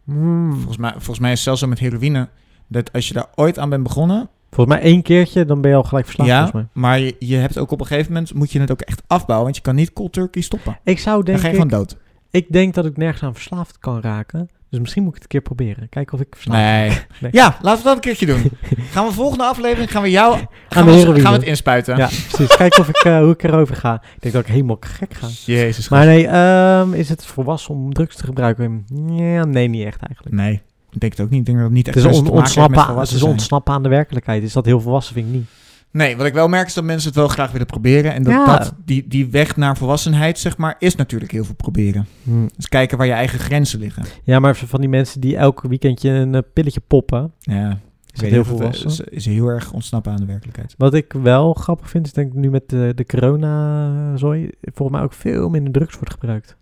Hmm. 0.04 0.54
Volgens 0.54 0.78
mij, 0.78 0.92
volgens 0.92 1.20
mij 1.20 1.32
is 1.32 1.36
het 1.36 1.44
zelfs 1.44 1.60
zo 1.60 1.68
met 1.68 1.80
heroïne... 1.80 2.30
dat 2.68 2.92
als 2.92 3.08
je 3.08 3.14
daar 3.14 3.28
ooit 3.36 3.60
aan 3.60 3.70
bent 3.70 3.84
begonnen... 3.84 4.30
Volgens 4.54 4.76
mij 4.78 4.86
één 4.86 5.02
keertje, 5.02 5.46
dan 5.46 5.62
ben 5.62 5.72
je 5.72 5.78
al 5.78 5.84
gelijk 5.84 6.06
verslaafd, 6.06 6.30
ja, 6.30 6.42
volgens 6.42 6.64
mij. 6.74 6.84
maar 6.84 7.00
je, 7.00 7.16
je 7.20 7.36
hebt 7.36 7.58
ook 7.58 7.72
op 7.72 7.80
een 7.80 7.86
gegeven 7.86 8.14
moment... 8.14 8.34
moet 8.34 8.52
je 8.52 8.60
het 8.60 8.72
ook 8.72 8.82
echt 8.82 9.02
afbouwen... 9.08 9.44
want 9.46 9.56
je 9.56 9.62
kan 9.62 9.76
niet 9.76 9.94
cold 9.94 10.14
turkey 10.14 10.42
stoppen. 10.42 10.80
Ik 10.84 11.00
zou 11.00 11.16
Dan 11.16 11.26
denk 11.26 11.40
ga 11.40 11.48
je 11.48 11.54
ik... 11.54 11.60
gewoon 11.62 11.78
dood. 11.78 11.98
Ik 12.32 12.52
denk 12.52 12.74
dat 12.74 12.86
ik 12.86 12.98
nergens 12.98 13.24
aan 13.24 13.34
verslaafd 13.34 13.80
kan 13.80 14.02
raken. 14.02 14.50
Dus 14.70 14.82
misschien 14.82 15.04
moet 15.04 15.16
ik 15.16 15.22
het 15.22 15.34
een 15.34 15.40
keer 15.40 15.56
proberen. 15.56 15.90
Kijken 15.90 16.14
of 16.14 16.20
ik 16.20 16.28
verslaafd 16.30 16.62
Nee. 16.62 16.90
Nee. 17.22 17.32
Ja, 17.32 17.58
laten 17.62 17.78
we 17.78 17.84
dat 17.84 17.96
een 17.96 18.02
keertje 18.02 18.26
doen. 18.26 18.52
Gaan 18.94 19.06
we 19.06 19.12
volgende 19.12 19.44
aflevering, 19.44 19.92
gaan 19.92 20.02
we 20.02 20.10
jou, 20.10 20.38
we, 20.38 20.46
gaan 20.70 20.86
we 20.86 21.28
het 21.28 21.44
inspuiten. 21.44 21.98
Ja, 21.98 22.08
precies. 22.08 22.56
Kijken 22.56 22.80
of 22.80 22.90
ik, 22.90 22.96
eh, 22.96 23.18
hoe 23.18 23.32
ik 23.32 23.44
erover 23.44 23.76
ga. 23.76 23.94
Ik 23.94 24.22
denk 24.22 24.34
dat 24.34 24.44
ik 24.44 24.50
helemaal 24.52 24.78
gek 24.80 25.14
ga. 25.14 25.28
Jezus. 25.46 25.90
Maar 25.90 26.06
nee, 26.06 26.28
ehm, 26.28 26.94
is 26.94 27.10
het 27.10 27.26
volwassen 27.26 27.76
om 27.76 27.94
drugs 27.94 28.16
te 28.16 28.26
gebruiken? 28.26 28.86
Ja, 29.08 29.46
nee, 29.46 29.68
niet 29.68 29.86
echt 29.86 30.02
eigenlijk. 30.02 30.36
Nee, 30.36 30.62
ik 30.94 31.00
denk 31.00 31.12
het 31.12 31.22
ook 31.22 31.30
niet. 31.30 31.40
Ik 31.40 31.46
denk 31.46 31.58
dat 31.58 31.66
het 31.68 31.76
niet 31.76 31.86
Het 31.86 31.96
echt 31.96 32.06
is, 32.06 32.18
on- 32.20 32.30
ontsnappen, 32.30 32.98
het 33.00 33.12
is 33.12 33.24
ontsnappen 33.24 33.74
aan 33.74 33.84
de 33.84 33.90
werkelijkheid. 33.90 34.44
Is 34.44 34.54
dat 34.54 34.66
heel 34.66 34.80
volwassen, 34.82 35.14
vind 35.14 35.28
ik 35.28 35.34
niet. 35.34 35.46
Nee, 35.92 36.18
wat 36.18 36.26
ik 36.26 36.34
wel 36.34 36.48
merk 36.48 36.68
is 36.68 36.74
dat 36.74 36.84
mensen 36.84 37.08
het 37.08 37.18
wel 37.18 37.28
graag 37.28 37.52
willen 37.52 37.68
proberen. 37.68 38.14
En 38.14 38.24
dat, 38.24 38.34
Ja. 38.34 38.58
dat 38.58 38.74
die, 38.86 39.08
die 39.08 39.30
weg 39.30 39.56
naar 39.56 39.78
volwassenheid, 39.78 40.40
zeg 40.40 40.58
maar, 40.58 40.76
is 40.80 40.96
natuurlijk 40.96 41.32
heel 41.32 41.44
veel 41.46 41.56
proberen. 41.56 42.08
Dus 42.56 42.68
kijken 42.70 42.98
waar 42.98 43.08
je 43.08 43.14
eigen 43.14 43.40
grenzen 43.40 43.80
liggen. 43.80 44.04
Ja, 44.24 44.40
maar 44.40 44.56
van 44.56 44.80
die 44.80 44.90
mensen 44.90 45.22
die 45.22 45.38
elk 45.38 45.62
weekendje 45.62 46.10
een 46.10 46.36
eh, 46.36 46.42
pilletje 46.54 46.82
poppen, 46.88 47.32
Ja, 47.40 47.80
is 48.14 48.22
heel 48.22 48.40
of 48.40 48.48
het, 48.48 48.58
volwassen. 48.58 48.88
is, 48.90 49.00
is 49.00 49.26
heel 49.26 49.48
erg 49.48 49.72
ontsnappen 49.72 50.12
aan 50.12 50.18
de 50.18 50.26
werkelijkheid. 50.26 50.74
Wat 50.78 50.94
ik 50.94 51.14
wel 51.22 51.54
grappig 51.54 51.90
vind, 51.90 52.06
is 52.06 52.14
denk 52.14 52.28
ik 52.28 52.38
nu 52.40 52.50
met 52.50 52.70
de, 52.70 52.92
de 52.96 53.06
corona-zooi, 53.06 54.50
volgens 54.62 54.98
mij 54.98 55.06
ook 55.08 55.14
veel 55.14 55.50
minder 55.50 55.74
drugs 55.74 55.94
wordt 55.94 56.12
gebruikt. 56.12 56.56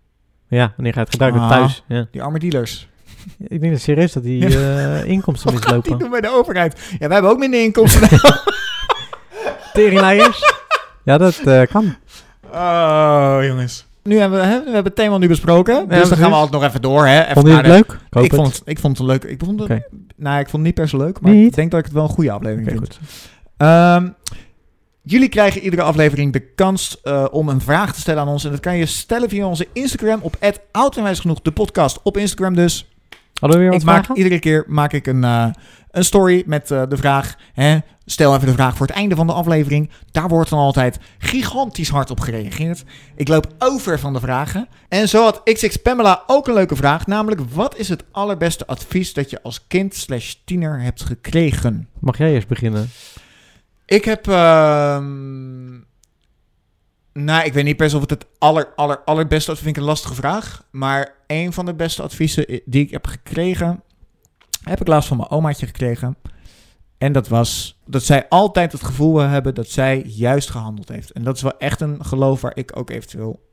Ja, 0.48 0.72
wanneer 0.76 0.92
ga 0.92 0.98
je 0.98 1.04
het 1.04 1.10
gebruiken? 1.14 1.40
Ah. 1.42 1.48
Thuis. 1.48 1.84
Ja. 1.88 2.06
Die 2.10 2.22
arme 2.22 2.38
dealers. 2.38 2.88
Ik 3.48 3.60
denk 3.60 3.72
dat 3.72 3.80
serieus 3.82 4.12
dat 4.12 4.22
die 4.22 4.46
eh, 4.46 5.04
inkomsten 5.04 5.52
Wat 5.52 5.62
gaat 5.62 5.68
die 5.72 5.76
mislopen. 5.80 5.98
doen 5.98 6.10
bij 6.10 6.20
de 6.20 6.36
overheid? 6.36 6.78
Ja, 6.98 6.98
wij 6.98 7.12
hebben 7.12 7.30
ook 7.30 7.38
minder 7.38 7.62
inkomsten. 7.62 8.08
Teringleiers. 9.72 10.42
ja, 11.04 11.18
dat 11.18 11.38
eh, 11.38 11.62
kan. 11.62 11.94
oh, 12.52 13.38
jongens. 13.40 13.86
Nu 14.02 14.18
hebben 14.18 14.40
we, 14.40 14.44
hè, 14.46 14.58
we 14.58 14.64
hebben 14.64 14.84
het 14.84 14.94
thema 14.96 15.18
nu 15.18 15.28
besproken. 15.28 15.74
dus 15.74 15.88
dan 15.88 15.98
precies. 15.98 16.16
gaan 16.18 16.30
we 16.30 16.34
altijd 16.36 16.52
nog 16.60 16.64
even 16.70 16.82
door. 16.82 17.06
Hè? 17.06 17.20
Even 17.20 17.34
Vond 17.34 17.46
je 17.46 17.52
het 17.54 17.64
de- 17.64 17.70
leuk? 17.70 17.92
Ik 18.10 18.30
het. 18.30 18.34
vond, 18.34 18.46
het, 18.52 18.62
ik 18.64 18.78
vond 18.78 18.98
het 18.98 19.06
leuk. 19.06 19.24
Ik 19.24 19.40
vond 19.44 19.60
het, 19.60 19.68
nou, 20.16 20.38
ik 20.40 20.48
vond 20.48 20.52
het 20.52 20.62
niet 20.62 20.74
per 20.74 20.88
se 20.88 20.96
leuk, 20.96 21.20
maar 21.20 21.32
Niet? 21.32 21.48
ik 21.48 21.54
denk 21.54 21.70
dat 21.70 21.78
ik 21.80 21.84
het 21.86 21.94
wel 21.94 22.02
een 22.04 22.08
goede 22.08 22.30
aflevering 22.30 22.68
Oké, 22.68 22.76
vind. 22.78 22.98
goed. 23.00 23.08
Ehm, 23.56 24.08
jullie 25.02 25.28
krijgen 25.28 25.60
iedere 25.60 25.82
aflevering 25.82 26.32
de 26.32 26.40
kans 26.40 27.00
eh, 27.02 27.24
om 27.30 27.48
een 27.48 27.60
vraag 27.60 27.94
te 27.94 28.00
stellen 28.00 28.22
aan 28.22 28.28
ons. 28.28 28.44
En 28.44 28.50
dat 28.50 28.60
kan 28.60 28.76
je 28.76 28.86
stellen 28.86 29.28
via 29.28 29.46
onze 29.46 29.66
Instagram 29.72 30.18
op 30.22 30.36
@oudenwijsgenoeg 30.72 31.40
de 31.40 31.52
podcast 31.52 32.00
op 32.02 32.16
Instagram 32.16 32.54
dus. 32.54 32.91
Hadden 33.42 33.60
we 33.60 33.64
weer 33.64 33.72
wat 33.72 33.80
Ik 33.80 33.86
maak 34.08 34.16
iedere 34.16 34.38
keer 34.38 34.64
maak 34.66 34.92
ik 34.92 35.06
een, 35.06 35.24
eh, 35.24 35.46
een 35.90 36.04
story 36.04 36.42
met 36.46 36.70
eh, 36.70 36.82
de 36.88 36.96
vraag. 36.96 37.36
Hè, 37.52 37.78
stel 38.04 38.34
even 38.34 38.46
de 38.46 38.52
vraag 38.52 38.76
voor 38.76 38.86
het 38.86 38.96
einde 38.96 39.14
van 39.14 39.26
de 39.26 39.32
aflevering. 39.32 39.90
Daar 40.10 40.28
wordt 40.28 40.50
dan 40.50 40.58
altijd 40.58 40.98
gigantisch 41.18 41.88
hard 41.88 42.10
op 42.10 42.20
gereageerd. 42.20 42.84
Ik 43.16 43.28
loop 43.28 43.46
over 43.58 43.98
van 43.98 44.12
de 44.12 44.20
vragen. 44.20 44.68
En 44.88 45.08
zo 45.08 45.22
had 45.22 45.40
XX 45.44 45.76
Pamela 45.76 46.22
ook 46.26 46.48
een 46.48 46.54
leuke 46.54 46.76
vraag. 46.76 47.06
Namelijk, 47.06 47.40
wat 47.52 47.76
is 47.76 47.88
het 47.88 48.04
allerbeste 48.10 48.66
advies 48.66 49.12
dat 49.12 49.30
je 49.30 49.42
als 49.42 49.66
kind 49.66 49.94
slash 49.94 50.34
tiener 50.44 50.80
hebt 50.80 51.02
gekregen? 51.02 51.88
Mag 51.98 52.18
jij 52.18 52.32
eerst 52.32 52.48
beginnen? 52.48 52.90
Ik 53.86 54.04
heb. 54.04 54.28
ehm, 54.28 55.74
nou, 57.12 57.44
ik 57.44 57.52
weet 57.52 57.64
niet 57.64 57.76
per 57.76 57.90
se 57.90 57.94
of 57.96 58.00
het 58.02 58.10
het 58.10 58.26
aller, 58.38 58.68
aller, 58.76 58.98
allerbeste 59.04 59.50
advies 59.50 59.64
vind 59.64 59.76
ik 59.76 59.82
een 59.82 59.88
lastige 59.88 60.14
vraag. 60.14 60.64
Maar 60.70 61.14
een 61.26 61.52
van 61.52 61.64
de 61.66 61.74
beste 61.74 62.02
adviezen 62.02 62.60
die 62.64 62.82
ik 62.84 62.90
heb 62.90 63.06
gekregen. 63.06 63.82
heb 64.62 64.80
ik 64.80 64.86
laatst 64.86 65.08
van 65.08 65.16
mijn 65.16 65.30
omaatje 65.30 65.66
gekregen. 65.66 66.16
En 66.98 67.12
dat 67.12 67.28
was 67.28 67.80
dat 67.86 68.02
zij 68.02 68.28
altijd 68.28 68.72
het 68.72 68.84
gevoel 68.84 69.14
wil 69.14 69.26
hebben 69.28 69.54
dat 69.54 69.68
zij 69.68 70.02
juist 70.06 70.50
gehandeld 70.50 70.88
heeft. 70.88 71.10
En 71.10 71.22
dat 71.24 71.36
is 71.36 71.42
wel 71.42 71.58
echt 71.58 71.80
een 71.80 72.04
geloof 72.04 72.40
waar 72.40 72.56
ik 72.56 72.76
ook 72.76 72.90
eventueel. 72.90 73.50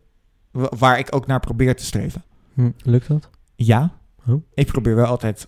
wa- 0.52 0.72
waar 0.78 1.00
ik 1.00 1.16
ook 1.16 1.28
naar 1.28 1.40
probeer 1.40 1.76
te 1.76 1.86
streven. 1.86 2.24
Hm, 2.54 2.72
lukt 2.84 3.08
dat? 3.08 3.30
Ja, 3.56 3.92
Oh. 4.28 4.44
ik 4.54 4.68
probeer 4.68 4.96
wel 4.96 5.06
altijd 5.06 5.48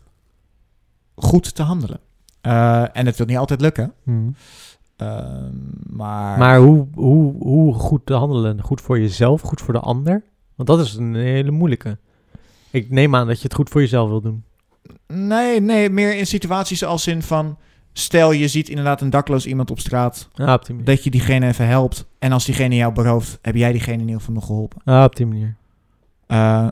goed 1.16 1.55
te 1.55 1.64
handelen. 1.64 1.99
Eh, 2.41 2.97
en 2.97 3.05
het 3.05 3.18
wil 3.18 3.26
niet 3.26 3.38
altijd 3.38 3.62
lukken. 3.62 3.93
Hm. 4.03 4.30
Ehm, 5.02 5.56
maar. 5.89 6.38
Maar 6.38 6.58
hoe, 6.58 6.88
hoe, 6.93 7.36
hoe 7.39 7.74
goed 7.74 8.06
te 8.06 8.14
handelen? 8.14 8.62
Goed 8.62 8.82
voor 8.82 8.99
jezelf, 8.99 9.41
goed 9.41 9.62
voor 9.62 9.74
de 9.74 9.80
ander? 9.80 10.24
Want 10.56 10.70
dat 10.70 10.80
is 10.80 10.93
een 10.93 11.16
hele 11.16 11.52
moeilijke. 11.52 11.97
Ik 12.70 12.89
neem 12.89 13.16
aan 13.16 13.28
dat 13.28 13.38
je 13.38 13.43
het 13.43 13.54
goed 13.54 13.70
voor 13.70 13.82
jezelf 13.82 14.10
wil 14.10 14.22
doen. 14.22 14.43
Nee, 15.08 15.62
nee, 15.62 15.89
meer 15.89 16.18
in 16.18 16.28
situaties 16.28 16.84
als 16.84 17.08
in 17.08 17.22
van... 17.22 17.58
Stel, 17.93 18.32
je 18.32 18.47
ziet 18.47 18.70
inderdaad 18.70 19.02
een 19.02 19.10
dakloos 19.10 19.45
iemand 19.45 19.72
op 19.72 19.80
straat... 19.80 20.30
Ah, 20.36 20.54
op 20.54 20.66
die 20.66 20.76
manier. 20.76 20.95
dat 20.95 21.04
je 21.04 21.10
diegene 21.10 21.47
even 21.47 21.68
helpt. 21.68 22.06
En 22.20 22.32
als 22.32 22.45
diegene 22.45 22.76
jou 22.76 22.93
berooft, 22.93 23.39
heb 23.41 23.56
jij 23.56 23.72
diegene 23.72 23.93
in 23.93 23.99
ieder 23.99 24.20
geval 24.20 24.34
nog 24.34 24.45
geholpen. 24.45 24.82
Ah, 24.86 25.04
op 25.04 25.16
die 25.16 25.26
manier. 25.26 25.56
Eh, 26.28 26.68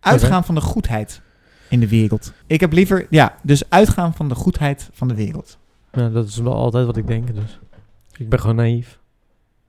uitgaan 0.00 0.44
van 0.44 0.54
de 0.54 0.60
goedheid 0.60 1.22
in 1.68 1.80
de 1.80 1.88
wereld. 1.88 2.32
Ik 2.46 2.60
heb 2.60 2.72
liever... 2.72 3.06
Ja, 3.10 3.34
dus 3.42 3.70
uitgaan 3.70 4.14
van 4.14 4.28
de 4.28 4.34
goedheid 4.34 4.90
van 4.92 5.08
de 5.08 5.14
wereld. 5.14 5.58
Ja, 5.98 6.08
dat 6.08 6.28
is 6.28 6.36
wel 6.38 6.54
altijd 6.54 6.86
wat 6.86 6.96
ik 6.96 7.06
denk, 7.06 7.34
dus. 7.34 7.58
Ik 8.16 8.28
ben 8.28 8.40
gewoon 8.40 8.56
naïef. 8.56 8.98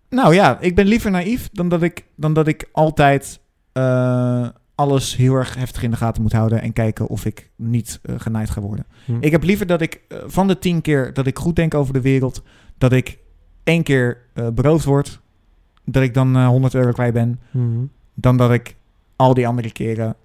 Nou 0.10 0.34
ja, 0.34 0.60
ik 0.60 0.76
ben 0.76 0.86
liever 0.86 1.12
naïef 1.12 1.50
dan 1.52 1.70
dat 1.70 1.82
ik, 1.82 2.06
dan 2.16 2.34
dat 2.34 2.48
ik 2.48 2.70
altijd... 2.72 3.40
eh, 3.74 4.48
alles 4.76 5.16
heel 5.16 5.34
erg 5.36 5.56
heftig 5.56 5.84
in 5.84 5.92
de 5.92 5.98
gaten 5.98 6.22
moet 6.22 6.32
houden... 6.32 6.62
en 6.62 6.74
kijken 6.74 7.08
of 7.08 7.26
ik 7.26 7.50
niet 7.56 8.00
eh, 8.04 8.16
genaaid 8.18 8.50
ga 8.50 8.62
worden. 8.62 8.86
Hm. 9.06 9.18
Ik 9.20 9.32
heb 9.32 9.44
liever 9.44 9.66
dat 9.66 9.82
ik 9.82 10.02
eh, 10.08 10.18
van 10.26 10.48
de 10.48 10.60
tien 10.60 10.82
keer 10.82 11.14
dat 11.14 11.28
ik 11.28 11.38
goed 11.40 11.56
denk 11.56 11.74
over 11.74 11.94
de 11.94 12.02
wereld, 12.02 12.44
dat 12.78 12.92
ik 12.92 13.18
één 13.64 13.84
keer 13.84 14.18
beroofd 14.54 14.86
word, 14.86 15.22
dat 15.86 16.04
ik 16.04 16.14
dan 16.14 16.36
eh 16.36 16.48
100 16.48 16.74
euro 16.74 16.92
kwijt 16.92 17.14
ben, 17.14 17.40
Mhm. 17.52 17.86
dan 18.14 18.38
dat 18.38 18.52
ik 18.52 18.76
al 19.16 19.34
die 19.34 19.48
andere 19.48 19.72
keren 19.72 20.16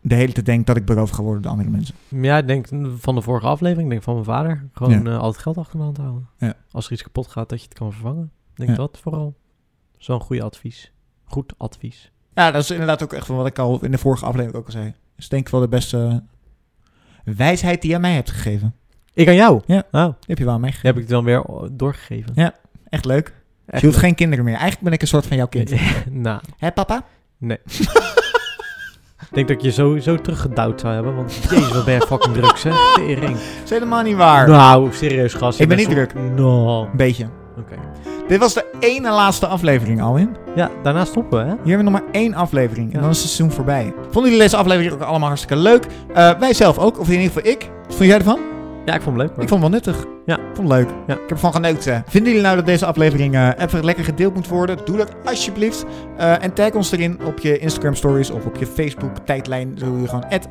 De 0.00 0.14
hele 0.14 0.32
tijd 0.32 0.46
denk 0.46 0.66
dat 0.66 0.76
ik 0.76 0.84
beroofd 0.84 1.14
ga 1.14 1.22
worden 1.22 1.42
door 1.42 1.50
andere 1.50 1.70
mensen. 1.70 1.94
Ja, 2.08 2.38
ik 2.38 2.46
denk 2.46 2.66
van 2.98 3.14
de 3.14 3.20
vorige 3.20 3.46
aflevering, 3.46 3.90
denk 3.90 4.02
van 4.02 4.12
mijn 4.14 4.24
vader. 4.26 4.68
Gewoon 4.72 5.02
Ja. 5.02 5.10
eh, 5.10 5.18
altijd 5.18 5.42
geld 5.42 5.58
achter 5.58 5.76
de 5.78 5.84
hand 5.84 5.96
houden. 5.96 6.28
Ja. 6.38 6.54
Als 6.70 6.86
er 6.86 6.92
iets 6.92 7.02
kapot 7.02 7.26
gaat, 7.28 7.48
dat 7.48 7.60
je 7.62 7.68
het 7.68 7.78
kan 7.78 7.92
vervangen. 7.92 8.30
Ik 8.50 8.56
denk 8.56 8.68
Ja. 8.70 8.76
dat 8.76 8.98
vooral. 9.02 9.34
Zo'n 9.98 10.20
goede 10.20 10.42
advies. 10.42 10.92
Goed 11.24 11.52
advies. 11.56 12.12
Ja, 12.34 12.50
dat 12.50 12.62
is 12.62 12.70
inderdaad 12.70 13.02
ook 13.02 13.12
echt 13.12 13.26
van 13.26 13.36
wat 13.36 13.46
ik 13.46 13.58
al 13.58 13.84
in 13.84 13.90
de 13.90 13.98
vorige 13.98 14.24
aflevering 14.24 14.58
ook 14.58 14.66
al 14.66 14.72
zei. 14.72 14.94
Dus 15.16 15.28
denk 15.28 15.46
ik 15.46 15.52
wel 15.52 15.60
de 15.60 15.68
beste 15.68 16.22
wijsheid 17.24 17.80
die 17.80 17.90
je 17.90 17.96
aan 17.96 18.02
mij 18.02 18.14
hebt 18.14 18.30
gegeven. 18.30 18.74
Ik 19.14 19.28
aan 19.28 19.34
jou? 19.34 19.60
Ja. 19.66 19.82
Oh, 19.90 20.04
Die 20.04 20.14
heb 20.26 20.38
je 20.38 20.44
wel 20.44 20.54
aan 20.54 20.60
mij 20.60 20.70
die 20.70 20.78
gegeven. 20.78 20.96
heb 21.00 21.04
ik 21.04 21.10
dan 21.14 21.24
weer 21.24 21.44
doorgegeven. 21.72 22.32
Ja. 22.34 22.54
Echt 22.88 23.04
leuk. 23.04 23.34
Echt 23.66 23.80
je 23.80 23.86
hoeft 23.86 23.98
leuk. 23.98 24.06
geen 24.06 24.14
kinderen 24.14 24.44
meer. 24.44 24.54
Eigenlijk 24.54 24.82
ben 24.84 24.92
ik 24.92 25.00
een 25.02 25.08
soort 25.08 25.26
van 25.26 25.36
jouw 25.36 25.46
kind. 25.46 25.74
nou, 26.10 26.40
Hé 26.56 26.72
papa? 26.72 27.04
ik 29.30 29.36
denk 29.36 29.48
dat 29.48 29.56
ik 29.56 29.62
je 29.62 29.70
zo, 29.70 29.98
zo 29.98 30.16
teruggedouwd 30.16 30.80
zou 30.80 30.94
hebben. 30.94 31.14
Want 31.16 31.32
jezus, 31.50 31.72
wat 31.72 31.84
ben 31.84 31.94
je 31.94 32.00
fucking 32.00 32.34
druk, 32.34 32.56
zeg. 32.56 32.74
Tering. 32.94 33.22
Dat 33.32 33.38
is 33.64 33.70
helemaal 33.70 34.02
niet 34.02 34.16
waar. 34.16 34.48
Nou, 34.48 34.88
serieus, 34.92 35.34
gast. 35.34 35.60
Ik 35.60 35.68
ben 35.68 35.76
niet 35.76 35.90
druk. 35.90 36.12
No. 36.36 36.80
Een 36.82 36.88
beetje. 36.96 37.26
Oké. 37.58 37.74
Dit 38.28 38.38
was 38.38 38.54
de 38.54 38.64
ene 38.80 39.10
laatste 39.10 39.46
aflevering, 39.46 40.02
Alwin. 40.02 40.36
Ja, 40.54 40.70
daarna 40.82 41.04
stoppen 41.04 41.38
we, 41.38 41.44
hè? 41.44 41.50
Hier 41.62 41.76
hebben 41.76 41.84
we 41.84 41.90
nog 41.90 42.00
maar 42.00 42.10
één 42.12 42.34
aflevering 42.34 42.86
en 42.88 42.94
Ja. 42.94 43.00
dan 43.00 43.10
is 43.10 43.18
het 43.22 43.30
seizoen 43.30 43.56
voorbij. 43.56 43.92
Vonden 44.02 44.22
jullie 44.30 44.38
deze 44.38 44.56
aflevering 44.56 44.92
ook 44.92 45.00
allemaal 45.00 45.28
hartstikke 45.28 45.56
leuk? 45.62 45.86
Eh, 46.14 46.30
wij 46.38 46.52
zelf 46.54 46.78
ook, 46.78 46.98
of 47.00 47.06
in 47.06 47.12
ieder 47.20 47.26
geval 47.26 47.50
ik. 47.50 47.70
Wat 47.86 47.94
vond 47.96 48.08
jij 48.08 48.18
ervan? 48.18 48.38
Ja, 48.90 48.96
ik 48.96 49.02
vond 49.02 49.18
het 49.18 49.26
leuk. 49.26 49.42
Ik 49.42 49.48
vond 49.48 49.62
het 49.62 49.70
wel 49.72 49.80
nuttig. 49.80 50.06
Ja. 50.26 50.36
Ik 50.36 50.54
vond 50.54 50.68
het 50.68 50.78
leuk. 50.78 50.88
Ja. 51.06 51.14
Ik 51.14 51.20
heb 51.20 51.30
ervan 51.30 51.52
genoten. 51.52 52.04
Vinden 52.06 52.30
jullie 52.30 52.46
nou 52.46 52.56
dat 52.56 52.66
deze 52.66 52.86
aflevering 52.86 53.34
eh, 53.34 53.48
even 53.56 53.84
lekker 53.84 54.04
gedeeld 54.04 54.34
moet 54.34 54.48
worden? 54.48 54.78
Doe 54.84 54.96
dat 54.96 55.12
alsjeblieft. 55.24 55.84
Eh, 56.16 56.42
en 56.42 56.52
tag 56.52 56.72
ons 56.72 56.92
erin 56.92 57.20
op 57.24 57.38
je 57.38 57.58
Instagram 57.58 57.94
stories 57.94 58.30
of 58.30 58.44
op 58.44 58.56
je 58.56 58.66
Facebook 58.66 59.10
tijdlijn. 59.24 59.74
Doe 59.74 60.00
je 60.00 60.08
gewoon 60.08 60.24
het 60.28 60.48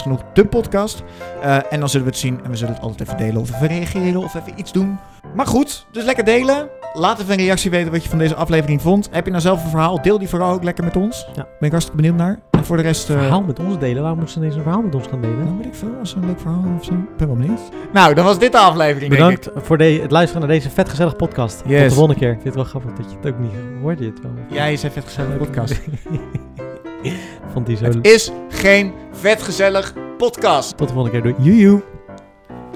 genoeg 0.00 0.22
de 0.32 0.44
podcast. 0.44 1.02
Eh, 1.42 1.72
en 1.72 1.80
dan 1.80 1.88
zullen 1.88 2.06
we 2.06 2.12
het 2.12 2.20
zien 2.20 2.40
en 2.44 2.50
we 2.50 2.56
zullen 2.56 2.74
het 2.74 2.82
altijd 2.82 3.00
even 3.00 3.16
delen 3.16 3.40
of 3.40 3.54
even 3.54 3.66
reageren 3.66 4.22
of 4.22 4.34
even 4.34 4.52
iets 4.56 4.72
doen. 4.72 4.98
Maar 5.34 5.46
goed, 5.46 5.86
dus 5.92 6.04
lekker 6.04 6.24
delen. 6.24 6.68
Laat 6.94 7.20
even 7.20 7.32
een 7.32 7.38
reactie 7.44 7.70
weten 7.70 7.92
wat 7.92 8.02
je 8.02 8.08
van 8.08 8.18
deze 8.18 8.34
aflevering 8.34 8.82
vond. 8.82 9.08
Heb 9.10 9.24
je 9.24 9.30
nou 9.30 9.42
zelf 9.42 9.64
een 9.64 9.70
verhaal? 9.70 10.02
Deel 10.02 10.18
die 10.18 10.28
vooral 10.28 10.52
ook 10.52 10.62
lekker 10.64 10.84
met 10.84 10.96
ons. 10.96 11.26
Ja. 11.34 11.42
Ben 11.42 11.46
ik 11.60 11.70
hartstikke 11.70 11.96
benieuwd 12.02 12.16
naar. 12.18 12.38
En 12.50 12.64
voor 12.64 12.76
de 12.76 12.82
rest... 12.82 13.10
eh, 13.10 13.18
verhaal 13.18 13.42
met 13.42 13.58
ons 13.58 13.78
delen? 13.78 14.00
Waarom 14.00 14.18
moeten 14.18 14.34
ze 14.34 14.40
ineens 14.40 14.56
een 14.56 14.62
verhaal 14.62 14.82
met 14.82 14.94
ons 14.94 15.06
gaan 15.06 15.20
delen? 15.20 15.44
nou, 15.44 15.56
weet 15.56 15.66
ik 15.66 15.74
veel. 15.74 15.88
Als 16.00 16.14
een 16.14 16.26
leuk 16.26 16.40
verhaal 16.40 16.64
of 16.78 16.84
zo. 16.84 16.92
Ik 16.92 17.16
ben 17.16 17.26
wel 17.26 17.36
benieuwd. 17.36 17.60
Nou, 17.92 18.14
dan 18.14 18.24
was 18.24 18.38
dit 18.38 18.52
de 18.52 18.58
aflevering, 18.58 19.14
denk 19.16 19.30
ik. 19.30 19.38
Bedankt 19.40 19.66
voor 19.66 19.78
de, 19.78 19.84
het 19.84 20.10
luisteren 20.10 20.46
naar 20.46 20.50
deze 20.56 20.70
vetgezellige 20.70 21.16
podcast. 21.16 21.62
Yes. 21.66 21.80
Tot 21.80 21.88
de 21.88 21.94
volgende 21.94 22.20
keer. 22.20 22.28
Ik 22.30 22.34
vind 22.40 22.44
het 22.44 22.54
wel 22.54 22.64
grappig 22.64 22.92
dat 22.92 23.10
je 23.10 23.16
het 23.16 23.26
ook 23.34 23.38
niet 23.38 23.50
hoorde. 23.82 24.04
Je 24.04 24.10
het 24.10 24.22
wel. 24.22 24.30
Jij 24.50 24.72
is 24.72 24.82
een 24.82 24.90
vet 24.92 25.04
gezellige 25.04 25.36
podcast. 25.36 25.80
Vond 27.52 27.66
die 27.66 27.76
zo 27.76 27.84
Het 27.84 28.06
is 28.06 28.30
geen 28.48 28.92
vet 29.12 29.42
gezellig 29.42 29.94
podcast. 30.18 30.76
Tot 30.76 30.88
de 30.88 30.94
volgende 30.94 31.20
keer. 31.20 31.32
Doei. 31.32 31.48
Joejoe. 31.50 31.82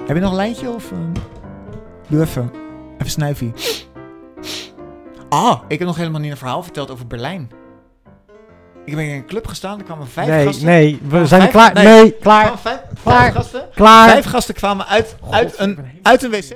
Heb 0.05 0.15
je 0.15 0.21
nog 0.21 0.29
een 0.29 0.35
lijntje 0.35 0.69
of... 0.69 0.91
eh, 0.91 0.97
Doe 2.07 2.21
even. 2.21 2.51
Even 2.93 3.09
snuifie. 3.11 3.53
Ah, 5.29 5.59
ik 5.67 5.79
heb 5.79 5.87
nog 5.87 5.97
helemaal 5.97 6.19
niet 6.21 6.31
een 6.31 6.37
verhaal 6.37 6.63
verteld 6.63 6.91
over 6.91 7.07
Berlijn. 7.07 7.51
Ik 8.85 8.95
ben 8.95 9.05
in 9.05 9.15
een 9.15 9.25
club 9.25 9.47
gestaan, 9.47 9.77
er 9.79 9.85
kwamen 9.85 10.07
vijf 10.07 10.27
nee, 10.27 10.45
gasten. 10.45 10.65
nee, 10.65 10.99
we 11.07 11.27
zijn 11.27 11.49
klaar. 11.49 11.73
Nee. 11.73 11.85
Nee, 11.85 12.11
klaar. 12.11 12.59
vijf, 12.59 12.79
Klaar. 13.03 13.21
vijf 13.21 13.33
gasten. 13.33 13.67
Klaar. 13.75 14.09
Vijf 14.09 14.25
gasten 14.25 14.55
kwamen 14.55 14.85
uit, 14.87 15.15
uit, 15.29 15.59
een, 15.59 15.79
uit 16.01 16.23
een 16.23 16.29
wc. 16.31 16.55